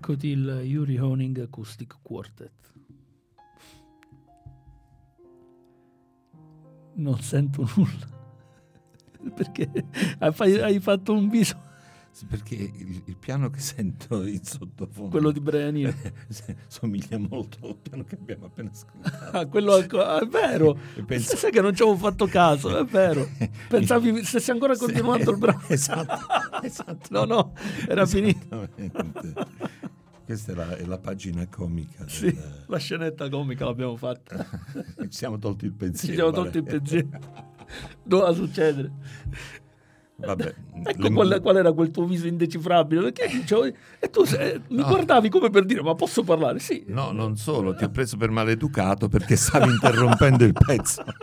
Eccoti 0.00 0.28
il 0.28 0.62
Yuri 0.64 0.98
Honing 0.98 1.40
Acoustic 1.40 1.98
Quartet. 2.00 2.72
Non 6.94 7.20
sento 7.20 7.68
nulla. 7.76 8.08
Perché 9.36 9.70
hai, 10.20 10.80
fatto 10.80 11.12
un 11.12 11.28
viso 11.28 11.60
Perché 12.28 12.54
il, 12.54 13.02
il 13.04 13.16
piano 13.16 13.50
che 13.50 13.60
sento 13.60 14.24
in 14.26 14.42
sottofondo 14.44 15.10
quello 15.10 15.30
di 15.30 15.40
Brian 15.40 15.76
Eno. 15.76 15.94
somiglia 16.68 17.18
molto 17.18 17.66
al 17.66 17.76
piano 17.76 18.04
che 18.04 18.14
abbiamo 18.16 18.46
appena 18.46 18.70
ascoltato. 18.70 19.36
Ah, 19.36 19.46
quello 19.46 19.74
ah, 19.74 20.20
è 20.20 20.26
vero. 20.26 20.78
Penso- 21.06 21.36
Sai 21.36 21.50
che 21.50 21.60
non 21.60 21.74
ci 21.74 21.82
avevo 21.82 21.96
fatto 21.96 22.26
caso, 22.26 22.76
è 22.78 22.84
vero. 22.84 23.28
Pensavi 23.68 24.24
stessi 24.24 24.50
ancora 24.50 24.74
Sì, 24.74 24.84
continuando 24.84 25.30
il 25.30 25.38
brano. 25.38 25.62
Esatto, 25.68 26.18
esatto. 26.62 27.08
No, 27.10 27.24
no, 27.24 27.52
era 27.88 28.06
finito. 28.06 28.68
Questa 30.24 30.52
è 30.52 30.54
la, 30.54 30.76
è 30.76 30.84
la 30.84 30.98
pagina 30.98 31.46
comica. 31.48 32.06
Sì, 32.06 32.32
del- 32.32 32.64
la 32.66 32.78
scenetta 32.78 33.28
comica 33.28 33.64
l'abbiamo 33.64 33.96
fatta. 33.96 34.46
Ci 35.00 35.08
siamo 35.10 35.38
tolti 35.38 35.64
il 35.64 35.72
Ci 35.72 35.76
pensiero. 35.76 36.14
siamo 36.14 36.30
vabbè. 36.30 36.42
tolti 36.42 36.58
il 36.58 36.64
pensiero. 36.80 37.08
Doveva 38.02 38.32
succedere. 38.32 38.92
Vabbè, 40.20 40.54
Ecco 40.84 41.02
le- 41.02 41.12
qual, 41.12 41.40
qual 41.40 41.56
era 41.56 41.72
quel 41.72 41.90
tuo 41.90 42.04
viso 42.06 42.26
indecifrabile. 42.26 43.12
Perché 43.12 43.28
dicevo, 43.38 43.64
e 43.64 44.10
tu 44.10 44.24
se- 44.24 44.60
mi 44.68 44.76
No. 44.76 44.86
guardavi 44.86 45.28
come 45.28 45.50
per 45.50 45.64
dire, 45.64 45.82
ma 45.82 45.94
posso 45.94 46.22
parlare? 46.22 46.58
Sì. 46.58 46.84
No, 46.86 47.10
non 47.12 47.36
solo, 47.36 47.74
ti 47.74 47.84
ho 47.84 47.90
preso 47.90 48.16
per 48.16 48.30
maleducato 48.30 49.08
perché 49.08 49.36
stavi 49.36 49.70
interrompendo 49.70 50.44
il 50.44 50.52
pezzo. 50.52 51.02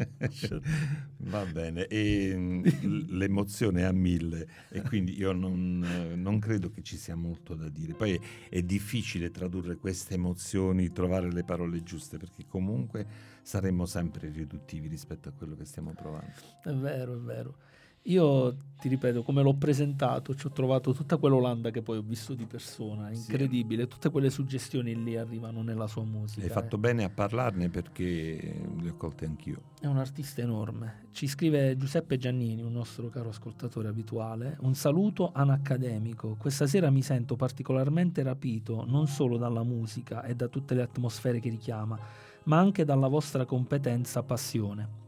Va 1.22 1.44
bene, 1.44 1.86
e 1.86 2.32
l- 2.34 3.16
l'emozione 3.16 3.82
è 3.82 3.84
a 3.84 3.92
mille 3.92 4.48
e 4.70 4.80
quindi 4.80 5.18
io 5.18 5.32
non, 5.32 6.14
non 6.16 6.38
credo 6.38 6.70
che 6.70 6.82
ci 6.82 6.96
sia 6.96 7.14
molto 7.14 7.54
da 7.54 7.68
dire. 7.68 7.92
Poi 7.92 8.14
è, 8.14 8.20
è 8.48 8.62
difficile 8.62 9.30
tradurre 9.30 9.76
queste 9.76 10.14
emozioni, 10.14 10.92
trovare 10.92 11.30
le 11.30 11.44
parole 11.44 11.82
giuste 11.82 12.16
perché 12.16 12.46
comunque 12.46 13.06
saremmo 13.42 13.84
sempre 13.84 14.30
riduttivi 14.30 14.88
rispetto 14.88 15.28
a 15.28 15.32
quello 15.32 15.56
che 15.56 15.66
stiamo 15.66 15.92
provando. 15.92 16.32
È 16.62 16.72
vero, 16.72 17.14
è 17.14 17.18
vero. 17.18 17.56
Io 18.04 18.56
ti 18.80 18.88
ripeto, 18.88 19.22
come 19.22 19.42
l'ho 19.42 19.52
presentato, 19.52 20.34
ci 20.34 20.46
ho 20.46 20.50
trovato 20.50 20.94
tutta 20.94 21.18
quell'Olanda 21.18 21.70
che 21.70 21.82
poi 21.82 21.98
ho 21.98 22.02
visto 22.02 22.32
di 22.32 22.46
persona, 22.46 23.12
Sì. 23.12 23.20
incredibile, 23.20 23.86
tutte 23.86 24.08
quelle 24.08 24.30
suggestioni 24.30 25.02
lì 25.04 25.18
arrivano 25.18 25.62
nella 25.62 25.86
sua 25.86 26.02
musica. 26.02 26.46
Hai 26.46 26.48
fatto 26.48 26.76
eh. 26.76 26.78
bene 26.78 27.04
a 27.04 27.10
parlarne 27.10 27.68
perché 27.68 28.62
le 28.80 28.88
ho 28.88 28.96
colte 28.96 29.26
anch'io. 29.26 29.60
È 29.78 29.86
un 29.86 29.98
artista 29.98 30.40
enorme. 30.40 31.08
Ci 31.12 31.26
scrive 31.26 31.76
Giuseppe 31.76 32.16
Giannini, 32.16 32.62
un 32.62 32.72
nostro 32.72 33.10
caro 33.10 33.28
ascoltatore 33.28 33.88
abituale. 33.88 34.56
Un 34.60 34.74
saluto 34.74 35.30
anaccademico. 35.34 36.36
Questa 36.38 36.66
sera 36.66 36.88
mi 36.88 37.02
sento 37.02 37.36
particolarmente 37.36 38.22
rapito 38.22 38.86
non 38.88 39.08
solo 39.08 39.36
dalla 39.36 39.62
musica 39.62 40.24
e 40.24 40.34
da 40.34 40.48
tutte 40.48 40.74
le 40.74 40.82
atmosfere 40.82 41.38
che 41.38 41.50
richiama, 41.50 41.98
ma 42.44 42.58
anche 42.58 42.86
dalla 42.86 43.08
vostra 43.08 43.44
competenza 43.44 44.22
passione. 44.22 44.99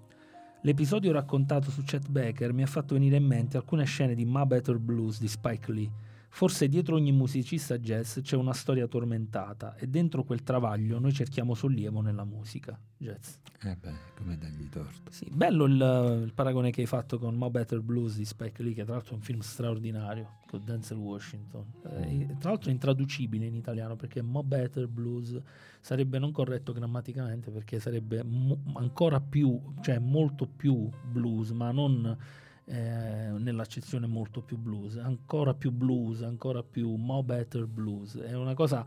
L'episodio 0.64 1.10
raccontato 1.10 1.72
su 1.72 1.82
Chet 1.82 2.08
Baker 2.08 2.52
mi 2.52 2.62
ha 2.62 2.66
fatto 2.66 2.94
venire 2.94 3.16
in 3.16 3.24
mente 3.24 3.56
alcune 3.56 3.84
scene 3.84 4.14
di 4.14 4.24
Ma 4.24 4.46
Better 4.46 4.78
Blues 4.78 5.18
di 5.18 5.26
Spike 5.26 5.72
Lee. 5.72 5.90
Forse 6.34 6.66
dietro 6.66 6.96
ogni 6.96 7.12
musicista 7.12 7.76
jazz 7.76 8.20
c'è 8.20 8.36
una 8.36 8.54
storia 8.54 8.86
tormentata 8.86 9.76
e 9.76 9.86
dentro 9.86 10.24
quel 10.24 10.42
travaglio 10.42 10.98
noi 10.98 11.12
cerchiamo 11.12 11.52
sollievo 11.54 12.00
nella 12.00 12.24
musica 12.24 12.76
jazz. 12.96 13.34
Eh 13.62 13.76
beh, 13.76 13.92
come 14.16 14.38
dargli 14.38 14.66
torto. 14.70 15.10
Sì, 15.10 15.28
bello 15.30 15.66
il, 15.66 16.22
il 16.24 16.32
paragone 16.32 16.70
che 16.70 16.80
hai 16.80 16.86
fatto 16.86 17.18
con 17.18 17.34
Mo 17.34 17.50
Better 17.50 17.82
Blues 17.82 18.16
di 18.16 18.24
Spike 18.24 18.62
Lee, 18.62 18.72
che 18.72 18.82
tra 18.84 18.94
l'altro 18.94 19.12
è 19.12 19.16
un 19.16 19.20
film 19.20 19.40
straordinario 19.40 20.38
con 20.48 20.64
Denzel 20.64 20.96
Washington. 20.96 21.66
Eh, 21.84 22.36
tra 22.38 22.48
l'altro 22.48 22.70
è 22.70 22.72
intraducibile 22.72 23.44
in 23.44 23.54
italiano 23.54 23.94
perché 23.94 24.22
Mo 24.22 24.42
Better 24.42 24.88
Blues 24.88 25.38
sarebbe 25.82 26.18
non 26.18 26.32
corretto 26.32 26.72
grammaticamente 26.72 27.50
perché 27.50 27.78
sarebbe 27.78 28.24
mo- 28.24 28.62
ancora 28.76 29.20
più, 29.20 29.60
cioè 29.82 29.98
molto 29.98 30.46
più 30.46 30.88
blues, 31.10 31.50
ma 31.50 31.70
non 31.72 32.16
eh, 32.64 33.32
nell'accezione 33.38 34.06
molto 34.06 34.42
più 34.42 34.56
blues, 34.56 34.96
ancora 34.96 35.54
più 35.54 35.70
blues, 35.72 36.22
ancora 36.22 36.62
più 36.62 36.94
Mo 36.94 37.22
Better 37.22 37.66
Blues. 37.66 38.16
È 38.16 38.34
una 38.34 38.54
cosa 38.54 38.84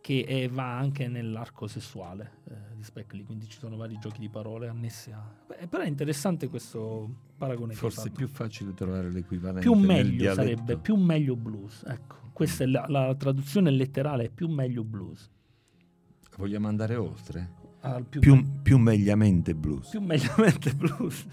che 0.00 0.18
eh, 0.28 0.48
va 0.48 0.76
anche 0.76 1.08
nell'arco 1.08 1.66
sessuale 1.66 2.32
eh, 2.50 2.54
di 2.76 2.82
Spike 2.82 3.16
Lee, 3.16 3.24
quindi 3.24 3.48
ci 3.48 3.58
sono 3.58 3.76
vari 3.76 3.98
giochi 3.98 4.20
di 4.20 4.28
parole 4.28 4.68
annessi 4.68 5.10
a... 5.12 5.22
Beh, 5.46 5.66
però 5.66 5.82
è 5.82 5.86
interessante 5.86 6.48
questo 6.48 7.08
paragone 7.38 7.72
Forse 7.72 8.08
è 8.08 8.10
più 8.10 8.28
facile 8.28 8.74
trovare 8.74 9.10
l'equivalente 9.10 9.62
Più 9.62 9.72
meglio 9.72 10.34
sarebbe, 10.34 10.76
più 10.76 10.96
meglio 10.96 11.36
blues. 11.36 11.84
Ecco, 11.86 12.16
questa 12.34 12.64
è 12.64 12.66
la, 12.66 12.84
la 12.86 13.14
traduzione 13.14 13.70
letterale, 13.70 14.24
è 14.24 14.28
più 14.28 14.46
meglio 14.46 14.84
blues. 14.84 15.30
Vogliamo 16.36 16.68
andare 16.68 16.96
oltre? 16.96 17.52
Al 17.80 18.04
più, 18.04 18.20
Più, 18.20 18.60
più 18.62 18.76
megliamente 18.76 19.54
blues. 19.54 19.88
più 19.88 20.00
megliamente 20.02 20.72
blues. 20.76 21.26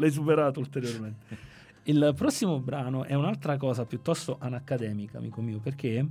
L'hai 0.00 0.10
superato 0.10 0.60
ulteriormente. 0.60 1.48
Il 1.84 2.12
prossimo 2.16 2.58
brano 2.58 3.04
è 3.04 3.14
un'altra 3.14 3.56
cosa 3.56 3.84
piuttosto 3.84 4.36
anacademica, 4.40 5.18
amico 5.18 5.40
mio, 5.42 5.60
perché 5.60 6.06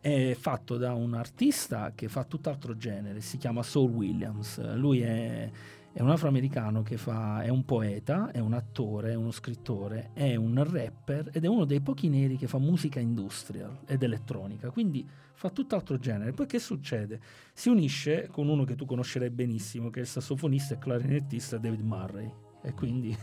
è 0.00 0.34
fatto 0.38 0.76
da 0.78 0.94
un 0.94 1.14
artista 1.14 1.92
che 1.94 2.08
fa 2.08 2.24
tutt'altro 2.24 2.76
genere, 2.76 3.20
si 3.20 3.36
chiama 3.36 3.62
Saul 3.62 3.90
Williams. 3.90 4.74
Lui 4.74 5.00
è, 5.00 5.50
è 5.92 6.00
un 6.00 6.10
afroamericano 6.10 6.82
che 6.82 6.96
fa, 6.96 7.42
è 7.42 7.48
un 7.48 7.64
poeta, 7.64 8.30
è 8.32 8.38
un 8.38 8.54
attore, 8.54 9.12
è 9.12 9.14
uno 9.14 9.30
scrittore, 9.30 10.10
è 10.14 10.34
un 10.34 10.62
rapper 10.62 11.30
ed 11.32 11.44
è 11.44 11.48
uno 11.48 11.64
dei 11.64 11.80
pochi 11.80 12.08
neri 12.08 12.36
che 12.36 12.46
fa 12.46 12.58
musica 12.58 12.98
industrial 12.98 13.80
ed 13.86 14.02
elettronica, 14.02 14.70
quindi 14.70 15.06
fa 15.34 15.50
tutt'altro 15.50 15.98
genere. 15.98 16.32
Poi 16.32 16.46
che 16.46 16.58
succede? 16.58 17.20
Si 17.52 17.68
unisce 17.68 18.28
con 18.30 18.48
uno 18.48 18.64
che 18.64 18.74
tu 18.74 18.84
conoscerai 18.86 19.30
benissimo, 19.30 19.90
che 19.90 20.00
è 20.00 20.02
il 20.02 20.08
sassofonista 20.08 20.74
e 20.74 20.78
clarinettista 20.78 21.58
David 21.58 21.80
Murray. 21.80 22.51
E 22.64 22.74
quindi 22.74 23.16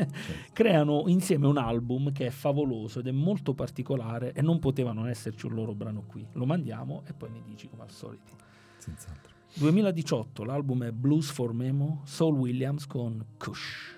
creano 0.52 1.04
insieme 1.06 1.46
un 1.46 1.58
album 1.58 2.12
che 2.12 2.26
è 2.26 2.30
favoloso 2.30 3.00
ed 3.00 3.06
è 3.08 3.12
molto 3.12 3.52
particolare 3.54 4.32
e 4.32 4.40
non 4.40 4.58
poteva 4.58 4.92
non 4.92 5.08
esserci 5.08 5.46
un 5.46 5.54
loro 5.54 5.74
brano 5.74 6.04
qui. 6.06 6.26
Lo 6.32 6.46
mandiamo 6.46 7.02
e 7.06 7.12
poi 7.12 7.30
mi 7.30 7.42
dici 7.44 7.68
come 7.68 7.82
al 7.82 7.90
solito. 7.90 8.32
Senz'altro. 8.78 9.34
2018, 9.54 10.44
l'album 10.44 10.84
è 10.84 10.92
Blues 10.92 11.30
for 11.30 11.52
Memo, 11.52 12.02
Saul 12.04 12.36
Williams 12.36 12.86
con 12.86 13.24
Kush. 13.38 13.94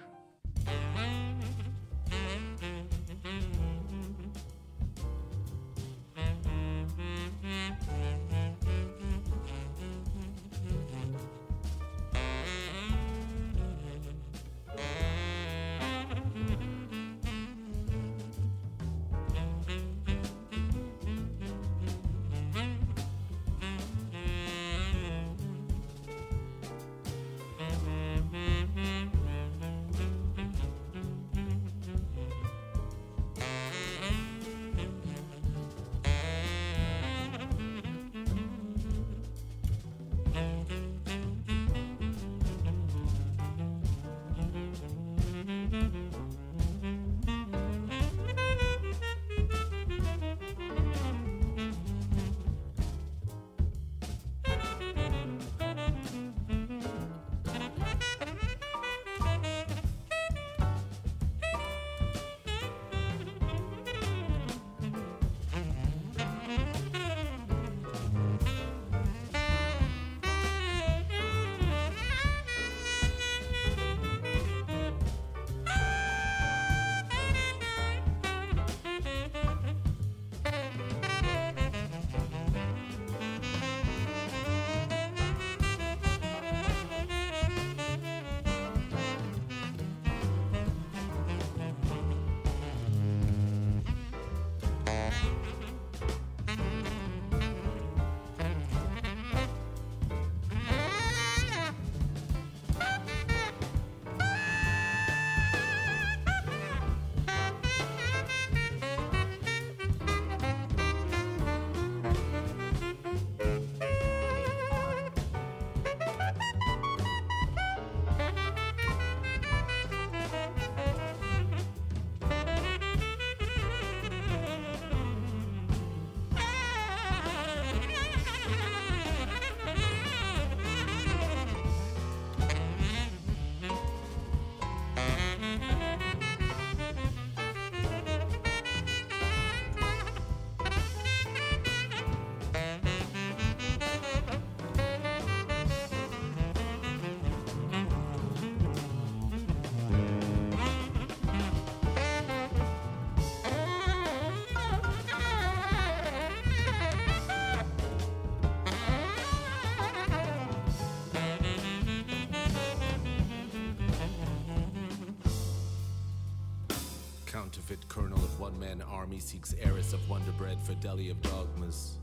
Colonel 167.88 168.16
of 168.16 168.40
one 168.40 168.58
man 168.58 168.82
army 168.90 169.18
seeks 169.18 169.54
heiress 169.60 169.92
of 169.92 170.08
wonder 170.08 170.32
bread 170.32 170.58
for 170.62 170.72
deli 170.74 171.10
of 171.10 171.20
dogmas. 171.20 171.98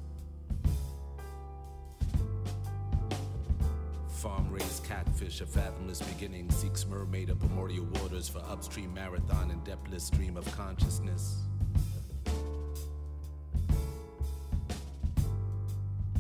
Farm 4.09 4.47
raised 4.51 4.83
catfish, 4.83 5.41
a 5.41 5.45
fathomless 5.45 6.03
beginning, 6.03 6.51
seeks 6.51 6.85
mermaid 6.85 7.31
of 7.31 7.39
primordial 7.39 7.85
waters 7.95 8.29
for 8.29 8.39
upstream 8.47 8.93
marathon 8.93 9.49
and 9.49 9.63
depthless 9.63 10.03
stream 10.03 10.37
of 10.37 10.45
consciousness. 10.55 11.37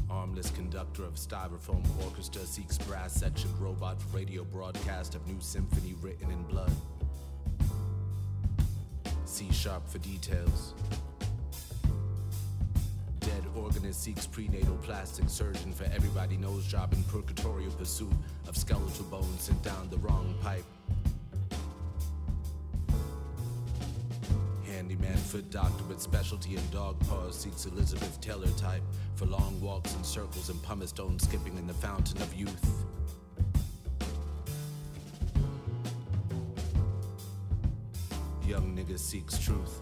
Armless 0.09 0.49
conductor 0.51 1.03
of 1.03 1.15
styrofoam 1.15 1.83
orchestra 2.03 2.41
seeks 2.41 2.79
brass 2.79 3.13
sectioned 3.13 3.53
robot 3.59 3.97
radio 4.11 4.43
broadcast 4.43 5.13
of 5.13 5.27
new 5.27 5.39
symphony 5.39 5.93
written 6.01 6.31
in 6.31 6.41
blood. 6.43 6.71
C 9.35 9.51
sharp 9.51 9.85
for 9.89 9.97
details. 9.97 10.73
Dead 13.19 13.43
organist 13.53 14.01
seeks 14.01 14.25
prenatal 14.25 14.77
plastic 14.77 15.27
surgeon 15.27 15.73
for 15.73 15.83
everybody 15.93 16.37
knows 16.37 16.65
job 16.65 16.93
in 16.93 17.03
purgatorial 17.03 17.71
pursuit 17.71 18.13
of 18.47 18.55
skeletal 18.55 19.03
bones 19.11 19.41
sent 19.41 19.61
down 19.61 19.89
the 19.89 19.97
wrong 19.97 20.33
pipe. 20.41 20.63
Handyman 24.65 25.17
foot 25.17 25.51
doctor 25.51 25.83
with 25.89 26.01
specialty 26.01 26.55
in 26.55 26.63
dog 26.71 26.97
paws 27.09 27.37
seeks 27.37 27.65
Elizabeth 27.65 28.21
Taylor 28.21 28.47
type 28.57 28.83
for 29.15 29.25
long 29.25 29.59
walks 29.59 29.95
in 29.95 30.03
circles 30.05 30.49
and 30.49 30.63
pumice 30.63 30.91
stone 30.91 31.19
skipping 31.19 31.57
in 31.57 31.67
the 31.67 31.73
fountain 31.73 32.21
of 32.21 32.33
youth. 32.33 32.85
Young 38.47 38.75
nigga 38.75 38.99
seeks 38.99 39.39
truth. 39.39 39.81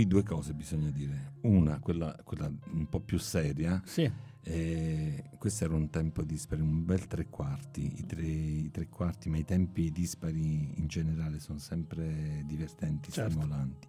Qui 0.00 0.06
due 0.06 0.22
cose 0.22 0.54
bisogna 0.54 0.90
dire. 0.90 1.32
Una, 1.42 1.78
quella, 1.78 2.16
quella 2.24 2.50
un 2.72 2.88
po' 2.88 3.00
più 3.00 3.18
seria. 3.18 3.80
Sì, 3.84 4.10
eh, 4.42 5.24
questo 5.38 5.64
era 5.64 5.74
un 5.74 5.90
tempo 5.90 6.22
dispari, 6.22 6.62
un 6.62 6.84
bel 6.84 7.06
tre 7.06 7.28
quarti. 7.28 7.98
I 7.98 8.06
tre, 8.06 8.24
i 8.24 8.70
tre 8.70 8.88
quarti, 8.88 9.28
ma 9.28 9.36
i 9.36 9.44
tempi 9.44 9.90
dispari 9.92 10.78
in 10.78 10.86
generale 10.86 11.38
sono 11.38 11.58
sempre 11.58 12.42
divertenti, 12.46 13.10
Certo. 13.10 13.30
stimolanti. 13.30 13.88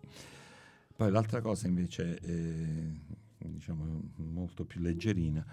Poi 0.95 1.09
l'altra 1.11 1.39
cosa 1.41 1.67
invece, 1.67 2.19
eh, 2.19 2.91
diciamo 3.38 4.11
molto 4.17 4.65
più 4.65 4.81
leggerina, 4.81 5.45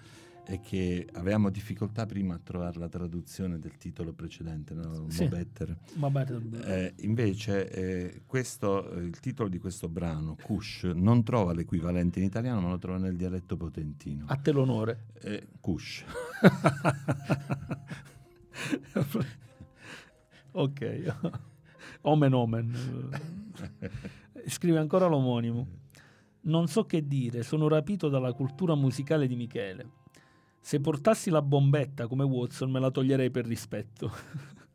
è 0.48 0.60
che 0.60 1.06
avevamo 1.12 1.50
difficoltà 1.50 2.06
prima 2.06 2.32
a 2.34 2.40
trovare 2.42 2.78
la 2.78 2.88
traduzione 2.88 3.58
del 3.58 3.76
titolo 3.76 4.14
precedente, 4.14 4.72
no? 4.72 5.04
Sì. 5.10 5.24
Mo 5.24 5.28
Better. 5.28 5.76
vabbè, 5.96 6.26
Eh, 6.64 6.94
invece 7.00 7.70
eh, 7.70 8.22
questo, 8.24 8.90
eh, 8.92 9.00
il 9.02 9.20
titolo 9.20 9.50
di 9.50 9.58
questo 9.58 9.90
brano, 9.90 10.38
Kush, 10.40 10.84
non 10.94 11.22
trova 11.22 11.52
l'equivalente 11.52 12.18
in 12.18 12.24
italiano, 12.24 12.62
ma 12.62 12.70
lo 12.70 12.78
trova 12.78 12.96
nel 12.96 13.14
dialetto 13.14 13.58
potentino. 13.58 14.24
a 14.26 14.36
te 14.36 14.50
l'onore. 14.52 15.08
Eh, 15.20 15.48
Kush. 15.60 16.02
ok, 20.52 21.14
omen 22.02 22.32
omen. 22.32 22.72
Scrive 24.46 24.78
ancora 24.78 25.06
l'omonimo. 25.08 25.66
Non 26.40 26.68
so 26.68 26.86
che 26.86 27.06
dire, 27.06 27.42
sono 27.42 27.68
rapito 27.68 28.08
dalla 28.08 28.32
cultura 28.32 28.74
musicale 28.74 29.26
di 29.26 29.36
Michele. 29.36 29.90
Se 30.60 30.80
portassi 30.80 31.30
la 31.30 31.40
bombetta 31.42 32.06
come 32.06 32.24
Watson 32.24 32.70
me 32.70 32.78
la 32.80 32.90
toglierei 32.90 33.30
per 33.30 33.46
rispetto. 33.46 34.10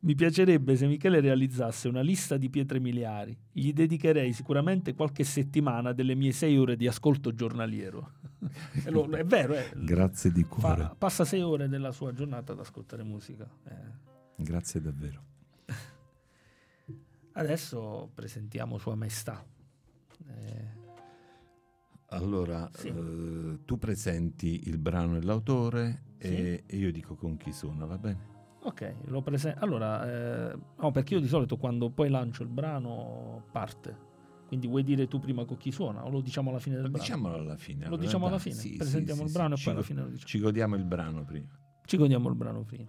Mi 0.00 0.14
piacerebbe 0.14 0.76
se 0.76 0.86
Michele 0.86 1.18
realizzasse 1.20 1.88
una 1.88 2.02
lista 2.02 2.36
di 2.36 2.48
pietre 2.48 2.78
miliari. 2.78 3.36
Gli 3.50 3.72
dedicherei 3.72 4.32
sicuramente 4.32 4.94
qualche 4.94 5.24
settimana 5.24 5.92
delle 5.92 6.14
mie 6.14 6.30
sei 6.30 6.56
ore 6.56 6.76
di 6.76 6.86
ascolto 6.86 7.34
giornaliero. 7.34 8.12
Lo- 8.86 9.08
è 9.10 9.24
vero, 9.24 9.54
eh. 9.54 9.70
Grazie 9.74 10.30
di 10.30 10.44
Fa- 10.44 10.48
cuore. 10.48 10.90
passa 10.96 11.24
sei 11.24 11.42
ore 11.42 11.68
della 11.68 11.90
sua 11.90 12.12
giornata 12.12 12.52
ad 12.52 12.60
ascoltare 12.60 13.02
musica. 13.02 13.46
Eh. 13.64 14.06
Grazie 14.36 14.80
davvero. 14.80 15.22
Adesso 17.32 18.10
presentiamo 18.14 18.78
Sua 18.78 18.94
Maestà. 18.94 19.44
Eh, 20.28 20.76
Allora, 22.10 22.68
Sì. 22.72 22.88
eh, 22.88 23.58
tu 23.64 23.78
presenti 23.78 24.62
il 24.68 24.78
brano 24.78 25.16
e 25.16 25.22
l'autore 25.22 26.02
e, 26.18 26.64
e 26.66 26.76
io 26.76 26.90
dico 26.90 27.14
con 27.14 27.36
chi 27.36 27.52
suona, 27.52 27.84
va 27.84 27.98
bene? 27.98 28.36
ok, 28.60 28.94
lo 29.04 29.22
presento. 29.22 29.62
Allora, 29.62 30.50
eh, 30.52 30.58
no, 30.78 30.90
perché 30.90 31.14
io 31.14 31.20
di 31.20 31.28
solito 31.28 31.56
quando 31.56 31.90
poi 31.90 32.08
lancio 32.10 32.42
il 32.42 32.48
brano 32.48 33.44
parte. 33.52 34.06
Quindi 34.46 34.66
vuoi 34.66 34.82
dire 34.82 35.06
tu 35.08 35.18
prima 35.20 35.44
con 35.44 35.58
chi 35.58 35.70
suona 35.70 36.04
o 36.06 36.08
lo 36.10 36.20
diciamo 36.22 36.48
alla 36.50 36.58
fine 36.58 36.76
del 36.76 36.84
Lo 36.84 36.90
brano? 36.90 37.04
diciamolo 37.04 37.34
alla 37.34 37.56
fine. 37.56 37.86
Lo 37.88 37.96
diciamo 37.96 38.26
alla 38.26 38.38
fine? 38.38 38.54
Sì, 38.54 38.76
Presentiamo 38.76 39.18
sì, 39.20 39.24
il 39.24 39.28
sì, 39.30 39.34
brano 39.36 39.56
sì. 39.56 39.60
e 39.60 39.64
poi 39.64 39.74
alla 39.74 39.82
fine 39.82 40.00
lo 40.00 40.06
diciamo. 40.08 40.26
Ci 40.28 40.38
godiamo 40.38 40.74
il 40.76 40.84
brano 40.84 41.24
prima. 41.24 41.48
Ci 41.84 41.96
godiamo 41.98 42.28
il 42.30 42.34
brano 42.34 42.62
prima. 42.64 42.88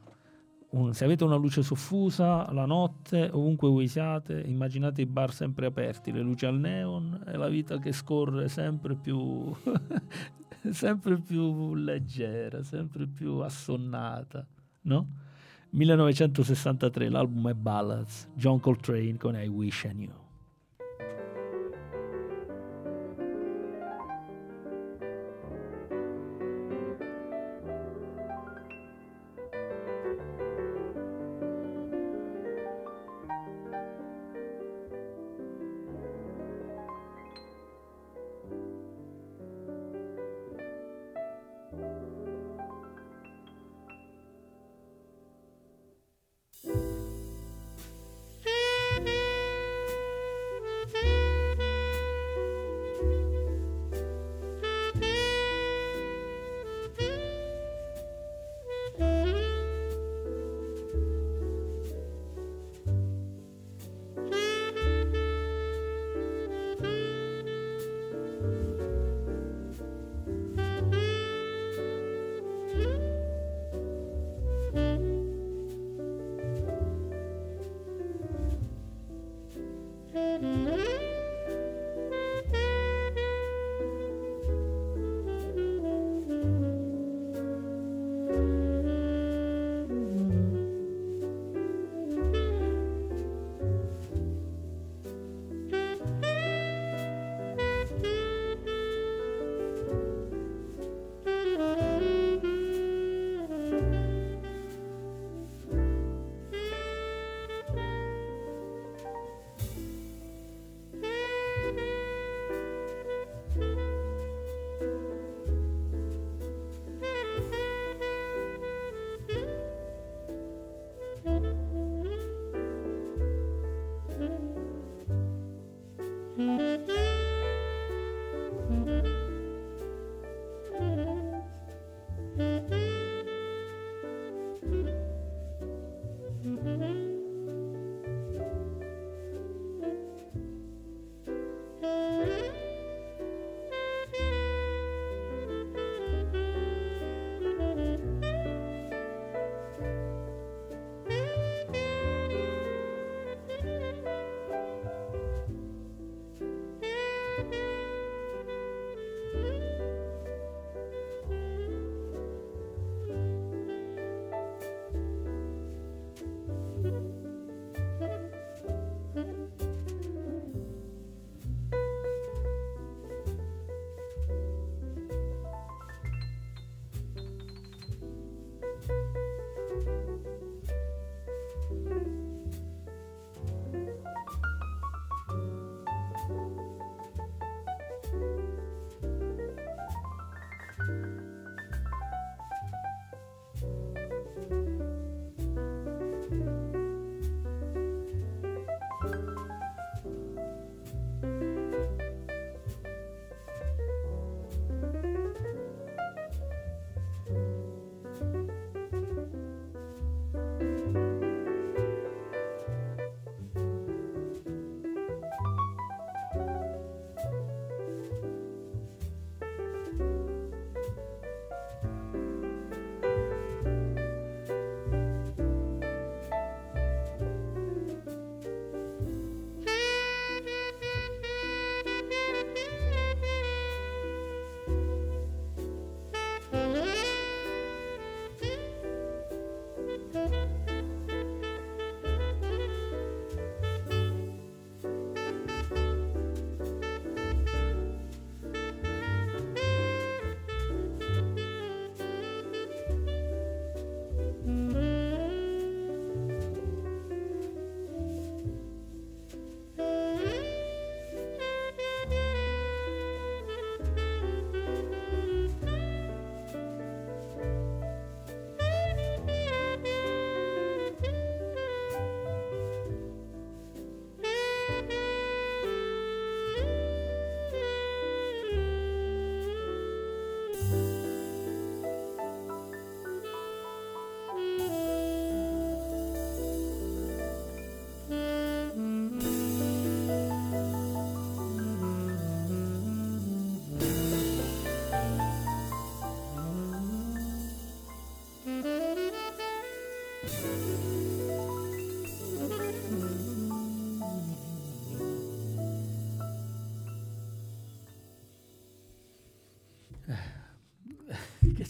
Un- 0.72 0.94
se 0.94 1.04
avete 1.04 1.24
una 1.24 1.36
luce 1.36 1.64
soffusa 1.64 2.52
la 2.52 2.66
notte, 2.66 3.30
ovunque 3.32 3.68
voi 3.70 3.88
siate, 3.88 4.40
immaginate 4.46 5.02
i 5.02 5.08
bar 5.08 5.34
sempre 5.34 5.66
aperti, 5.66 6.12
le 6.12 6.22
luci 6.22 6.46
al 6.46 6.60
neon 6.60 7.24
e 7.26 7.38
la 7.38 7.48
vita 7.48 7.80
che 7.80 7.92
scorre 7.92 8.48
sempre 8.50 8.96
più, 8.96 9.52
sempre 10.70 11.20
più 11.20 11.74
leggera, 11.74 12.62
sempre 12.62 13.08
più 13.08 13.38
assonnata, 13.38 14.46
no? 14.82 15.08
1963, 15.72 17.10
l'album 17.10 17.50
è 17.50 17.54
Ballads, 17.54 18.30
John 18.36 18.60
Coltrane 18.60 19.18
con 19.18 19.36
I 19.36 19.48
Wish 19.48 19.84
I 19.84 19.90
Knew. 19.90 20.19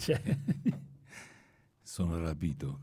C'è? 0.09 0.37
Sono 1.83 2.19
rapito. 2.19 2.79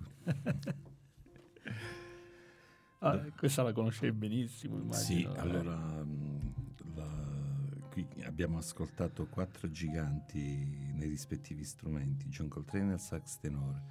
Ah, 3.00 3.18
questa 3.36 3.62
la 3.64 3.72
conoscevi 3.72 4.16
benissimo, 4.16 4.76
Sì, 4.92 5.22
immagino. 5.22 5.34
eh. 5.34 5.38
allora 5.40 5.76
mh, 6.04 6.54
la- 6.94 7.88
qui 7.90 8.06
abbiamo 8.24 8.58
ascoltato 8.58 9.26
quattro 9.26 9.68
giganti 9.70 10.92
nei 10.94 11.08
rispettivi 11.08 11.64
strumenti, 11.64 12.28
John 12.28 12.46
Coltrane 12.48 12.92
al 12.92 13.00
sax 13.00 13.38
tenore, 13.38 13.82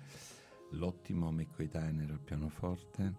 l'ottimo 0.71 1.29
McCoy 1.31 1.67
Tyner 1.67 2.11
al 2.11 2.19
pianoforte, 2.19 3.13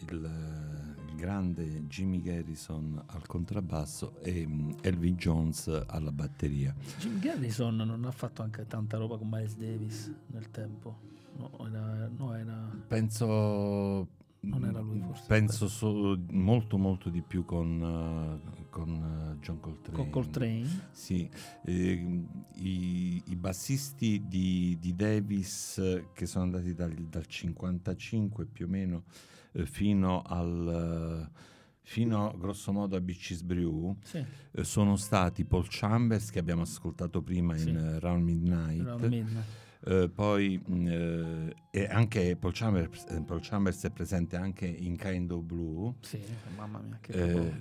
il, 0.00 1.06
il 1.08 1.14
grande 1.16 1.86
Jimmy 1.86 2.20
Garrison 2.20 3.02
al 3.06 3.26
contrabbasso 3.26 4.20
e 4.20 4.46
mh, 4.46 4.76
Elvin 4.82 5.16
Jones 5.16 5.84
alla 5.86 6.12
batteria. 6.12 6.74
Jim 6.98 7.18
Garrison 7.18 7.76
non 7.76 8.04
ha 8.04 8.10
fatto 8.12 8.42
anche 8.42 8.66
tanta 8.66 8.96
roba 8.96 9.16
con 9.18 9.28
Miles 9.28 9.56
Davis 9.56 10.12
nel 10.28 10.50
tempo. 10.50 10.98
No, 11.36 11.50
era, 11.66 12.10
no, 12.16 12.34
era 12.34 12.70
Penso... 12.86 14.08
Non 14.40 14.64
era 14.64 14.78
lui, 14.80 15.00
forse. 15.00 15.24
Penso 15.26 15.66
so- 15.68 16.16
molto 16.30 16.78
molto 16.78 17.10
di 17.10 17.22
più 17.22 17.44
con, 17.44 18.40
eh, 18.46 18.66
con 18.70 18.88
eh, 19.34 19.38
John 19.40 19.58
Coltrane. 19.58 19.98
con 19.98 20.10
Coltrane. 20.10 20.88
Sì, 20.92 21.28
ehm, 21.64 22.37
i, 22.60 23.22
i 23.26 23.36
bassisti 23.36 24.24
di, 24.26 24.76
di 24.80 24.94
Davis 24.94 25.80
che 26.12 26.26
sono 26.26 26.44
andati 26.44 26.74
dal, 26.74 26.92
dal 26.92 27.26
55 27.26 28.46
più 28.46 28.66
o 28.66 28.68
meno 28.68 29.04
eh, 29.52 29.66
fino 29.66 30.22
al... 30.22 31.28
eh, 31.34 31.56
Fino 31.88 32.34
grosso 32.36 32.70
modo 32.70 32.96
a 32.96 33.00
Beaches 33.00 33.40
Brew 33.40 33.96
Sì, 34.02 34.22
eh, 34.50 34.62
sono 34.62 34.96
stati 34.96 35.46
Paul 35.46 35.64
Chambers 35.70 36.28
che 36.28 36.38
abbiamo 36.38 36.60
ascoltato 36.60 37.22
prima 37.22 37.56
Sì. 37.56 37.70
in 37.70 37.76
eh, 37.78 37.98
Round 37.98 38.24
Midnight, 38.24 38.80
era 38.86 38.96
Midnight. 39.08 39.46
Eh, 39.86 40.08
poi 40.08 40.60
mh, 40.64 41.50
eh, 41.70 41.86
anche 41.88 42.36
Paul 42.36 42.52
Chambers, 42.52 43.06
eh, 43.10 43.22
Paul 43.22 43.40
Chambers 43.40 43.84
è 43.84 43.90
presente 43.90 44.36
anche 44.36 44.66
in 44.66 44.96
Kind 44.96 45.30
of 45.30 45.42
Blue. 45.42 45.94
Sì, 46.00 46.20
mamma 46.56 46.80
mia, 46.80 46.98
che 47.00 47.12
Eh, 47.12 47.52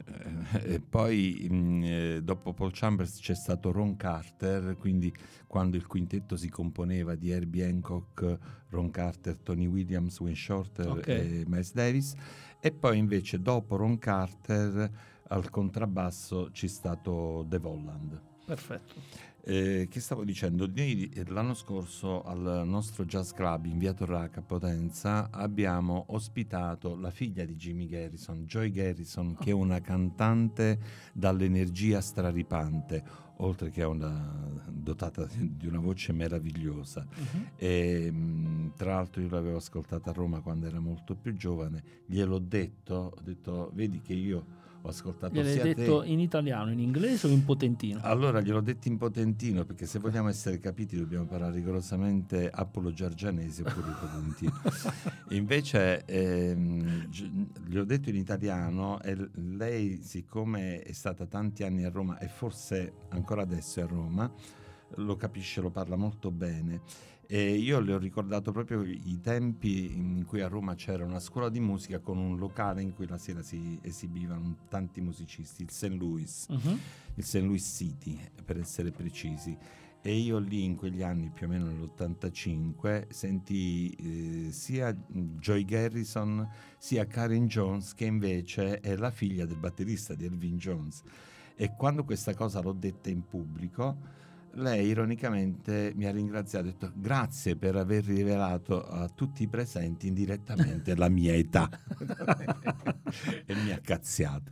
eh, 0.54 0.74
e 0.74 0.80
poi 0.80 1.48
mh, 1.50 1.84
eh, 1.84 2.20
dopo 2.24 2.54
Paul 2.54 2.72
Chambers 2.74 3.20
c'è 3.20 3.36
stato 3.36 3.72
Ron 3.72 3.96
Carter, 3.96 4.76
quindi 4.78 5.14
quando 5.46 5.78
il 5.78 5.86
quintetto 5.86 6.36
si 6.36 6.50
componeva 6.50 7.16
di 7.16 7.30
Herbie 7.30 7.66
Hancock, 7.66 8.38
Ron 8.70 8.90
Carter, 8.90 9.38
Tony 9.38 9.66
Williams, 9.66 10.20
Wayne 10.20 10.36
Shorter 10.36 10.88
Ok. 10.88 11.08
e 11.08 11.44
Miles 11.48 11.74
Davis, 11.74 12.14
e 12.60 12.72
poi 12.72 12.98
invece 12.98 13.42
dopo 13.42 13.76
Ron 13.76 13.98
Carter 14.00 14.90
al 15.30 15.50
contrabbasso 15.50 16.50
c'è 16.52 16.68
stato 16.68 17.46
The 17.48 17.60
Volland. 17.60 18.22
Perfetto. 18.46 18.94
Eh, 19.50 19.88
che 19.90 20.02
stavo 20.02 20.26
dicendo? 20.26 20.68
Noi 20.68 21.08
eh, 21.08 21.24
l'anno 21.30 21.54
scorso 21.54 22.22
al 22.22 22.64
nostro 22.66 23.06
jazz 23.06 23.32
club 23.32 23.64
in 23.68 23.78
via 23.78 23.94
Torraca 23.94 24.42
a 24.42 24.44
Potenza 24.44 25.30
abbiamo 25.32 26.04
ospitato 26.08 26.98
la 26.98 27.12
figlia 27.12 27.46
di 27.46 27.56
Jimmy 27.56 27.88
Garrison, 27.88 28.44
Joy 28.44 28.72
Garrison, 28.72 29.38
che 29.40 29.52
è 29.52 29.54
una 29.54 29.80
cantante 29.80 30.78
dall'energia 31.14 32.02
straripante, 32.02 33.02
oltre 33.38 33.70
che 33.70 33.84
una, 33.84 34.52
dotata 34.70 35.26
di 35.32 35.66
una 35.66 35.80
voce 35.80 36.12
meravigliosa. 36.12 37.08
Mhm. 37.10 37.48
E, 37.56 38.12
mh, 38.12 38.74
tra 38.76 38.96
l'altro 38.96 39.22
io 39.22 39.30
l'avevo 39.30 39.58
ascoltata 39.60 40.10
a 40.10 40.14
Roma 40.14 40.42
quando 40.42 40.68
era 40.68 40.82
molto 40.82 41.16
più 41.16 41.34
giovane, 41.38 42.04
gliel'ho 42.06 42.40
detto, 42.40 43.14
ho 43.16 43.22
detto, 43.22 43.72
vedi 43.74 44.02
che 44.02 44.12
io 44.12 44.57
ho 44.88 44.90
ascoltato 44.90 45.34
Gliel'hai 45.34 45.54
sia 45.54 45.64
detto 45.64 46.02
te 46.02 46.08
in 46.08 46.20
italiano, 46.20 46.72
in 46.72 46.80
inglese 46.80 47.28
o 47.28 47.30
in 47.30 47.44
potentino? 47.44 48.00
allora 48.04 48.42
gliel'ho 48.42 48.62
detto 48.62 48.88
in 48.88 48.98
potentino 48.98 49.66
perché 49.66 49.86
se 49.86 50.00
vogliamo 50.00 50.30
essere 50.30 50.60
capiti 50.60 50.98
dobbiamo 50.98 51.26
parlare 51.26 51.54
rigorosamente 51.54 52.50
Apollo 52.50 52.94
Giargianesi 52.94 53.62
oppure 53.62 53.88
in 53.88 53.96
potentino. 54.00 54.62
Invece 55.30 56.06
ehm, 56.06 57.10
gli 57.66 57.78
ho 57.78 57.84
detto 57.84 58.10
in 58.10 58.16
italiano 58.16 59.02
e 59.02 59.16
lei 59.34 60.00
siccome 60.02 60.82
è 60.82 60.92
stata 60.94 61.26
tanti 61.26 61.64
anni 61.64 61.84
a 61.84 61.90
Roma 61.90 62.18
e 62.20 62.28
forse 62.28 62.94
ancora 63.10 63.42
adesso 63.42 63.80
è 63.80 63.84
a 63.84 63.88
Roma, 63.88 64.32
lo 64.96 65.16
capisce, 65.16 65.62
lo 65.62 65.70
parla 65.70 65.96
molto 65.96 66.32
bene. 66.32 66.82
E 67.30 67.56
io 67.58 67.80
le 67.82 67.94
ho 67.94 67.98
ricordato 67.98 68.54
proprio 68.54 68.84
i 68.84 69.20
tempi 69.22 69.92
in 69.94 70.24
cui 70.26 70.40
a 70.42 70.48
Roma 70.48 70.76
c'era 70.76 71.04
una 71.04 71.20
scuola 71.20 71.50
di 71.50 71.60
musica 71.60 72.00
con 72.00 72.18
un 72.18 72.38
locale 72.38 72.82
in 72.82 72.94
cui 72.94 73.06
la 73.06 73.18
sera 73.18 73.42
si 73.42 73.78
esibivano 73.82 74.60
tanti 74.70 75.02
musicisti, 75.02 75.62
il 75.64 75.70
St. 75.70 75.90
Louis 75.90 76.48
Mhm. 76.50 76.80
il 77.16 77.24
St. 77.26 77.36
Louis 77.42 77.64
City 77.76 78.18
per 78.46 78.58
essere 78.58 78.92
precisi 78.92 79.58
e 80.02 80.16
io 80.16 80.38
lì 80.38 80.64
in 80.64 80.76
quegli 80.78 81.02
anni 81.02 81.30
più 81.30 81.48
o 81.48 81.50
meno 81.50 81.66
nell'85 81.66 83.08
sentii 83.10 83.90
eh, 84.48 84.52
sia 84.52 84.94
Joy 85.08 85.66
Garrison 85.66 86.48
sia 86.78 87.06
Karen 87.08 87.48
Jones 87.48 87.94
che 87.94 88.06
invece 88.06 88.80
è 88.80 88.96
la 88.96 89.12
figlia 89.12 89.46
del 89.46 89.58
batterista 89.58 90.14
di 90.14 90.26
Elvin 90.26 90.58
Jones 90.58 91.02
e 91.56 91.74
quando 91.76 92.04
questa 92.06 92.34
cosa 92.36 92.62
l'ho 92.62 92.74
detta 92.74 93.10
in 93.10 93.26
pubblico 93.26 93.98
lei 94.54 94.88
ironicamente 94.88 95.94
mi 95.96 96.06
ha 96.06 96.12
ringraziato 96.12 96.66
e 96.66 96.70
ha 96.70 96.72
detto 96.72 96.92
grazie 96.96 97.56
per 97.56 97.76
aver 97.76 98.04
rivelato 98.06 98.86
a 98.86 99.08
tutti 99.10 99.44
i 99.44 99.48
presenti 99.48 100.08
indirettamente 100.08 100.96
la 100.96 101.10
mia 101.10 101.34
età 101.34 101.70
e 103.46 103.56
mi 103.56 103.72
ha 103.72 103.80
cazziato 103.80 104.52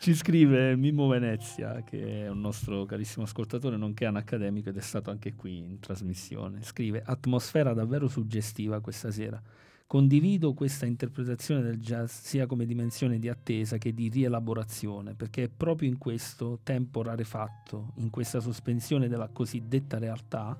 Ci 0.00 0.14
scrive 0.14 0.76
Mimmo 0.76 1.08
Venezia, 1.08 1.82
che 1.82 2.24
è 2.24 2.28
un 2.28 2.40
nostro 2.40 2.86
carissimo 2.86 3.26
ascoltatore, 3.26 3.76
nonché 3.76 4.06
un 4.06 4.16
accademico 4.16 4.70
ed 4.70 4.78
è 4.78 4.80
stato 4.80 5.10
anche 5.10 5.34
qui 5.34 5.58
in 5.58 5.78
trasmissione. 5.78 6.62
Scrive: 6.62 7.02
Atmosfera 7.04 7.74
davvero 7.74 8.08
suggestiva 8.08 8.80
questa 8.80 9.10
sera. 9.10 9.42
Condivido 9.90 10.54
questa 10.54 10.86
interpretazione 10.86 11.62
del 11.62 11.80
jazz 11.80 12.20
sia 12.20 12.46
come 12.46 12.64
dimensione 12.64 13.18
di 13.18 13.28
attesa 13.28 13.76
che 13.76 13.92
di 13.92 14.08
rielaborazione, 14.08 15.16
perché 15.16 15.42
è 15.42 15.48
proprio 15.48 15.88
in 15.88 15.98
questo 15.98 16.60
tempo 16.62 17.02
rarefatto, 17.02 17.94
in 17.96 18.08
questa 18.08 18.38
sospensione 18.38 19.08
della 19.08 19.30
cosiddetta 19.30 19.98
realtà, 19.98 20.56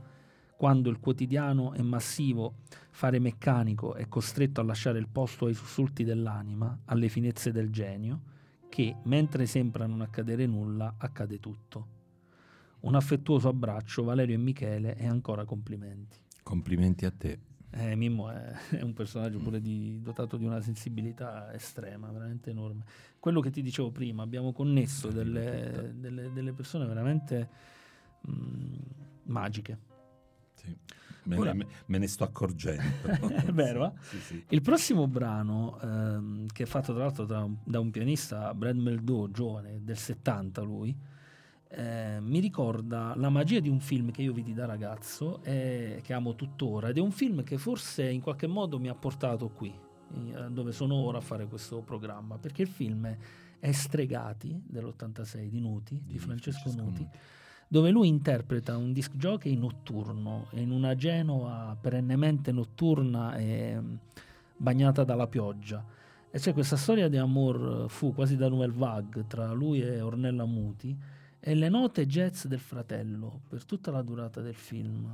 quando 0.56 0.90
il 0.90 0.98
quotidiano 0.98 1.74
è 1.74 1.80
massivo, 1.80 2.54
fare 2.90 3.20
meccanico 3.20 3.94
è 3.94 4.08
costretto 4.08 4.60
a 4.60 4.64
lasciare 4.64 4.98
il 4.98 5.06
posto 5.06 5.46
ai 5.46 5.54
sussulti 5.54 6.02
dell'anima, 6.02 6.80
alle 6.86 7.08
finezze 7.08 7.52
del 7.52 7.70
genio, 7.70 8.22
che, 8.68 8.96
mentre 9.04 9.46
sembra 9.46 9.86
non 9.86 10.00
accadere 10.00 10.44
nulla, 10.46 10.96
accade 10.98 11.38
tutto. 11.38 11.86
Un 12.80 12.96
affettuoso 12.96 13.46
abbraccio, 13.46 14.02
Valerio 14.02 14.34
e 14.34 14.38
Michele, 14.38 14.96
e 14.96 15.06
ancora 15.06 15.44
complimenti. 15.44 16.18
complimenti 16.42 17.04
a 17.04 17.12
te 17.12 17.49
Eh, 17.72 17.94
Mimmo 17.94 18.30
è, 18.30 18.52
è 18.76 18.80
un 18.82 18.92
personaggio 18.92 19.38
pure 19.38 19.60
di- 19.60 20.00
dotato 20.02 20.36
di 20.36 20.44
una 20.44 20.60
sensibilità 20.60 21.52
estrema, 21.52 22.10
veramente 22.10 22.50
enorme. 22.50 22.84
Quello 23.18 23.40
che 23.40 23.50
ti 23.50 23.62
dicevo 23.62 23.90
prima, 23.90 24.22
abbiamo 24.22 24.52
connesso 24.52 25.08
delle, 25.08 25.92
delle- 25.96 26.32
delle 26.32 26.52
persone 26.52 26.86
veramente 26.86 27.48
mm, 28.28 28.74
magiche. 29.24 29.78
Sì. 30.54 30.76
Me, 31.24 31.36
Ora- 31.36 31.52
me- 31.52 31.66
me 31.86 31.98
ne 31.98 32.06
sto 32.06 32.24
accorgendo. 32.24 32.82
È 33.28 33.52
vero, 33.52 33.86
eh? 33.86 33.92
Sì, 34.00 34.18
sì. 34.18 34.44
Il 34.48 34.62
prossimo 34.62 35.06
brano, 35.06 35.78
ehm, 35.80 36.46
che 36.46 36.62
è 36.62 36.66
fatto 36.66 36.92
tra 36.94 37.04
l'altro 37.04 37.24
da 37.26 37.44
un, 37.44 37.56
da 37.62 37.78
un 37.78 37.90
pianista, 37.90 38.52
Brad 38.54 38.76
Meldau, 38.76 39.30
giovane, 39.30 39.80
del 39.84 39.98
70 39.98 40.62
lui, 40.62 40.96
eh, 41.72 42.18
mi 42.20 42.40
ricorda 42.40 43.14
la 43.14 43.28
magia 43.28 43.60
di 43.60 43.68
un 43.68 43.78
film 43.78 44.10
che 44.10 44.22
io 44.22 44.32
vidi 44.32 44.52
da 44.52 44.66
ragazzo 44.66 45.40
e 45.44 46.00
che 46.02 46.12
amo 46.12 46.34
tuttora 46.34 46.88
ed 46.88 46.96
è 46.96 47.00
un 47.00 47.12
film 47.12 47.44
che 47.44 47.58
forse 47.58 48.08
in 48.08 48.20
qualche 48.20 48.48
modo 48.48 48.80
mi 48.80 48.88
ha 48.88 48.94
portato 48.94 49.48
qui, 49.50 49.72
eh, 49.72 50.50
dove 50.50 50.72
sono 50.72 50.96
ora 50.96 51.18
a 51.18 51.20
fare 51.20 51.46
questo 51.46 51.80
programma, 51.80 52.38
perché 52.38 52.62
il 52.62 52.68
film 52.68 53.06
è- 53.60 53.70
Stregati 53.72 54.60
dell'86 54.66 55.48
di 55.48 55.60
Nuti, 55.60 56.00
di, 56.04 56.18
Francesco, 56.18 56.72
Nuti, 56.74 57.06
dove 57.68 57.90
lui 57.90 58.08
interpreta 58.08 58.76
un 58.76 58.92
disc 58.92 59.14
jockey 59.14 59.54
notturno 59.54 60.46
in 60.52 60.70
una 60.70 60.96
Genova 60.96 61.76
perennemente 61.78 62.52
notturna 62.52 63.36
e 63.36 63.76
mm, 63.78 63.94
bagnata 64.56 65.04
dalla 65.04 65.28
pioggia. 65.28 65.84
E 66.30 66.38
c'è 66.38 66.52
questa 66.52 66.76
storia 66.76 67.08
di 67.08 67.18
amor 67.18 67.84
eh, 67.84 67.88
fu 67.88 68.14
quasi 68.14 68.36
da 68.36 68.48
Nouvelle 68.48 68.72
Vague 68.74 69.26
tra 69.26 69.52
lui 69.52 69.82
e 69.82 70.00
Ornella 70.00 70.46
Muti 70.46 70.96
e 71.40 71.54
le 71.54 71.68
note 71.70 72.06
jazz 72.06 72.44
del 72.44 72.58
fratello 72.60 73.40
per 73.48 73.64
tutta 73.64 73.90
la 73.90 74.02
durata 74.02 74.40
del 74.42 74.54
film. 74.54 75.06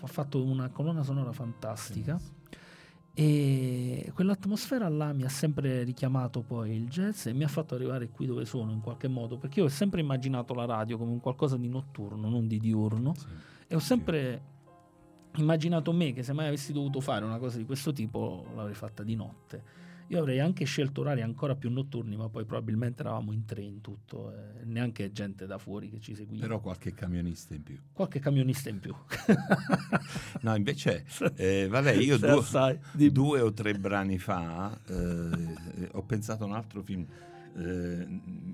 Ha 0.00 0.06
fatto 0.06 0.42
una 0.42 0.70
colonna 0.70 1.02
sonora 1.02 1.32
fantastica. 1.32 2.18
E 3.14 4.10
quell'atmosfera 4.14 4.88
là 4.88 5.12
mi 5.12 5.24
ha 5.24 5.28
sempre 5.28 5.82
richiamato 5.82 6.40
poi 6.40 6.70
il 6.74 6.88
jazz 6.88 7.26
e 7.26 7.34
mi 7.34 7.44
ha 7.44 7.48
fatto 7.48 7.74
arrivare 7.74 8.08
qui 8.08 8.24
dove 8.24 8.46
sono 8.46 8.72
in 8.72 8.80
qualche 8.80 9.06
modo, 9.06 9.36
perché 9.36 9.60
io 9.60 9.66
ho 9.66 9.68
sempre 9.68 10.00
immaginato 10.00 10.54
la 10.54 10.64
radio 10.64 10.96
come 10.96 11.10
un 11.10 11.20
qualcosa 11.20 11.58
di 11.58 11.68
notturno, 11.68 12.30
non 12.30 12.46
di 12.48 12.58
diurno, 12.58 13.12
Sì. 13.14 13.26
e 13.68 13.74
ho 13.74 13.78
sempre 13.80 14.42
immaginato 15.36 15.92
me 15.92 16.14
che 16.14 16.22
se 16.22 16.32
mai 16.32 16.46
avessi 16.46 16.72
dovuto 16.72 17.00
fare 17.00 17.26
una 17.26 17.36
cosa 17.38 17.58
di 17.58 17.66
questo 17.66 17.92
tipo 17.92 18.46
l'avrei 18.56 18.74
fatta 18.74 19.02
di 19.02 19.14
notte. 19.14 19.62
Io 20.08 20.18
avrei 20.18 20.40
anche 20.40 20.64
scelto 20.64 21.00
orari 21.00 21.22
ancora 21.22 21.54
più 21.54 21.70
notturni, 21.70 22.16
ma 22.16 22.28
poi 22.28 22.44
probabilmente 22.44 23.02
eravamo 23.02 23.32
in 23.32 23.44
tre 23.44 23.62
in 23.62 23.80
tutto, 23.80 24.32
e 24.32 24.64
neanche 24.64 25.12
gente 25.12 25.46
da 25.46 25.58
fuori 25.58 25.90
che 25.90 26.00
ci 26.00 26.14
seguiva. 26.14 26.46
Però 26.46 26.60
qualche 26.60 26.92
camionista 26.92 27.54
in 27.54 27.62
più. 27.62 27.78
Qualche 27.92 28.18
camionista 28.18 28.68
in 28.68 28.80
più. 28.80 28.94
No, 30.42 30.54
invece, 30.56 31.04
eh, 31.36 31.68
vabbè, 31.68 31.92
io 31.92 32.18
due, 32.18 32.30
assai, 32.30 32.78
due 32.92 33.40
o 33.40 33.52
tre 33.52 33.74
brani 33.74 34.18
fa 34.18 34.76
eh, 34.88 35.88
ho 35.92 36.02
pensato 36.02 36.42
a 36.42 36.46
un 36.46 36.54
altro 36.54 36.82
film 36.82 37.06
eh, 37.56 38.06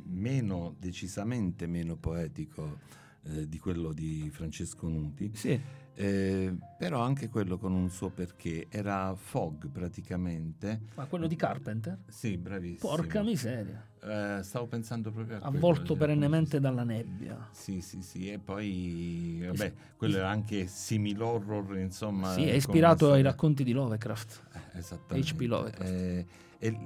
meno, 0.06 0.74
decisamente 0.78 1.66
meno 1.66 1.96
poetico 1.96 2.78
eh, 3.24 3.48
di 3.48 3.58
quello 3.58 3.92
di 3.92 4.28
Francesco 4.32 4.88
Nuti, 4.88 5.30
Sì, 5.34 5.60
eh, 6.00 6.54
però 6.78 7.00
anche 7.00 7.28
quello 7.28 7.58
con 7.58 7.72
un 7.72 7.90
suo 7.90 8.10
perché. 8.10 8.68
Era 8.70 9.16
Fog 9.16 9.68
praticamente. 9.68 10.82
ma 10.94 11.06
quello 11.06 11.26
di 11.26 11.34
Carpenter? 11.34 11.98
Sì, 12.06 12.36
bravissimo. 12.36 12.88
Porca 12.88 13.20
miseria. 13.22 13.84
Eh, 14.08 14.42
stavo 14.42 14.66
pensando 14.66 15.10
proprio 15.10 15.36
a 15.36 15.40
quello, 15.40 15.56
Avvolto 15.56 15.86
cioè, 15.88 15.96
perennemente 15.98 16.60
dalla 16.60 16.82
nebbia. 16.82 17.48
Sì, 17.52 17.82
sì, 17.82 18.00
sì, 18.00 18.30
e 18.30 18.38
poi 18.38 19.42
vabbè, 19.44 19.72
quello 19.96 20.16
era 20.16 20.30
anche 20.30 20.66
simil 20.66 21.20
horror, 21.20 21.76
insomma. 21.76 22.32
Sì, 22.32 22.44
è 22.44 22.54
ispirato 22.54 23.04
ai 23.06 23.10
storia- 23.20 23.22
racconti 23.30 23.64
di 23.64 23.72
Lovecraft. 23.72 24.42
Eh, 24.54 24.78
Esattamente. 24.78 25.32
H.P. 25.34 25.40
Lovecraft. 25.42 25.90
Eh, 25.92 26.26
e 26.60 26.76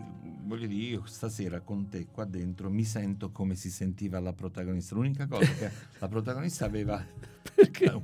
voglio 0.42 0.66
dire, 0.66 0.82
io 0.82 1.02
stasera 1.06 1.60
con 1.60 1.88
te 1.88 2.06
qua 2.10 2.24
dentro 2.24 2.68
mi 2.68 2.84
sento 2.84 3.30
come 3.30 3.54
si 3.54 3.70
sentiva 3.70 4.18
la 4.20 4.32
protagonista. 4.32 4.94
L'unica 4.94 5.26
cosa 5.26 5.50
che 5.52 5.70
la 5.98 6.08
protagonista 6.08 6.64
aveva 6.66 7.02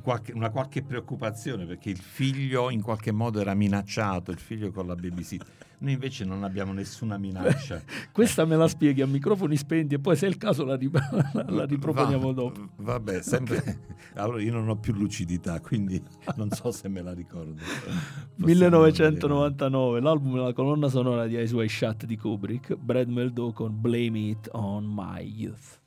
qualche- 0.00 0.32
una 0.32 0.50
qualche 0.50 0.82
preoccupazione 0.82 1.66
perché 1.66 1.90
il 1.90 1.98
figlio 1.98 2.70
in 2.70 2.80
qualche 2.82 3.12
modo 3.12 3.40
era 3.40 3.54
minacciato, 3.54 4.30
il 4.30 4.38
figlio 4.38 4.70
con 4.70 4.86
la 4.86 4.94
babysitter. 4.94 5.57
Noi 5.80 5.92
invece 5.92 6.24
non 6.24 6.42
abbiamo 6.42 6.72
nessuna 6.72 7.18
minaccia. 7.18 7.80
Questa 8.10 8.44
me 8.44 8.56
la 8.56 8.66
spieghi 8.66 9.00
a 9.00 9.06
microfoni 9.06 9.56
spenti 9.56 9.94
e 9.94 9.98
poi 10.00 10.16
se 10.16 10.26
è 10.26 10.28
il 10.28 10.36
caso 10.36 10.64
la, 10.64 10.74
rip- 10.74 10.98
la 11.48 11.64
riproponiamo 11.64 12.26
Va- 12.26 12.32
dopo. 12.32 12.68
Vabbè, 12.76 13.22
sempre. 13.22 13.80
Allora 14.14 14.42
io 14.42 14.52
non 14.52 14.68
ho 14.68 14.76
più 14.76 14.92
lucidità, 14.94 15.60
quindi 15.60 16.02
non 16.36 16.50
so 16.50 16.72
se 16.72 16.88
me 16.88 17.02
la 17.02 17.12
ricordo. 17.12 17.54
Possiamo 18.38 18.46
1999, 18.46 20.00
l'album 20.00 20.36
e 20.36 20.40
la 20.40 20.52
colonna 20.52 20.88
sonora 20.88 21.26
di 21.26 21.36
Eyes 21.36 21.52
Wide 21.52 21.68
Shut 21.68 22.04
di 22.06 22.16
Kubrick, 22.16 22.74
Brad 22.74 23.08
Meldau 23.08 23.52
con 23.52 23.80
Blame 23.80 24.18
It 24.18 24.48
on 24.52 24.84
My 24.84 25.22
Youth. 25.22 25.77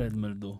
Brad 0.00 0.14
Meldau. 0.14 0.58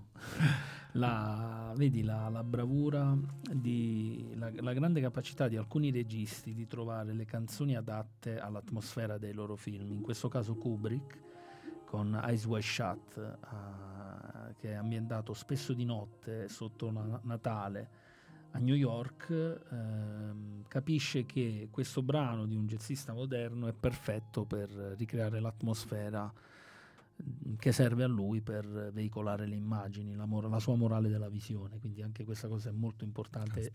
La, 0.92 1.72
vedi 1.74 2.02
la, 2.02 2.28
la 2.28 2.44
bravura, 2.44 3.16
di, 3.50 4.32
la, 4.34 4.50
la 4.56 4.74
grande 4.74 5.00
capacità 5.00 5.48
di 5.48 5.56
alcuni 5.56 5.90
registi 5.90 6.52
di 6.52 6.66
trovare 6.66 7.14
le 7.14 7.24
canzoni 7.24 7.74
adatte 7.74 8.38
all'atmosfera 8.38 9.16
dei 9.16 9.32
loro 9.32 9.56
film. 9.56 9.92
In 9.92 10.02
questo 10.02 10.28
caso 10.28 10.56
Kubrick 10.56 11.18
con 11.86 12.20
Eyes 12.22 12.44
Wide 12.44 12.60
Shut, 12.60 13.16
uh, 13.16 14.52
che 14.58 14.72
è 14.72 14.74
ambientato 14.74 15.32
spesso 15.32 15.72
di 15.72 15.86
notte 15.86 16.46
sotto 16.48 16.90
na- 16.90 17.20
Natale 17.22 17.88
a 18.50 18.58
New 18.58 18.74
York, 18.74 19.30
ehm, 19.70 20.64
capisce 20.68 21.24
che 21.24 21.68
questo 21.70 22.02
brano 22.02 22.44
di 22.44 22.56
un 22.56 22.66
jazzista 22.66 23.14
moderno 23.14 23.68
è 23.68 23.72
perfetto 23.72 24.44
per 24.44 24.68
ricreare 24.98 25.40
l'atmosfera 25.40 26.30
che 27.58 27.72
serve 27.72 28.04
a 28.04 28.08
lui 28.08 28.40
per 28.40 28.90
veicolare 28.92 29.46
le 29.46 29.54
immagini, 29.54 30.14
la, 30.14 30.24
mor- 30.26 30.48
la 30.48 30.58
sua 30.60 30.76
morale 30.76 31.08
della 31.08 31.28
visione, 31.28 31.78
quindi 31.78 32.02
anche 32.02 32.24
questa 32.24 32.48
cosa 32.48 32.68
è 32.70 32.72
molto 32.72 33.04
importante. 33.04 33.72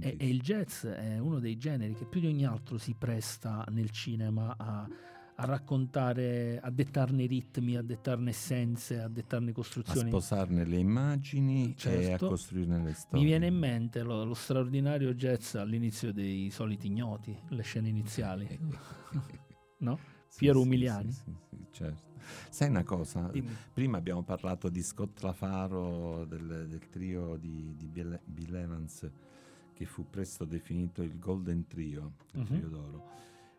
E, 0.00 0.16
e 0.18 0.28
il 0.28 0.40
jazz 0.40 0.84
è 0.86 1.18
uno 1.18 1.38
dei 1.38 1.56
generi 1.56 1.94
che 1.94 2.04
più 2.04 2.20
di 2.20 2.26
ogni 2.26 2.44
altro 2.44 2.78
si 2.78 2.94
presta 2.98 3.64
nel 3.70 3.90
cinema 3.90 4.54
a, 4.56 4.86
a 5.34 5.44
raccontare, 5.44 6.60
a 6.62 6.70
dettarne 6.70 7.26
ritmi, 7.26 7.76
a 7.76 7.82
dettarne 7.82 8.30
essenze, 8.30 9.00
a 9.00 9.08
dettarne 9.08 9.50
a 9.50 9.54
costruzioni. 9.54 10.08
sposarne 10.10 10.64
le 10.64 10.76
immagini 10.76 11.68
e 11.68 11.72
a 11.72 11.76
Certo. 11.76 12.28
costruirne 12.28 12.82
le 12.82 12.92
storie. 12.92 13.20
Mi 13.20 13.24
viene 13.24 13.46
in 13.46 13.56
mente 13.56 14.02
lo, 14.02 14.24
lo 14.24 14.34
straordinario 14.34 15.14
jazz 15.14 15.54
all'inizio 15.54 16.12
dei 16.12 16.50
soliti 16.50 16.88
ignoti, 16.88 17.36
le 17.48 17.62
scene 17.62 17.88
iniziali, 17.88 18.46
no? 19.78 19.98
Piero 20.36 20.60
sì, 20.60 20.66
Umiliani. 20.66 21.12
Sì, 21.12 21.32
sì, 21.48 21.66
certo. 21.70 22.10
Sai 22.50 22.68
una 22.68 22.84
cosa? 22.84 23.28
Dimmi. 23.28 23.54
Prima 23.72 23.98
abbiamo 23.98 24.22
parlato 24.22 24.68
di 24.68 24.82
Scott 24.82 25.20
Lafaro, 25.22 26.24
del, 26.24 26.66
del 26.68 26.88
trio 26.88 27.36
di, 27.36 27.74
di 27.76 27.86
Bill, 27.86 28.18
Bill 28.24 28.54
Evans, 28.54 29.10
che 29.74 29.84
fu 29.84 30.08
presto 30.08 30.44
definito 30.44 31.02
il 31.02 31.18
Golden 31.18 31.66
Trio, 31.66 32.12
il 32.32 32.44
trio 32.46 32.68
d'oro. 32.68 33.04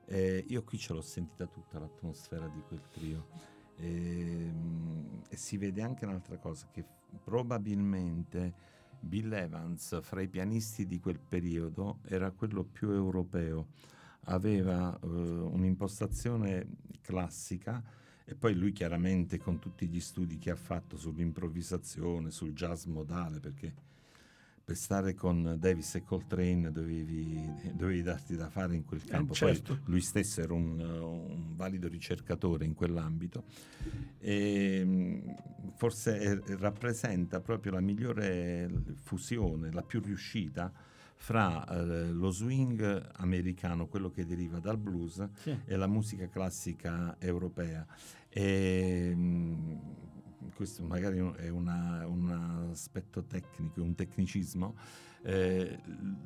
Eh, 0.05 0.45
io 0.47 0.63
qui 0.63 0.77
ce 0.77 0.93
l'ho 0.93 1.01
sentita 1.01 1.45
tutta 1.47 1.79
l'atmosfera 1.79 2.47
di 2.47 2.61
quel 2.67 2.81
trio. 2.91 3.27
Ehm, 3.77 5.21
E, 5.29 5.35
si 5.37 5.57
vede 5.57 5.81
anche 5.81 6.05
un'altra 6.05 6.37
cosa, 6.37 6.67
che 6.71 6.85
probabilmente 7.23 8.53
Bill 8.99 9.31
Evans, 9.33 9.99
fra 10.01 10.21
i 10.21 10.27
pianisti 10.27 10.85
di 10.85 10.99
quel 10.99 11.19
periodo, 11.19 11.99
era 12.05 12.31
quello 12.31 12.63
più 12.63 12.91
europeo. 12.91 13.67
Aveva 14.25 14.97
eh, 15.01 15.07
un'impostazione 15.07 16.67
classica 17.01 17.83
e 18.25 18.35
poi 18.35 18.55
lui 18.55 18.71
chiaramente 18.71 19.37
con 19.37 19.59
tutti 19.59 19.87
gli 19.87 19.99
studi 19.99 20.37
che 20.37 20.49
ha 20.49 20.55
fatto 20.55 20.97
sull'improvvisazione, 20.97 22.31
sul 22.31 22.53
jazz 22.53 22.85
modale, 22.85 23.39
perché 23.39 23.73
per 24.65 24.77
stare 24.77 25.13
con 25.13 25.57
Davis 25.59 25.95
e 25.95 26.03
Coltrane 26.03 26.71
dovevi, 26.71 27.51
dovevi 27.73 28.01
darti 28.01 28.37
da 28.37 28.49
fare 28.49 28.75
in 28.75 28.85
quel 28.85 29.03
campo. 29.03 29.33
certo. 29.33 29.73
Poi 29.75 29.91
lui 29.91 30.01
stesso 30.01 30.39
era 30.39 30.53
un, 30.53 30.79
un 30.79 31.55
valido 31.55 31.89
ricercatore 31.89 32.63
in 32.63 32.73
quell'ambito 32.73 33.43
e 34.19 34.85
mh, 34.85 35.35
forse 35.75 36.17
è- 36.17 36.55
rappresenta 36.55 37.41
proprio 37.41 37.73
la 37.73 37.81
migliore 37.81 38.71
fusione, 39.01 39.69
la 39.73 39.83
più 39.83 39.99
riuscita 39.99 40.71
fra 41.27 41.65
eh, 41.69 42.11
lo 42.11 42.31
swing 42.31 43.11
americano, 43.15 43.87
quello 43.87 44.09
che 44.09 44.25
deriva 44.25 44.59
dal 44.59 44.77
blues, 44.77 45.25
Sì. 45.35 45.57
e 45.63 45.75
la 45.77 45.87
musica 45.87 46.27
classica 46.27 47.15
europea. 47.17 47.85
E, 48.27 49.13
mh, 49.15 49.79
questo 50.53 50.83
magari 50.83 51.19
è 51.37 51.47
una- 51.47 52.05
un 52.07 52.67
aspetto 52.71 53.23
tecnico, 53.23 53.81
un 53.81 53.95
tecnicismo. 53.95 54.75
Eh, 55.25 55.79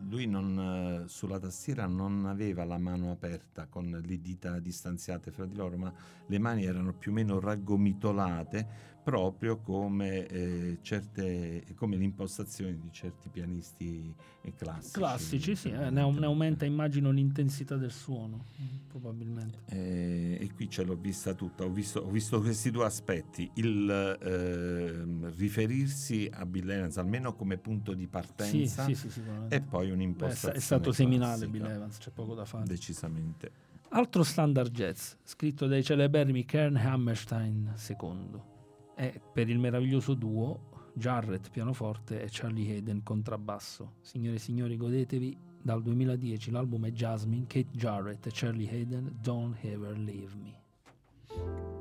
lui 0.10 0.26
non, 0.26 1.04
sulla 1.08 1.38
tastiera 1.38 1.86
non 1.86 2.26
aveva 2.26 2.66
la 2.66 2.80
mano 2.80 3.12
aperta 3.12 3.68
con 3.68 4.02
le 4.04 4.20
dita 4.20 4.58
distanziate 4.60 5.30
fra 5.30 5.46
di 5.46 5.54
loro, 5.56 5.78
ma 5.78 5.94
le 6.26 6.40
mani 6.40 6.64
erano 6.66 6.94
più 6.94 7.12
o 7.12 7.14
meno 7.14 7.40
raggomitolate 7.40 8.96
proprio 9.12 9.56
come, 9.60 10.28
eh, 10.28 10.80
certe, 10.82 11.64
come 11.76 11.96
l'impostazione 11.96 12.78
di 12.78 12.92
certi 12.92 13.30
pianisti 13.30 14.14
eh, 14.42 14.54
classici. 14.54 14.92
Classici, 14.92 15.56
sì, 15.56 15.70
eh, 15.70 15.90
ne, 15.90 16.02
au- 16.02 16.12
ne 16.12 16.26
aumenta 16.26 16.66
immagino 16.66 17.10
l'intensità 17.12 17.78
del 17.78 17.94
suono, 17.94 18.44
probabilmente. 18.90 19.60
Eh, 19.70 20.38
e 20.42 20.52
qui 20.54 20.70
ce 20.70 20.84
l'ho 20.84 20.98
vista 20.98 21.34
tutta, 21.34 21.64
ho 21.64 21.70
visto, 21.70 22.02
ho 22.02 22.10
visto 22.10 22.42
questi 22.42 22.70
due 22.70 22.84
aspetti, 22.84 23.50
il 23.54 23.90
ehm, 24.22 25.34
riferirsi 25.38 26.30
a 26.30 26.46
Bill 26.46 26.70
Evans 26.70 26.98
almeno 26.98 27.34
come 27.34 27.58
punto 27.58 27.94
di 27.94 28.02
Sì, 28.04 28.08
partenza 28.10 28.84
sì, 28.84 28.94
sì, 28.94 29.10
sicuramente. 29.10 29.56
e 29.56 29.62
poi 29.62 29.88
Beh, 29.88 29.94
un'impostazione 29.94 30.54
sta- 30.54 30.60
è 30.60 30.60
stato 30.60 30.92
seminale. 30.92 31.48
Bill 31.48 31.66
Evans, 31.66 31.98
c'è 32.00 32.12
poco 32.12 32.36
da 32.36 32.44
fare. 32.44 32.66
Decisamente. 32.66 33.52
Altro 33.92 34.24
standard 34.24 34.70
jazz, 34.74 35.14
scritto 35.24 35.66
dai 35.66 35.82
celeberrimi 35.82 36.44
Kern 36.44 36.76
Hammerstein 36.76 37.74
II, 37.88 38.56
è 38.98 39.22
per 39.32 39.48
il 39.48 39.60
meraviglioso 39.60 40.16
duo 40.16 40.92
Jarrett 40.94 41.52
pianoforte 41.52 42.20
e 42.24 42.28
Charlie 42.32 42.74
Hayden 42.74 43.04
contrabbasso. 43.04 43.98
Signore 44.02 44.38
e 44.38 44.40
signori, 44.40 44.76
godetevi 44.76 45.38
dal 45.62 45.84
2010 45.84 46.50
l'album 46.50 46.88
è 46.88 46.92
Jasmine, 46.92 47.46
Kate 47.46 47.70
Jarrett 47.72 48.26
e 48.26 48.32
Charlie 48.34 48.68
Hayden, 48.68 49.20
Don't 49.22 49.56
Ever 49.64 49.96
Leave 49.96 50.34
Me. 50.36 51.77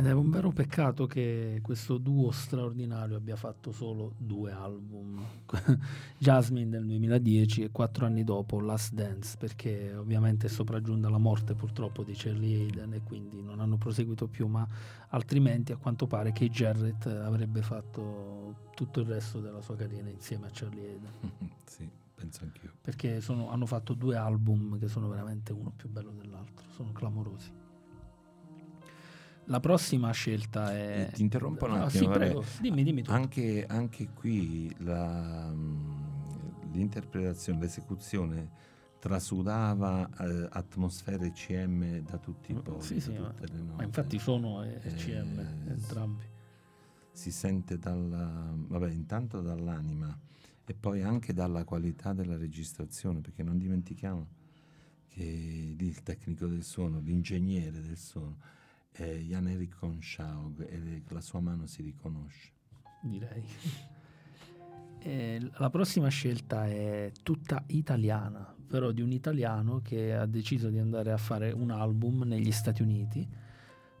Ed 0.00 0.06
è 0.06 0.12
un 0.12 0.30
vero 0.30 0.50
peccato 0.50 1.06
che 1.06 1.58
questo 1.62 1.98
duo 1.98 2.30
straordinario 2.30 3.18
abbia 3.18 3.36
fatto 3.36 3.70
solo 3.70 4.14
due 4.16 4.50
album. 4.50 5.22
Jasmine 6.16 6.70
nel 6.70 6.86
2010 6.86 7.64
e 7.64 7.70
quattro 7.70 8.06
anni 8.06 8.24
dopo 8.24 8.60
Last 8.60 8.94
Dance, 8.94 9.36
perché 9.36 9.94
ovviamente 9.94 10.46
è 10.46 10.48
sopraggiunta 10.48 11.10
la 11.10 11.18
morte 11.18 11.52
purtroppo 11.52 12.02
di 12.02 12.14
Charlie 12.16 12.62
Hayden 12.62 12.94
e 12.94 13.02
quindi 13.02 13.42
non 13.42 13.60
hanno 13.60 13.76
proseguito 13.76 14.26
più, 14.26 14.46
ma 14.46 14.66
altrimenti 15.10 15.72
a 15.72 15.76
quanto 15.76 16.06
pare 16.06 16.32
che 16.32 16.48
Jarrett 16.48 17.04
avrebbe 17.04 17.60
fatto 17.60 18.70
tutto 18.74 19.00
il 19.00 19.06
resto 19.06 19.38
della 19.40 19.60
sua 19.60 19.76
carriera 19.76 20.08
insieme 20.08 20.46
a 20.46 20.50
Charlie 20.50 20.92
Hayden. 20.92 21.12
sì, 21.66 21.86
penso 22.14 22.44
anch'io. 22.44 22.72
Perché 22.80 23.20
sono- 23.20 23.50
hanno 23.50 23.66
fatto 23.66 23.92
due 23.92 24.16
album 24.16 24.78
che 24.78 24.88
sono 24.88 25.08
veramente 25.08 25.52
uno 25.52 25.70
più 25.76 25.90
bello 25.90 26.12
dell'altro, 26.12 26.64
sono 26.70 26.90
clamorosi. 26.92 27.59
La 29.50 29.58
prossima 29.58 30.12
scelta 30.12 30.72
è... 30.72 31.08
Eh, 31.10 31.12
Ti 31.12 31.22
interrompo 31.22 31.64
un 31.64 31.72
Ah, 31.72 31.84
attimo, 31.86 31.90
sì, 31.90 32.06
vabbè. 32.06 32.18
prego. 32.18 32.44
Dimmi, 32.60 32.84
dimmi 32.84 33.02
tu. 33.02 33.10
Anche, 33.10 33.66
anche 33.66 34.08
qui 34.14 34.72
la, 34.78 35.50
mm, 35.52 36.70
l'interpretazione, 36.72 37.58
l'esecuzione 37.58 38.50
trasudava 39.00 40.08
eh, 40.20 40.46
atmosfere 40.50 41.26
ECM 41.26 41.98
da 41.98 42.18
tutti 42.18 42.52
i 42.52 42.54
poli. 42.54 42.76
Mm, 42.76 42.80
Sì, 42.80 43.00
sì, 43.00 43.12
da 43.12 43.22
ma, 43.22 43.34
ma 43.76 43.82
infatti 43.82 44.20
sono 44.20 44.62
e- 44.62 44.78
Eh, 44.82 44.88
ECM 44.88 45.38
entrambi. 45.66 46.22
si 47.10 47.32
sente 47.32 47.76
dalla, 47.76 48.54
vabbè, 48.54 48.90
intanto 48.92 49.40
dall'anima 49.40 50.16
e 50.64 50.74
poi 50.74 51.02
anche 51.02 51.32
dalla 51.32 51.64
qualità 51.64 52.12
della 52.12 52.36
registrazione, 52.36 53.20
perché 53.20 53.42
non 53.42 53.58
dimentichiamo 53.58 54.28
che 55.08 55.74
il 55.76 56.02
tecnico 56.04 56.46
del 56.46 56.62
suono, 56.62 57.00
l'ingegnere 57.00 57.80
del 57.82 57.96
suono 57.98 58.36
è 58.90 59.16
Jan 59.16 59.48
Erik 59.48 59.76
Conschaug 59.78 60.66
e 60.68 61.02
la 61.08 61.20
sua 61.20 61.40
mano 61.40 61.66
si 61.66 61.82
riconosce. 61.82 62.52
direi. 63.02 63.44
E 65.02 65.40
la 65.54 65.70
prossima 65.70 66.08
scelta 66.08 66.66
è 66.66 67.10
tutta 67.22 67.64
italiana, 67.68 68.54
però 68.66 68.90
di 68.90 69.00
un 69.00 69.10
italiano 69.12 69.80
che 69.82 70.14
ha 70.14 70.26
deciso 70.26 70.68
di 70.68 70.78
andare 70.78 71.10
a 71.10 71.16
fare 71.16 71.52
un 71.52 71.70
album 71.70 72.24
negli 72.24 72.52
Stati 72.52 72.82
Uniti, 72.82 73.26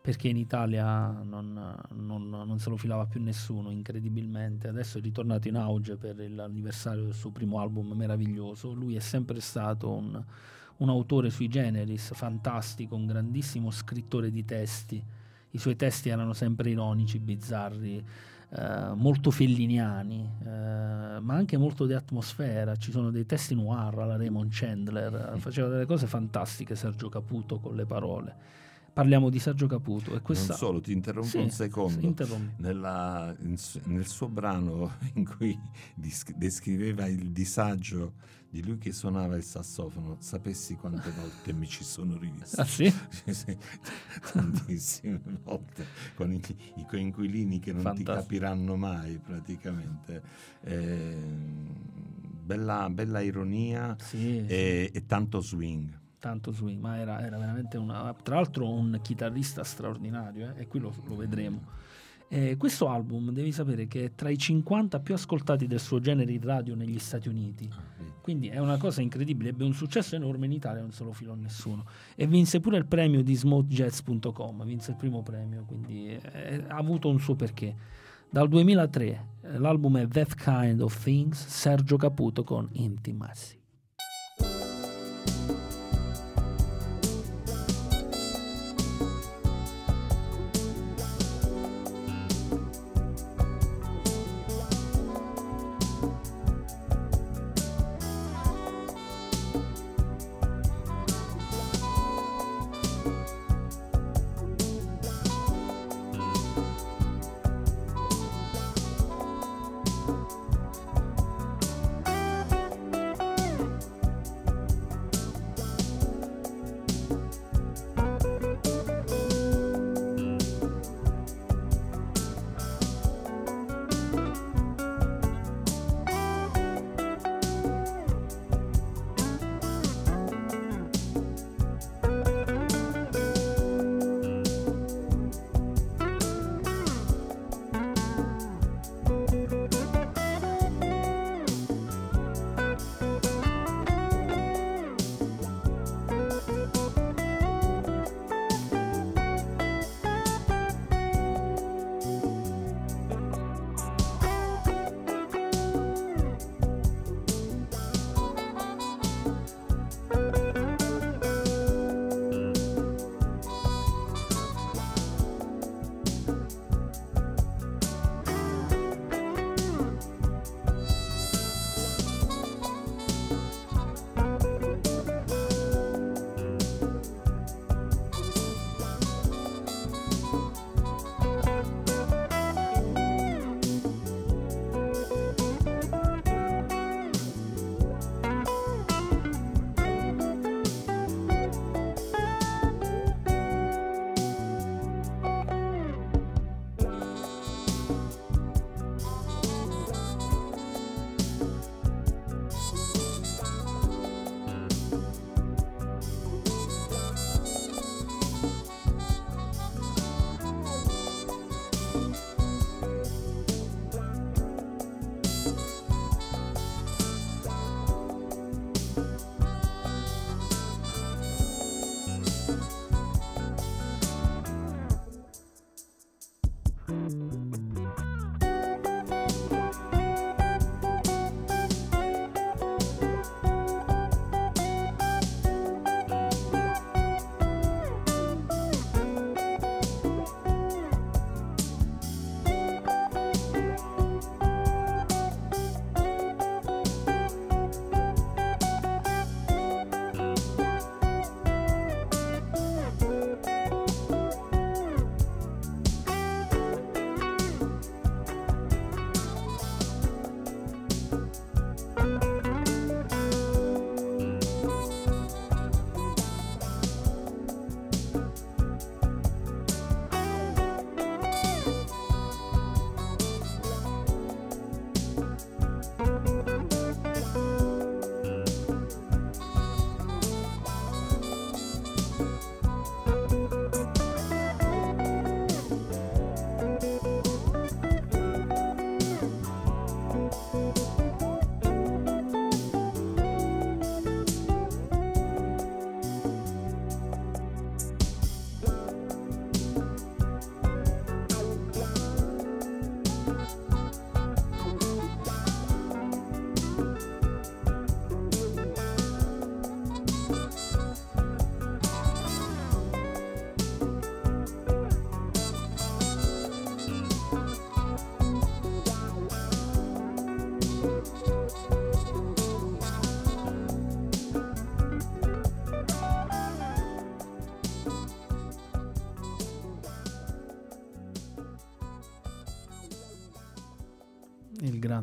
perché 0.02 0.28
in 0.28 0.36
Italia 0.36 1.10
non, 1.22 1.54
non- 1.92 2.28
non 2.28 2.58
se 2.58 2.68
lo 2.68 2.76
filava 2.76 3.06
più 3.06 3.22
nessuno, 3.22 3.70
incredibilmente. 3.70 4.68
Adesso 4.68 4.98
è 4.98 5.00
ritornato 5.00 5.48
in 5.48 5.56
auge 5.56 5.96
per 5.96 6.16
l'anniversario 6.30 7.04
del 7.04 7.14
suo 7.14 7.30
primo 7.30 7.60
album 7.60 7.92
meraviglioso. 7.92 8.74
Lui 8.74 8.94
è 8.94 9.00
sempre 9.00 9.40
stato 9.40 9.90
un, 9.90 10.22
un 10.80 10.88
autore 10.88 11.30
sui 11.30 11.48
generis, 11.48 12.12
fantastico, 12.14 12.94
un 12.94 13.06
grandissimo 13.06 13.70
scrittore 13.70 14.30
di 14.30 14.44
testi. 14.44 15.02
I 15.52 15.58
suoi 15.58 15.76
testi 15.76 16.08
erano 16.08 16.32
sempre 16.32 16.70
ironici, 16.70 17.18
bizzarri, 17.18 18.04
eh, 18.52 18.92
molto 18.94 19.30
felliniani, 19.30 20.28
eh, 20.42 20.48
ma 21.20 21.34
anche 21.34 21.56
molto 21.56 21.86
di 21.86 21.92
atmosfera. 21.92 22.76
Ci 22.76 22.92
sono 22.92 23.10
dei 23.10 23.26
testi 23.26 23.54
noir 23.54 23.98
alla 23.98 24.16
Raymond 24.16 24.50
Chandler, 24.52 25.34
faceva 25.38 25.68
delle 25.68 25.86
cose 25.86 26.06
fantastiche 26.06 26.74
Sergio 26.74 27.08
Caputo 27.08 27.58
con 27.58 27.74
le 27.74 27.84
parole. 27.84 28.34
Parliamo 28.92 29.28
di 29.28 29.38
Sergio 29.38 29.66
Caputo 29.66 30.14
e 30.14 30.20
questa... 30.20 30.48
Non 30.48 30.56
solo, 30.56 30.80
ti 30.80 30.92
interrompo 30.92 31.28
Sì, 31.28 31.38
un 31.38 31.50
secondo. 31.50 32.00
Nella- 32.56 33.34
in 33.42 33.56
nel 33.84 34.06
suo 34.06 34.28
brano 34.28 34.94
in 35.14 35.24
cui 35.24 35.56
dis- 35.94 36.34
descriveva 36.34 37.06
il 37.06 37.30
disagio 37.30 38.14
di 38.50 38.64
lui 38.64 38.78
che 38.78 38.92
suonava 38.92 39.36
il 39.36 39.44
sassofono, 39.44 40.16
sapessi 40.18 40.74
quante 40.74 41.10
volte 41.12 41.52
mi 41.52 41.66
ci 41.68 41.84
sono 41.84 42.18
rivisto. 42.18 42.60
Ah 42.60 42.64
sì? 42.64 42.92
Sì, 43.10 43.32
sì, 43.34 43.56
tantissime 44.32 45.20
volte 45.44 45.86
con 46.14 46.32
i, 46.32 46.40
i 46.76 46.84
coinquilini 46.86 47.60
che 47.60 47.72
non 47.72 47.82
Fantastico. 47.82 48.12
ti 48.12 48.18
capiranno 48.18 48.76
mai 48.76 49.18
praticamente. 49.18 50.22
Eh, 50.62 51.16
bella, 52.42 52.88
bella 52.90 53.20
ironia 53.20 53.96
Sì, 54.00 54.44
e, 54.46 54.90
e 54.92 55.06
tanto 55.06 55.40
swing. 55.40 55.98
tanto 56.18 56.52
swing, 56.52 56.80
ma 56.80 56.98
era, 56.98 57.24
era 57.24 57.38
veramente 57.38 57.76
una... 57.78 58.12
Tra 58.22 58.34
l'altro 58.34 58.68
un 58.70 58.98
chitarrista 59.02 59.64
straordinario, 59.64 60.54
eh, 60.56 60.62
e 60.62 60.66
qui 60.66 60.80
lo, 60.80 60.92
lo 61.04 61.16
vedremo. 61.16 61.62
Eh, 62.32 62.56
questo 62.56 62.86
album 62.86 63.32
devi 63.32 63.50
sapere 63.50 63.88
che 63.88 64.04
è 64.04 64.14
tra 64.14 64.28
i 64.28 64.38
50 64.38 65.00
più 65.00 65.14
ascoltati 65.14 65.66
del 65.66 65.80
suo 65.80 65.98
genere 65.98 66.30
in 66.30 66.40
radio 66.40 66.76
negli 66.76 67.00
Stati 67.00 67.28
Uniti. 67.28 67.68
Quindi 68.22 68.46
è 68.46 68.58
una 68.58 68.76
cosa 68.76 69.00
incredibile, 69.00 69.48
ebbe 69.48 69.64
un 69.64 69.72
successo 69.72 70.14
enorme 70.14 70.46
in 70.46 70.52
Italia, 70.52 70.80
non 70.80 70.92
se 70.92 71.02
lo 71.02 71.10
filò 71.10 71.34
nessuno. 71.34 71.84
E 72.14 72.28
vinse 72.28 72.60
pure 72.60 72.76
il 72.76 72.86
premio 72.86 73.24
di 73.24 73.34
smoothjazz.com, 73.34 74.64
vinse 74.64 74.92
il 74.92 74.96
primo 74.96 75.24
premio, 75.24 75.64
quindi 75.66 76.10
eh, 76.10 76.64
ha 76.68 76.76
avuto 76.76 77.08
un 77.08 77.18
suo 77.18 77.34
perché. 77.34 77.74
Dal 78.30 78.48
2003 78.48 79.26
eh, 79.42 79.58
l'album 79.58 79.98
è 79.98 80.06
That 80.06 80.36
Kind 80.36 80.82
of 80.82 81.02
Things, 81.02 81.44
Sergio 81.48 81.96
Caputo 81.96 82.44
con 82.44 82.68
Intimacy. 82.74 83.59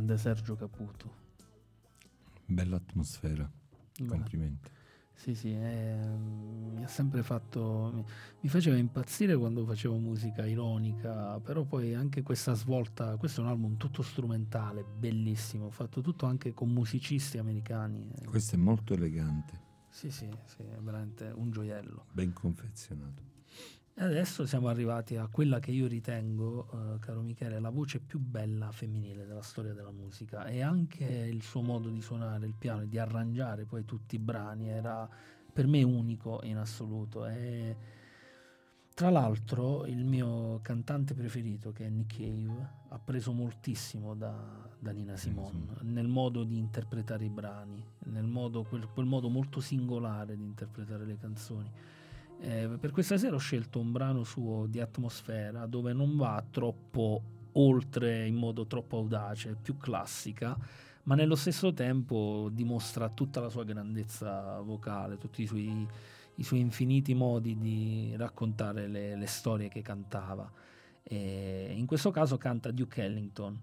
Grande 0.08 0.18
Sergio 0.18 0.56
Caputo. 0.56 1.26
Bella 2.46 2.78
atmosfera, 2.78 3.50
Beh, 4.00 4.06
complimenti. 4.06 4.70
Sì, 5.14 5.34
sì, 5.34 5.52
eh, 5.52 5.98
mi 5.98 6.84
ha 6.84 6.88
sempre 6.88 7.24
fatto, 7.24 7.92
mi, 7.94 8.06
mi 8.42 8.50
faceva 8.50 8.78
impazzire 8.78 9.36
quando 9.36 9.66
facevo 9.66 9.98
musica 9.98 10.46
ironica, 10.46 11.40
però 11.40 11.64
poi 11.66 11.94
anche 11.96 12.22
questa 12.22 12.54
svolta, 12.54 13.18
questo 13.18 13.42
è 13.42 13.44
un 13.44 13.50
album 13.50 13.78
tutto 13.78 14.04
strumentale, 14.04 14.84
bellissimo, 14.84 15.72
fatto 15.72 16.02
tutto 16.02 16.26
anche 16.28 16.54
con 16.54 16.70
musicisti 16.72 17.38
americani. 17.40 18.12
eh. 18.22 18.26
Questo 18.26 18.56
è 18.56 18.60
molto 18.60 18.94
elegante, 18.94 19.60
Sì, 19.90 20.12
sì, 20.12 20.30
sì, 20.46 20.62
è 20.62 20.78
veramente 20.80 21.26
un 21.36 21.50
gioiello. 21.52 22.06
ben 22.12 22.32
confezionato. 22.34 23.27
E 24.00 24.04
adesso 24.04 24.46
siamo 24.46 24.68
arrivati 24.68 25.16
a 25.16 25.26
quella 25.26 25.60
che 25.60 25.72
io 25.72 25.88
ritengo, 25.88 26.68
eh, 26.72 27.00
caro 27.00 27.22
Michele, 27.22 27.60
la 27.60 27.72
voce 27.72 28.00
più 28.00 28.20
bella 28.20 28.72
femminile 28.72 29.26
della 29.26 29.42
storia 29.42 29.74
della 29.74 29.90
musica 29.90 30.46
e 30.46 30.62
anche 30.62 31.04
il 31.04 31.42
suo 31.42 31.64
modo 31.64 31.90
di 31.90 32.00
suonare 32.00 32.46
il 32.46 32.54
piano 32.54 32.84
e 32.84 32.88
di 32.88 33.00
arrangiare 33.00 33.66
poi 33.66 33.86
tutti 33.86 34.14
i 34.14 34.20
brani 34.20 34.70
era 34.70 35.10
per 35.52 35.66
me 35.66 35.82
unico 35.82 36.42
in 36.44 36.58
assoluto. 36.58 37.26
E, 37.26 37.76
tra 38.94 39.10
l'altro 39.10 39.88
il 39.88 40.06
mio 40.06 40.60
cantante 40.62 41.16
preferito, 41.16 41.72
che 41.72 41.88
è 41.88 41.90
Nick 41.90 42.18
Cave, 42.18 42.70
ha 42.90 43.00
preso 43.00 43.32
moltissimo 43.32 44.14
da, 44.14 44.70
da 44.78 44.92
Nina 44.92 45.18
Simone 45.18 45.74
nel 45.82 46.08
modo 46.08 46.44
di 46.44 46.60
interpretare 46.60 47.26
i 47.26 47.30
brani, 47.30 47.84
nel 48.06 48.28
modo, 48.28 48.62
quel, 48.62 48.88
quel 48.94 49.08
modo 49.08 49.28
molto 49.28 49.60
singolare 49.60 50.38
di 50.38 50.44
interpretare 50.44 51.04
le 51.04 51.18
canzoni. 51.18 51.72
Eh, 52.40 52.78
per 52.80 52.92
questa 52.92 53.18
sera 53.18 53.36
ho 53.36 53.40
scelto 53.40 53.80
un 53.80 53.92
brano 53.92 54.24
suo 54.24 54.68
di 54.68 54.80
atmosfera 54.80 55.66
dove 55.66 55.94
non 55.94 56.16
va 56.18 56.44
troppo 56.50 57.22
oltre 57.54 58.26
in 58.26 58.36
modo 58.36 58.68
troppo 58.68 58.98
audace, 58.98 59.58
più 59.60 59.78
classica, 59.78 60.58
ma 61.04 61.16
nello 61.16 61.36
stesso 61.36 61.74
tempo 61.74 62.50
dimostra 62.52 63.10
tutta 63.10 63.40
la 63.40 63.50
sua 63.50 63.64
grandezza 63.64 64.60
vocale, 64.62 65.18
tutti 65.18 65.42
i 65.42 65.48
suoi, 65.48 65.88
i 66.36 66.44
suoi 66.44 66.60
infiniti 66.60 67.14
modi 67.14 67.58
di 67.58 68.14
raccontare 68.16 68.88
le, 68.88 69.16
le 69.16 69.28
storie 69.28 69.70
che 69.70 69.82
cantava. 69.82 70.52
E 71.02 71.74
in 71.76 71.86
questo 71.86 72.12
caso 72.12 72.38
canta 72.38 72.72
Duke 72.72 73.04
Ellington. 73.04 73.60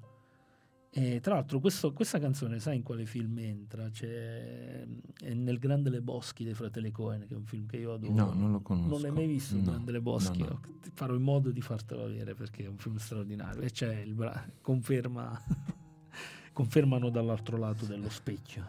E 0.97 1.19
tra 1.21 1.35
l'altro 1.35 1.59
questo- 1.59 1.93
questa 1.93 2.21
canzone, 2.21 2.61
sai 2.61 2.77
in 2.77 2.83
quale 2.85 3.05
film 3.05 3.37
entra? 3.39 3.89
C'è, 3.91 4.87
è 5.21 5.35
nel 5.35 5.59
Grande 5.59 5.91
Le 5.91 6.01
Boschi 6.01 6.45
dei 6.45 6.55
Fratelli 6.55 6.93
Cohen, 6.93 7.27
che 7.27 7.35
è 7.35 7.37
un 7.37 7.45
film 7.45 7.67
che 7.67 7.79
io 7.79 7.95
adoro. 7.95 8.13
No, 8.13 8.33
non 8.33 8.53
lo 8.53 8.61
conosco. 8.61 8.89
Non 8.91 9.01
l'hai 9.01 9.11
mai 9.11 9.27
visto 9.27 9.57
il 9.57 9.63
No, 9.63 9.71
Grande 9.73 9.91
Le 9.91 10.01
Boschi? 10.01 10.39
no, 10.39 10.47
no. 10.47 10.61
Farò 10.93 11.15
in 11.17 11.23
modo 11.23 11.51
di 11.51 11.61
fartelo 11.61 12.07
vedere 12.07 12.35
perché 12.35 12.63
è 12.65 12.69
un 12.69 12.77
film 12.79 12.97
straordinario. 12.99 13.61
E 13.63 13.71
c'è 13.73 13.93
il 14.03 14.15
bra- 14.15 14.49
conferma, 14.61 15.37
confermano 16.53 17.11
dall'altro 17.11 17.57
lato 17.57 17.87
dello 17.87 18.09
specchio. 18.09 18.65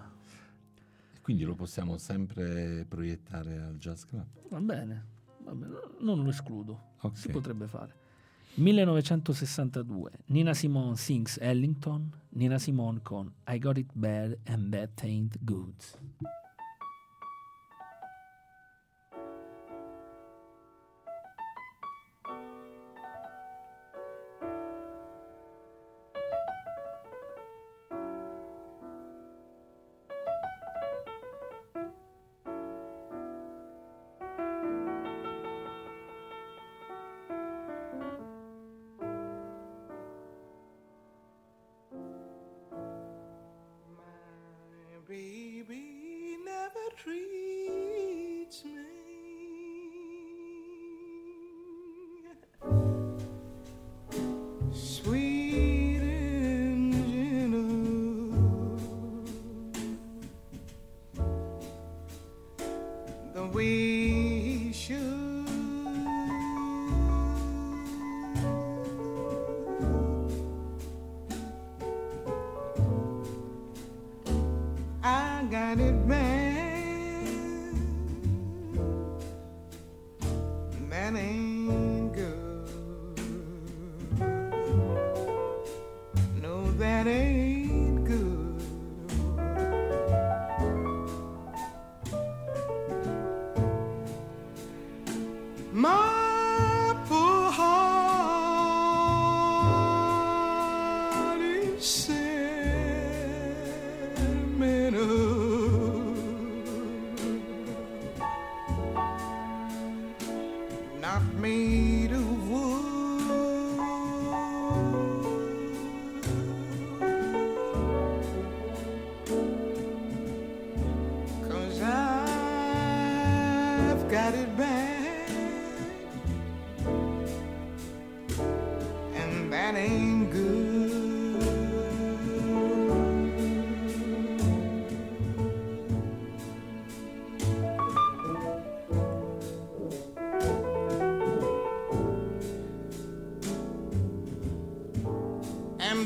Quindi 1.22 1.44
lo 1.44 1.54
possiamo 1.54 1.98
sempre 2.00 2.86
proiettare 2.88 3.60
al 3.60 3.78
Jazz 3.78 4.04
Club. 4.06 4.26
Va 4.50 4.60
bene, 4.62 5.06
va 5.44 5.54
bene, 5.54 5.74
non 6.00 6.24
lo 6.24 6.30
escludo, 6.30 6.94
Ok. 7.02 7.18
si 7.18 7.30
potrebbe 7.30 7.68
fare. 7.68 7.94
1962, 8.58 10.12
Nina 10.28 10.54
Simone 10.54 10.96
sings 10.96 11.38
Ellington, 11.42 12.10
Nina 12.30 12.58
Simone 12.58 13.02
con 13.04 13.34
I 13.50 13.60
Got 13.60 13.78
It 13.78 13.92
Bad 13.94 14.38
and 14.46 14.70
Bad 14.70 14.92
Ain't 15.04 15.38
Good. 15.44 15.74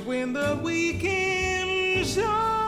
when 0.09 0.33
the 0.33 0.59
weekend's 0.63 2.17
over. 2.17 2.58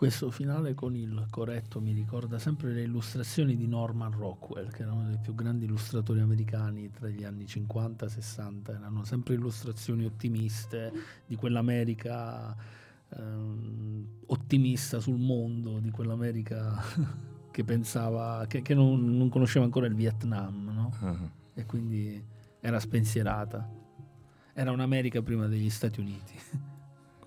Questo 0.00 0.30
finale 0.30 0.72
con 0.72 0.96
il 0.96 1.26
corretto 1.28 1.78
mi 1.78 1.92
ricorda 1.92 2.38
sempre 2.38 2.72
le 2.72 2.84
illustrazioni 2.84 3.54
di 3.54 3.66
Norman 3.66 4.10
Rockwell, 4.10 4.70
che 4.70 4.80
era 4.80 4.92
uno 4.92 5.08
dei 5.08 5.18
più 5.18 5.34
grandi 5.34 5.66
illustratori 5.66 6.20
americani 6.20 6.90
tra 6.90 7.06
gli 7.08 7.22
anni 7.22 7.46
50 7.46 8.06
e 8.06 8.08
60. 8.08 8.72
Erano 8.72 9.04
sempre 9.04 9.34
illustrazioni 9.34 10.06
ottimiste 10.06 10.90
di 11.26 11.36
quell'America 11.36 12.56
ehm, 13.10 14.06
ottimista 14.28 15.00
sul 15.00 15.18
mondo, 15.18 15.80
di 15.80 15.90
quell'America 15.90 16.82
che 17.52 17.62
pensava, 17.62 18.46
che, 18.48 18.62
che 18.62 18.72
non, 18.72 19.18
non 19.18 19.28
conosceva 19.28 19.66
ancora 19.66 19.84
il 19.84 19.94
Vietnam, 19.94 20.70
no? 20.72 20.96
Ah, 21.00 21.30
E 21.52 21.66
quindi 21.66 22.24
era 22.58 22.80
spensierata. 22.80 23.68
Era 24.54 24.70
un'America 24.70 25.20
prima 25.20 25.46
degli 25.46 25.68
Stati 25.68 26.00
Uniti. 26.00 26.32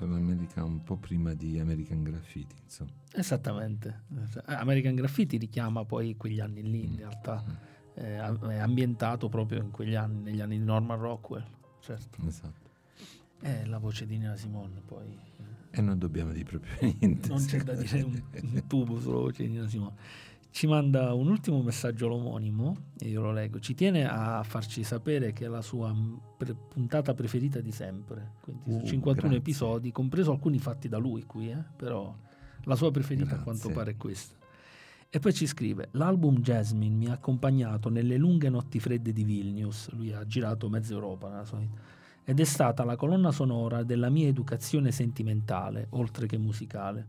quell'America 0.05 0.63
un 0.63 0.83
po' 0.83 0.97
prima 0.97 1.33
di 1.33 1.59
American 1.59 2.03
Graffiti, 2.03 2.55
insomma. 2.63 2.91
Esattamente. 3.13 4.03
Eh, 4.47 4.53
American 4.53 4.95
Graffiti 4.95 5.37
richiama 5.37 5.85
poi 5.85 6.15
quegli 6.17 6.39
anni 6.39 6.61
lì, 6.63 6.85
in 6.85 6.97
realtà. 6.97 7.43
Eh, 7.95 8.17
è 8.17 8.57
ambientato 8.57 9.29
proprio 9.29 9.61
in 9.61 9.71
quegli 9.71 9.95
anni, 9.95 10.21
negli 10.23 10.41
anni 10.41 10.57
di 10.57 10.63
Norman 10.65 10.99
Rockwell, 10.99 11.43
certo. 11.79 12.17
Esatto. 12.25 12.71
È 13.39 13.65
la 13.65 13.77
voce 13.77 14.05
di 14.07 14.17
Nina 14.17 14.35
Simone, 14.35 14.81
poi. 14.85 15.05
eh, 15.07 15.77
E 15.77 15.81
non 15.81 15.99
dobbiamo 15.99 16.31
dire 16.31 16.45
proprio 16.45 16.71
niente. 16.99 17.27
Non 17.29 17.43
c'è 17.45 17.61
da 17.61 17.73
dire 17.75 18.01
un, 18.01 18.21
un 18.41 18.63
tubo 18.67 18.99
sulla 18.99 19.17
voce 19.19 19.43
di 19.43 19.49
Nina 19.49 19.67
Simone. 19.67 19.95
Ci 20.53 20.67
manda 20.67 21.15
un 21.15 21.29
ultimo 21.29 21.63
messaggio 21.63 22.07
l'omonimo, 22.07 22.91
e 22.99 23.07
io 23.09 23.21
lo 23.21 23.31
leggo. 23.31 23.59
Ci 23.59 23.73
tiene 23.73 24.07
a 24.07 24.43
farci 24.43 24.83
sapere 24.83 25.33
che 25.33 25.45
è 25.45 25.47
la 25.47 25.63
sua 25.63 25.91
pre- 26.37 26.53
puntata 26.53 27.15
preferita 27.15 27.59
di 27.59 27.71
sempre. 27.71 28.33
Quindi 28.39 28.61
Uh, 28.69 28.85
51 28.85 29.13
grazie. 29.13 29.37
episodi, 29.37 29.91
compreso 29.91 30.29
alcuni 30.29 30.59
fatti 30.59 30.87
da 30.87 30.99
lui 30.99 31.23
qui, 31.25 31.49
eh, 31.49 31.57
però 31.75 32.15
la 32.65 32.75
sua 32.75 32.91
preferita 32.91 33.33
a 33.33 33.39
quanto 33.39 33.69
Grazie. 33.69 33.73
pare 33.73 33.91
è 33.93 33.97
questa. 33.97 34.35
E 35.09 35.17
poi 35.17 35.33
ci 35.33 35.47
scrive: 35.47 35.89
L'album 35.93 36.37
Jasmine 36.37 36.95
mi 36.95 37.07
ha 37.07 37.13
accompagnato 37.13 37.89
nelle 37.89 38.17
lunghe 38.17 38.49
notti 38.49 38.79
fredde 38.79 39.11
di 39.11 39.23
Vilnius. 39.23 39.89
Lui 39.93 40.13
ha 40.13 40.23
girato 40.27 40.69
mezza 40.69 40.93
Europa 40.93 41.29
nella 41.29 41.45
sua 41.45 41.57
vita. 41.57 41.81
Ed 42.23 42.39
è 42.39 42.43
stata 42.43 42.83
la 42.83 42.95
colonna 42.95 43.31
sonora 43.31 43.81
della 43.81 44.11
mia 44.11 44.27
educazione 44.27 44.91
sentimentale, 44.91 45.87
oltre 45.89 46.27
che 46.27 46.37
musicale. 46.37 47.07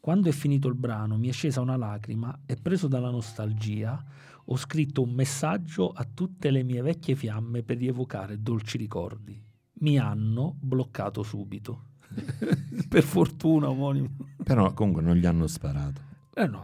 Quando 0.00 0.30
è 0.30 0.32
finito 0.32 0.66
il 0.66 0.74
brano 0.74 1.18
mi 1.18 1.28
è 1.28 1.32
scesa 1.32 1.60
una 1.60 1.76
lacrima 1.76 2.40
e 2.46 2.56
preso 2.56 2.88
dalla 2.88 3.10
nostalgia 3.10 4.02
ho 4.46 4.56
scritto 4.56 5.02
un 5.02 5.12
messaggio 5.12 5.90
a 5.90 6.08
tutte 6.12 6.50
le 6.50 6.62
mie 6.62 6.80
vecchie 6.80 7.14
fiamme 7.14 7.62
per 7.62 7.76
rievocare 7.76 8.40
dolci 8.40 8.78
ricordi. 8.78 9.40
Mi 9.80 9.98
hanno 9.98 10.56
bloccato 10.58 11.22
subito. 11.22 11.88
per 12.88 13.02
fortuna, 13.02 13.68
omonimo. 13.68 14.08
Però 14.42 14.72
comunque 14.72 15.02
non 15.02 15.16
gli 15.16 15.26
hanno 15.26 15.46
sparato. 15.46 16.09
Eh 16.32 16.46
no, 16.46 16.62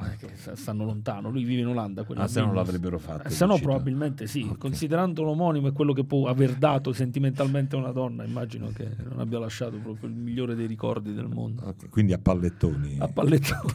stanno 0.54 0.84
lontano. 0.84 1.28
Lui 1.28 1.42
vive 1.42 1.62
in 1.62 1.66
Olanda. 1.66 2.02
Ah, 2.14 2.28
se 2.28 2.38
non 2.38 2.50
Vilnius. 2.50 2.54
l'avrebbero 2.54 2.98
fatto. 2.98 3.26
Eh, 3.26 3.30
se 3.30 3.46
no, 3.46 3.58
probabilmente 3.58 4.26
sì. 4.28 4.42
Ok. 4.48 4.58
Considerando 4.58 5.22
l'omonimo 5.22 5.66
e 5.68 5.72
quello 5.72 5.92
che 5.92 6.04
può 6.04 6.28
aver 6.28 6.54
dato 6.54 6.92
sentimentalmente 6.92 7.74
a 7.74 7.80
una 7.80 7.90
donna, 7.90 8.22
immagino 8.24 8.68
che 8.68 8.88
non 9.08 9.18
abbia 9.18 9.40
lasciato 9.40 9.76
proprio 9.78 10.08
il 10.08 10.14
migliore 10.14 10.54
dei 10.54 10.66
ricordi 10.66 11.12
del 11.12 11.26
mondo. 11.28 11.64
Ok, 11.64 11.88
Quindi 11.88 12.12
a 12.12 12.18
pallettoni. 12.18 12.98
A 13.00 13.08
pallettone. 13.08 13.74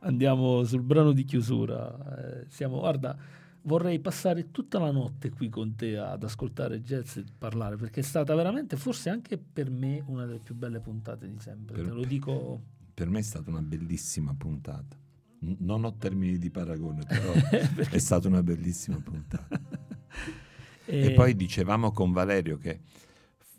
Andiamo 0.00 0.64
sul 0.64 0.82
brano 0.82 1.12
di 1.12 1.24
chiusura. 1.24 2.40
Eh, 2.40 2.46
siamo, 2.48 2.78
guarda, 2.80 3.16
vorrei 3.62 4.00
passare 4.00 4.50
tutta 4.50 4.78
la 4.80 4.90
notte 4.90 5.30
qui 5.30 5.48
con 5.48 5.76
te 5.76 5.96
ad 5.96 6.24
ascoltare 6.24 6.80
jazz 6.82 7.18
e 7.18 7.24
parlare, 7.38 7.76
perché 7.76 8.00
è 8.00 8.02
stata 8.02 8.34
veramente, 8.34 8.76
forse 8.76 9.10
anche 9.10 9.38
per 9.38 9.70
me, 9.70 10.02
una 10.06 10.24
delle 10.26 10.40
più 10.40 10.54
belle 10.56 10.80
puntate 10.80 11.28
di 11.28 11.38
sempre. 11.38 11.76
Per- 11.76 11.84
Te 11.84 11.90
lo 11.92 12.04
dico. 12.04 12.60
Per 13.00 13.08
me 13.08 13.20
è 13.20 13.22
stata 13.22 13.48
una 13.48 13.62
bellissima 13.62 14.34
puntata. 14.34 14.94
N- 15.38 15.56
non 15.60 15.84
ho 15.84 15.96
termini 15.96 16.36
di 16.36 16.50
paragone, 16.50 17.02
però 17.08 17.32
è 17.32 17.96
stata 17.96 18.28
una 18.28 18.42
bellissima 18.42 19.00
puntata. 19.00 19.58
E 20.84 21.04
Eh, 21.06 21.12
poi 21.12 21.34
dicevamo 21.36 21.92
con 21.92 22.10
Valerio 22.12 22.58
che 22.58 22.80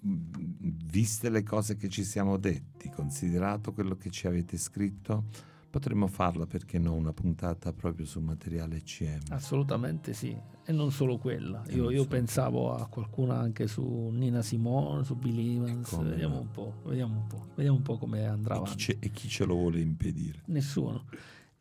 viste 0.01 1.29
le 1.29 1.41
cose 1.43 1.77
che 1.77 1.87
ci 1.89 2.03
siamo 2.03 2.37
detti, 2.37 2.89
considerato 2.89 3.71
quello 3.73 3.95
che 3.95 4.11
ci 4.11 4.27
avete 4.27 4.57
scritto, 4.57 5.25
potremmo 5.71 6.05
farla 6.05 6.45
perché 6.45 6.77
no, 6.77 6.93
una 6.93 7.13
puntata 7.13 7.71
proprio 7.73 8.05
su 8.05 8.19
materiale 8.19 8.75
ECM. 8.75 9.21
Assolutamente 9.29 10.13
sì, 10.13 10.37
e 10.63 10.71
non 10.71 10.91
solo 10.91 11.17
quella. 11.17 11.63
E 11.65 11.75
Io, 11.75 11.89
io 11.89 12.03
solo. 12.03 12.07
pensavo 12.07 12.75
a 12.75 12.85
qualcuna 12.87 13.39
anche 13.39 13.65
su 13.67 14.09
Nina 14.11 14.43
Simone, 14.43 15.03
su 15.03 15.15
Bill 15.15 15.55
Evans. 15.57 15.97
Vediamo 16.03 16.35
no. 16.35 16.41
un 16.41 16.51
po', 16.51 16.73
vediamo 16.83 17.15
un 17.15 17.27
po', 17.27 17.47
vediamo 17.55 17.77
un 17.77 17.83
po' 17.83 17.97
come 17.97 18.25
andrà 18.27 18.61
E 18.61 18.75
chi, 18.75 18.97
e 18.99 19.09
chi 19.09 19.27
ce 19.27 19.45
lo 19.45 19.55
vuole 19.55 19.79
impedire? 19.79 20.41
Nessuno. 20.45 21.05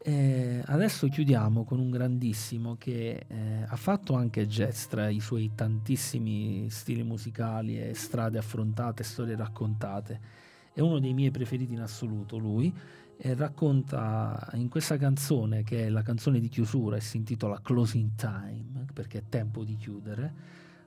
Eh, 0.03 0.63
adesso 0.65 1.09
chiudiamo 1.09 1.65
con 1.65 1.79
un 1.79 1.91
grandissimo 1.91 2.77
che 2.77 3.27
eh, 3.29 3.65
ha 3.67 3.77
fatto 3.77 4.15
anche 4.15 4.47
jazz 4.47 4.87
tra 4.87 5.09
i 5.09 5.21
suoi 5.21 5.53
tantissimi 5.55 6.69
stili 6.71 7.03
musicali 7.03 7.81
e 7.81 7.95
strade 7.95 8.39
affrontate, 8.39 9.05
storie 9.05 9.37
raccontate. 9.37 10.39
È 10.73 10.81
uno 10.81 10.99
dei 10.99 11.13
miei 11.13 11.31
preferiti 11.31 11.75
in 11.75 11.81
assoluto 11.81 12.39
lui 12.39 12.73
e 13.23 13.35
racconta 13.35 14.49
in 14.55 14.69
questa 14.69 14.97
canzone 14.97 15.63
che 15.63 15.87
è 15.87 15.89
la 15.91 16.03
canzone 16.03 16.41
di 16.41 16.49
chiusura 16.49 16.97
e 16.97 17.01
si 17.01 17.19
intitola 17.19 17.61
Closing 17.61 18.13
Time 18.17 18.87
perché 18.95 19.19
è 19.19 19.23
tempo 19.29 19.63
di 19.63 19.77
chiudere 19.77 20.33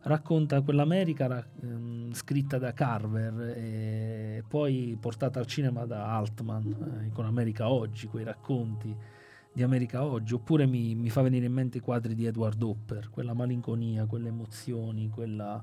racconta 0.03 0.61
quell'America 0.61 1.27
ra- 1.27 1.45
ehm, 1.61 2.11
scritta 2.13 2.57
da 2.57 2.73
Carver 2.73 3.55
e 3.55 4.43
poi 4.47 4.97
portata 4.99 5.39
al 5.39 5.45
cinema 5.45 5.85
da 5.85 6.15
Altman 6.15 7.05
eh, 7.05 7.11
con 7.11 7.25
America 7.25 7.69
Oggi, 7.69 8.07
quei 8.07 8.23
racconti 8.23 8.95
di 9.53 9.61
America 9.61 10.03
Oggi, 10.03 10.33
oppure 10.33 10.65
mi, 10.65 10.95
mi 10.95 11.09
fa 11.09 11.21
venire 11.21 11.45
in 11.45 11.53
mente 11.53 11.77
i 11.77 11.81
quadri 11.81 12.15
di 12.15 12.25
Edward 12.25 12.61
Hopper, 12.61 13.09
quella 13.11 13.33
malinconia, 13.33 14.05
quelle 14.05 14.29
emozioni, 14.29 15.09
quella, 15.09 15.61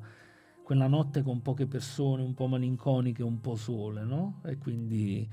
quella 0.62 0.86
notte 0.86 1.22
con 1.22 1.42
poche 1.42 1.66
persone, 1.66 2.22
un 2.22 2.34
po' 2.34 2.46
malinconiche, 2.46 3.24
un 3.24 3.40
po' 3.40 3.56
sole, 3.56 4.04
no? 4.04 4.40
E 4.44 4.58
quindi 4.58 5.28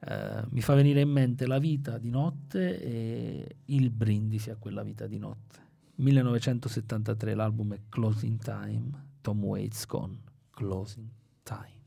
eh, 0.00 0.42
mi 0.48 0.60
fa 0.60 0.74
venire 0.74 1.00
in 1.00 1.10
mente 1.10 1.46
la 1.46 1.58
vita 1.58 1.98
di 1.98 2.10
notte 2.10 2.80
e 2.80 3.56
il 3.66 3.90
brindisi 3.90 4.50
a 4.50 4.56
quella 4.56 4.82
vita 4.82 5.06
di 5.06 5.18
notte. 5.18 5.58
1973 5.96 7.34
l'album 7.34 7.74
è 7.74 7.80
Closing 7.88 8.38
Time, 8.38 8.90
Tom 9.20 9.44
Waits 9.44 9.84
con 9.86 10.18
Closing 10.50 11.08
Time. 11.42 11.79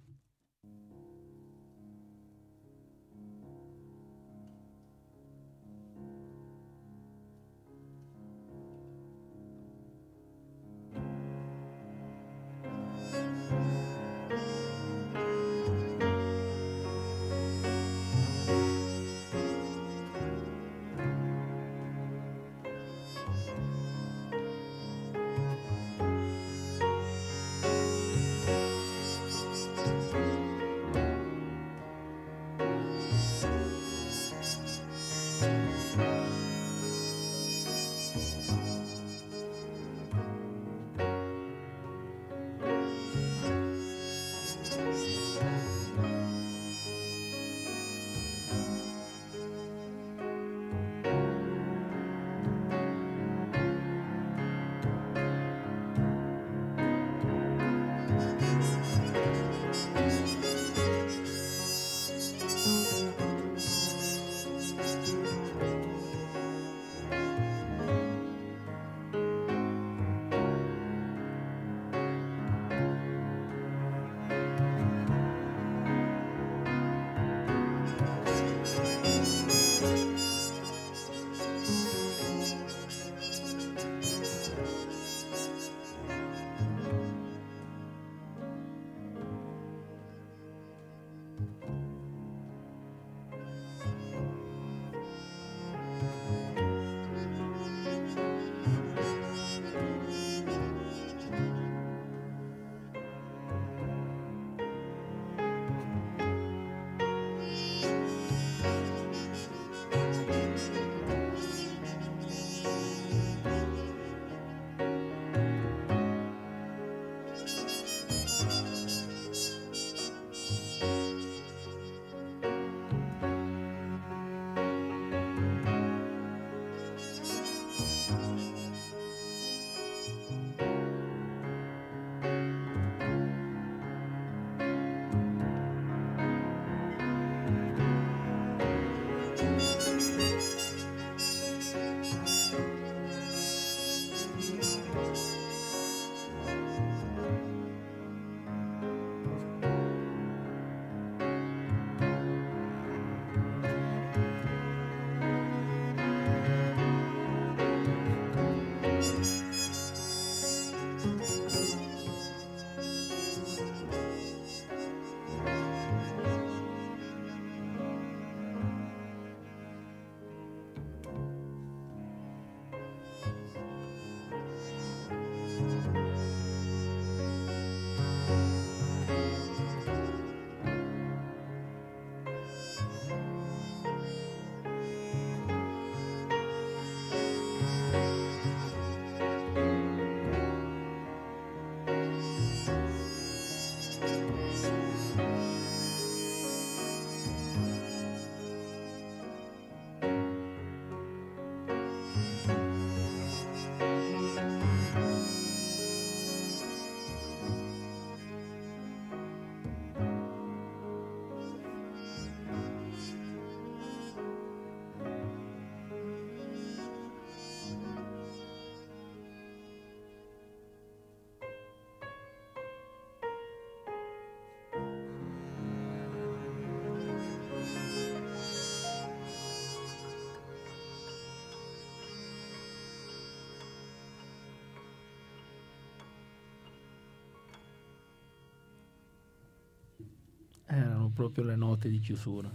Proprio 241.14 241.44
le 241.44 241.56
note 241.56 241.90
di 241.90 242.00
chiusura. 242.00 242.52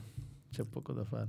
C'è 0.51 0.64
poco 0.64 0.93
da 0.93 1.05
fare. 1.05 1.28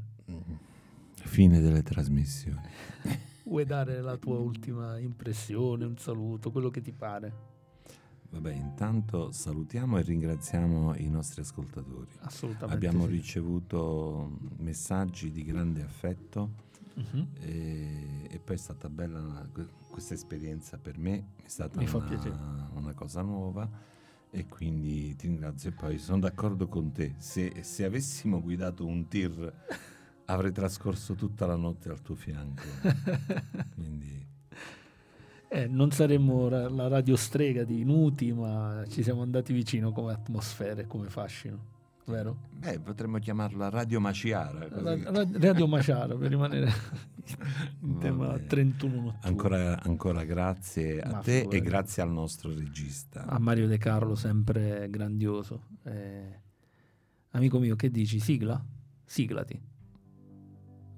Fine 1.14 1.60
delle 1.62 1.84
trasmissioni. 1.84 2.62
Vuoi 3.46 3.66
dare 3.66 4.02
la 4.02 4.16
tua 4.18 4.38
ultima 4.38 4.98
impressione, 5.00 5.86
un 5.86 5.98
saluto, 5.98 6.52
quello 6.52 6.70
che 6.70 6.82
ti 6.82 6.92
pare? 6.92 7.48
Vabbè, 8.32 8.54
intanto 8.54 9.32
salutiamo 9.32 9.98
e 9.98 10.04
ringraziamo 10.04 10.96
i 10.98 11.10
nostri 11.10 11.42
ascoltatori. 11.42 12.12
Assolutamente. 12.20 12.74
Abbiamo 12.76 13.06
sì. 13.06 13.12
ricevuto 13.12 14.38
messaggi 14.58 15.32
di 15.32 15.44
grande 15.44 15.82
affetto 15.82 16.68
Mhm. 16.96 17.28
e, 17.40 18.28
e 18.30 18.40
poi 18.40 18.56
è 18.56 18.60
stata 18.60 18.90
bella 18.90 19.20
la- 19.22 19.48
questa 19.90 20.14
esperienza 20.14 20.78
per 20.78 20.98
me, 21.00 21.30
è 21.44 21.48
stata 21.48 21.80
una, 21.80 22.70
una 22.74 22.94
cosa 22.94 23.22
nuova 23.22 23.68
e 24.32 24.46
quindi 24.48 25.16
ti 25.16 25.28
ringrazio 25.28 25.70
e 25.70 25.74
poi 25.74 25.98
sono 25.98 26.20
d'accordo 26.20 26.68
con 26.68 26.92
te, 26.92 27.16
se, 27.18 27.64
se 27.64 27.84
avessimo 27.86 28.42
guidato 28.42 28.86
un 28.86 29.08
tir 29.08 29.54
avrei 30.26 30.52
trascorso 30.52 31.16
tutta 31.16 31.46
la 31.48 31.56
notte 31.56 31.90
al 31.90 32.02
tuo 32.02 32.16
fianco, 32.16 32.64
quindi 33.76 34.26
Eh, 35.52 35.66
non 35.68 35.90
saremmo 35.90 36.48
ra- 36.48 36.70
la 36.70 36.88
radio 36.88 37.16
strega 37.16 37.64
di 37.64 37.84
Nuti, 37.84 38.32
ma 38.32 38.84
ci 38.88 39.02
siamo 39.02 39.24
andati 39.24 39.52
vicino 39.52 39.92
come 39.92 40.12
atmosfera 40.14 40.82
e 40.82 40.86
come 40.86 41.10
fascino, 41.10 41.58
vero? 42.06 42.38
beh, 42.52 42.80
potremmo 42.82 43.18
chiamarla 43.18 43.70
Radio 43.70 44.00
Maciara. 44.00 44.68
così. 44.68 44.84
Ra- 44.84 45.12
ra- 45.12 45.28
radio 45.34 45.66
Maciara 45.68 46.16
per 46.16 46.30
rimanere 46.30 46.72
tema 48.00 48.28
bene. 48.34 48.46
31 48.46 48.94
notturno. 48.94 49.20
Ancora, 49.22 49.82
ancora 49.82 50.24
grazie 50.24 51.02
a 51.02 51.12
Ma 51.12 51.18
te 51.20 51.48
e 51.50 51.62
grazie 51.62 52.02
al 52.02 52.12
nostro 52.12 52.54
regista. 52.54 53.26
A 53.26 53.40
Mario 53.40 53.68
De 53.68 53.78
Carlo 53.78 54.16
sempre 54.16 54.90
grandioso. 54.90 55.68
Eh, 55.84 56.40
amico 57.32 57.60
mio, 57.60 57.76
che 57.76 57.90
dici? 57.90 58.20
Sigla? 58.20 58.64
Siglati. 59.06 59.62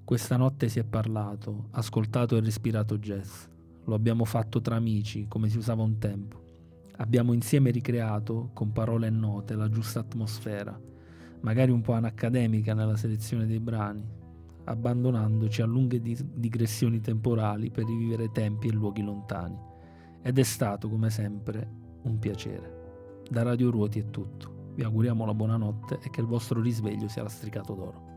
Questa 0.04 0.36
notte 0.36 0.68
si 0.68 0.78
è 0.78 0.84
parlato, 0.84 1.68
ascoltato 1.70 2.36
e 2.36 2.40
respirato 2.40 2.98
jazz. 2.98 3.44
Lo 3.84 3.94
abbiamo 3.94 4.24
fatto 4.24 4.60
tra 4.60 4.76
amici, 4.76 5.26
come 5.28 5.48
si 5.48 5.56
usava 5.56 5.82
un 5.82 5.98
tempo. 5.98 6.40
Abbiamo 6.96 7.32
insieme 7.32 7.70
ricreato, 7.70 8.50
con 8.52 8.72
parole 8.72 9.06
e 9.06 9.10
note, 9.10 9.54
la 9.54 9.68
giusta 9.68 10.00
atmosfera, 10.00 10.78
magari 11.40 11.70
un 11.70 11.80
po' 11.80 11.92
anacademica 11.92 12.74
nella 12.74 12.96
selezione 12.96 13.46
dei 13.46 13.60
brani, 13.60 14.04
abbandonandoci 14.64 15.62
a 15.62 15.66
lunghe 15.66 16.00
di- 16.00 16.16
digressioni 16.34 17.00
temporali 17.00 17.70
per 17.70 17.84
rivivere 17.84 18.30
tempi 18.30 18.68
e 18.68 18.72
luoghi 18.72 19.02
lontani. 19.02 19.58
Ed 20.22 20.38
è 20.38 20.42
stato, 20.42 20.88
come 20.88 21.10
sempre, 21.10 21.68
un 22.02 22.18
piacere. 22.18 23.22
Da 23.28 23.42
Radio 23.42 23.70
Ruoti 23.70 23.98
è 23.98 24.10
tutto. 24.10 24.70
Vi 24.74 24.82
auguriamo 24.82 25.26
la 25.26 25.34
buonanotte 25.34 25.98
e 26.02 26.10
che 26.10 26.20
il 26.20 26.26
vostro 26.26 26.60
risveglio 26.60 27.08
sia 27.08 27.22
lastricato 27.22 27.74
d'oro. 27.74 28.11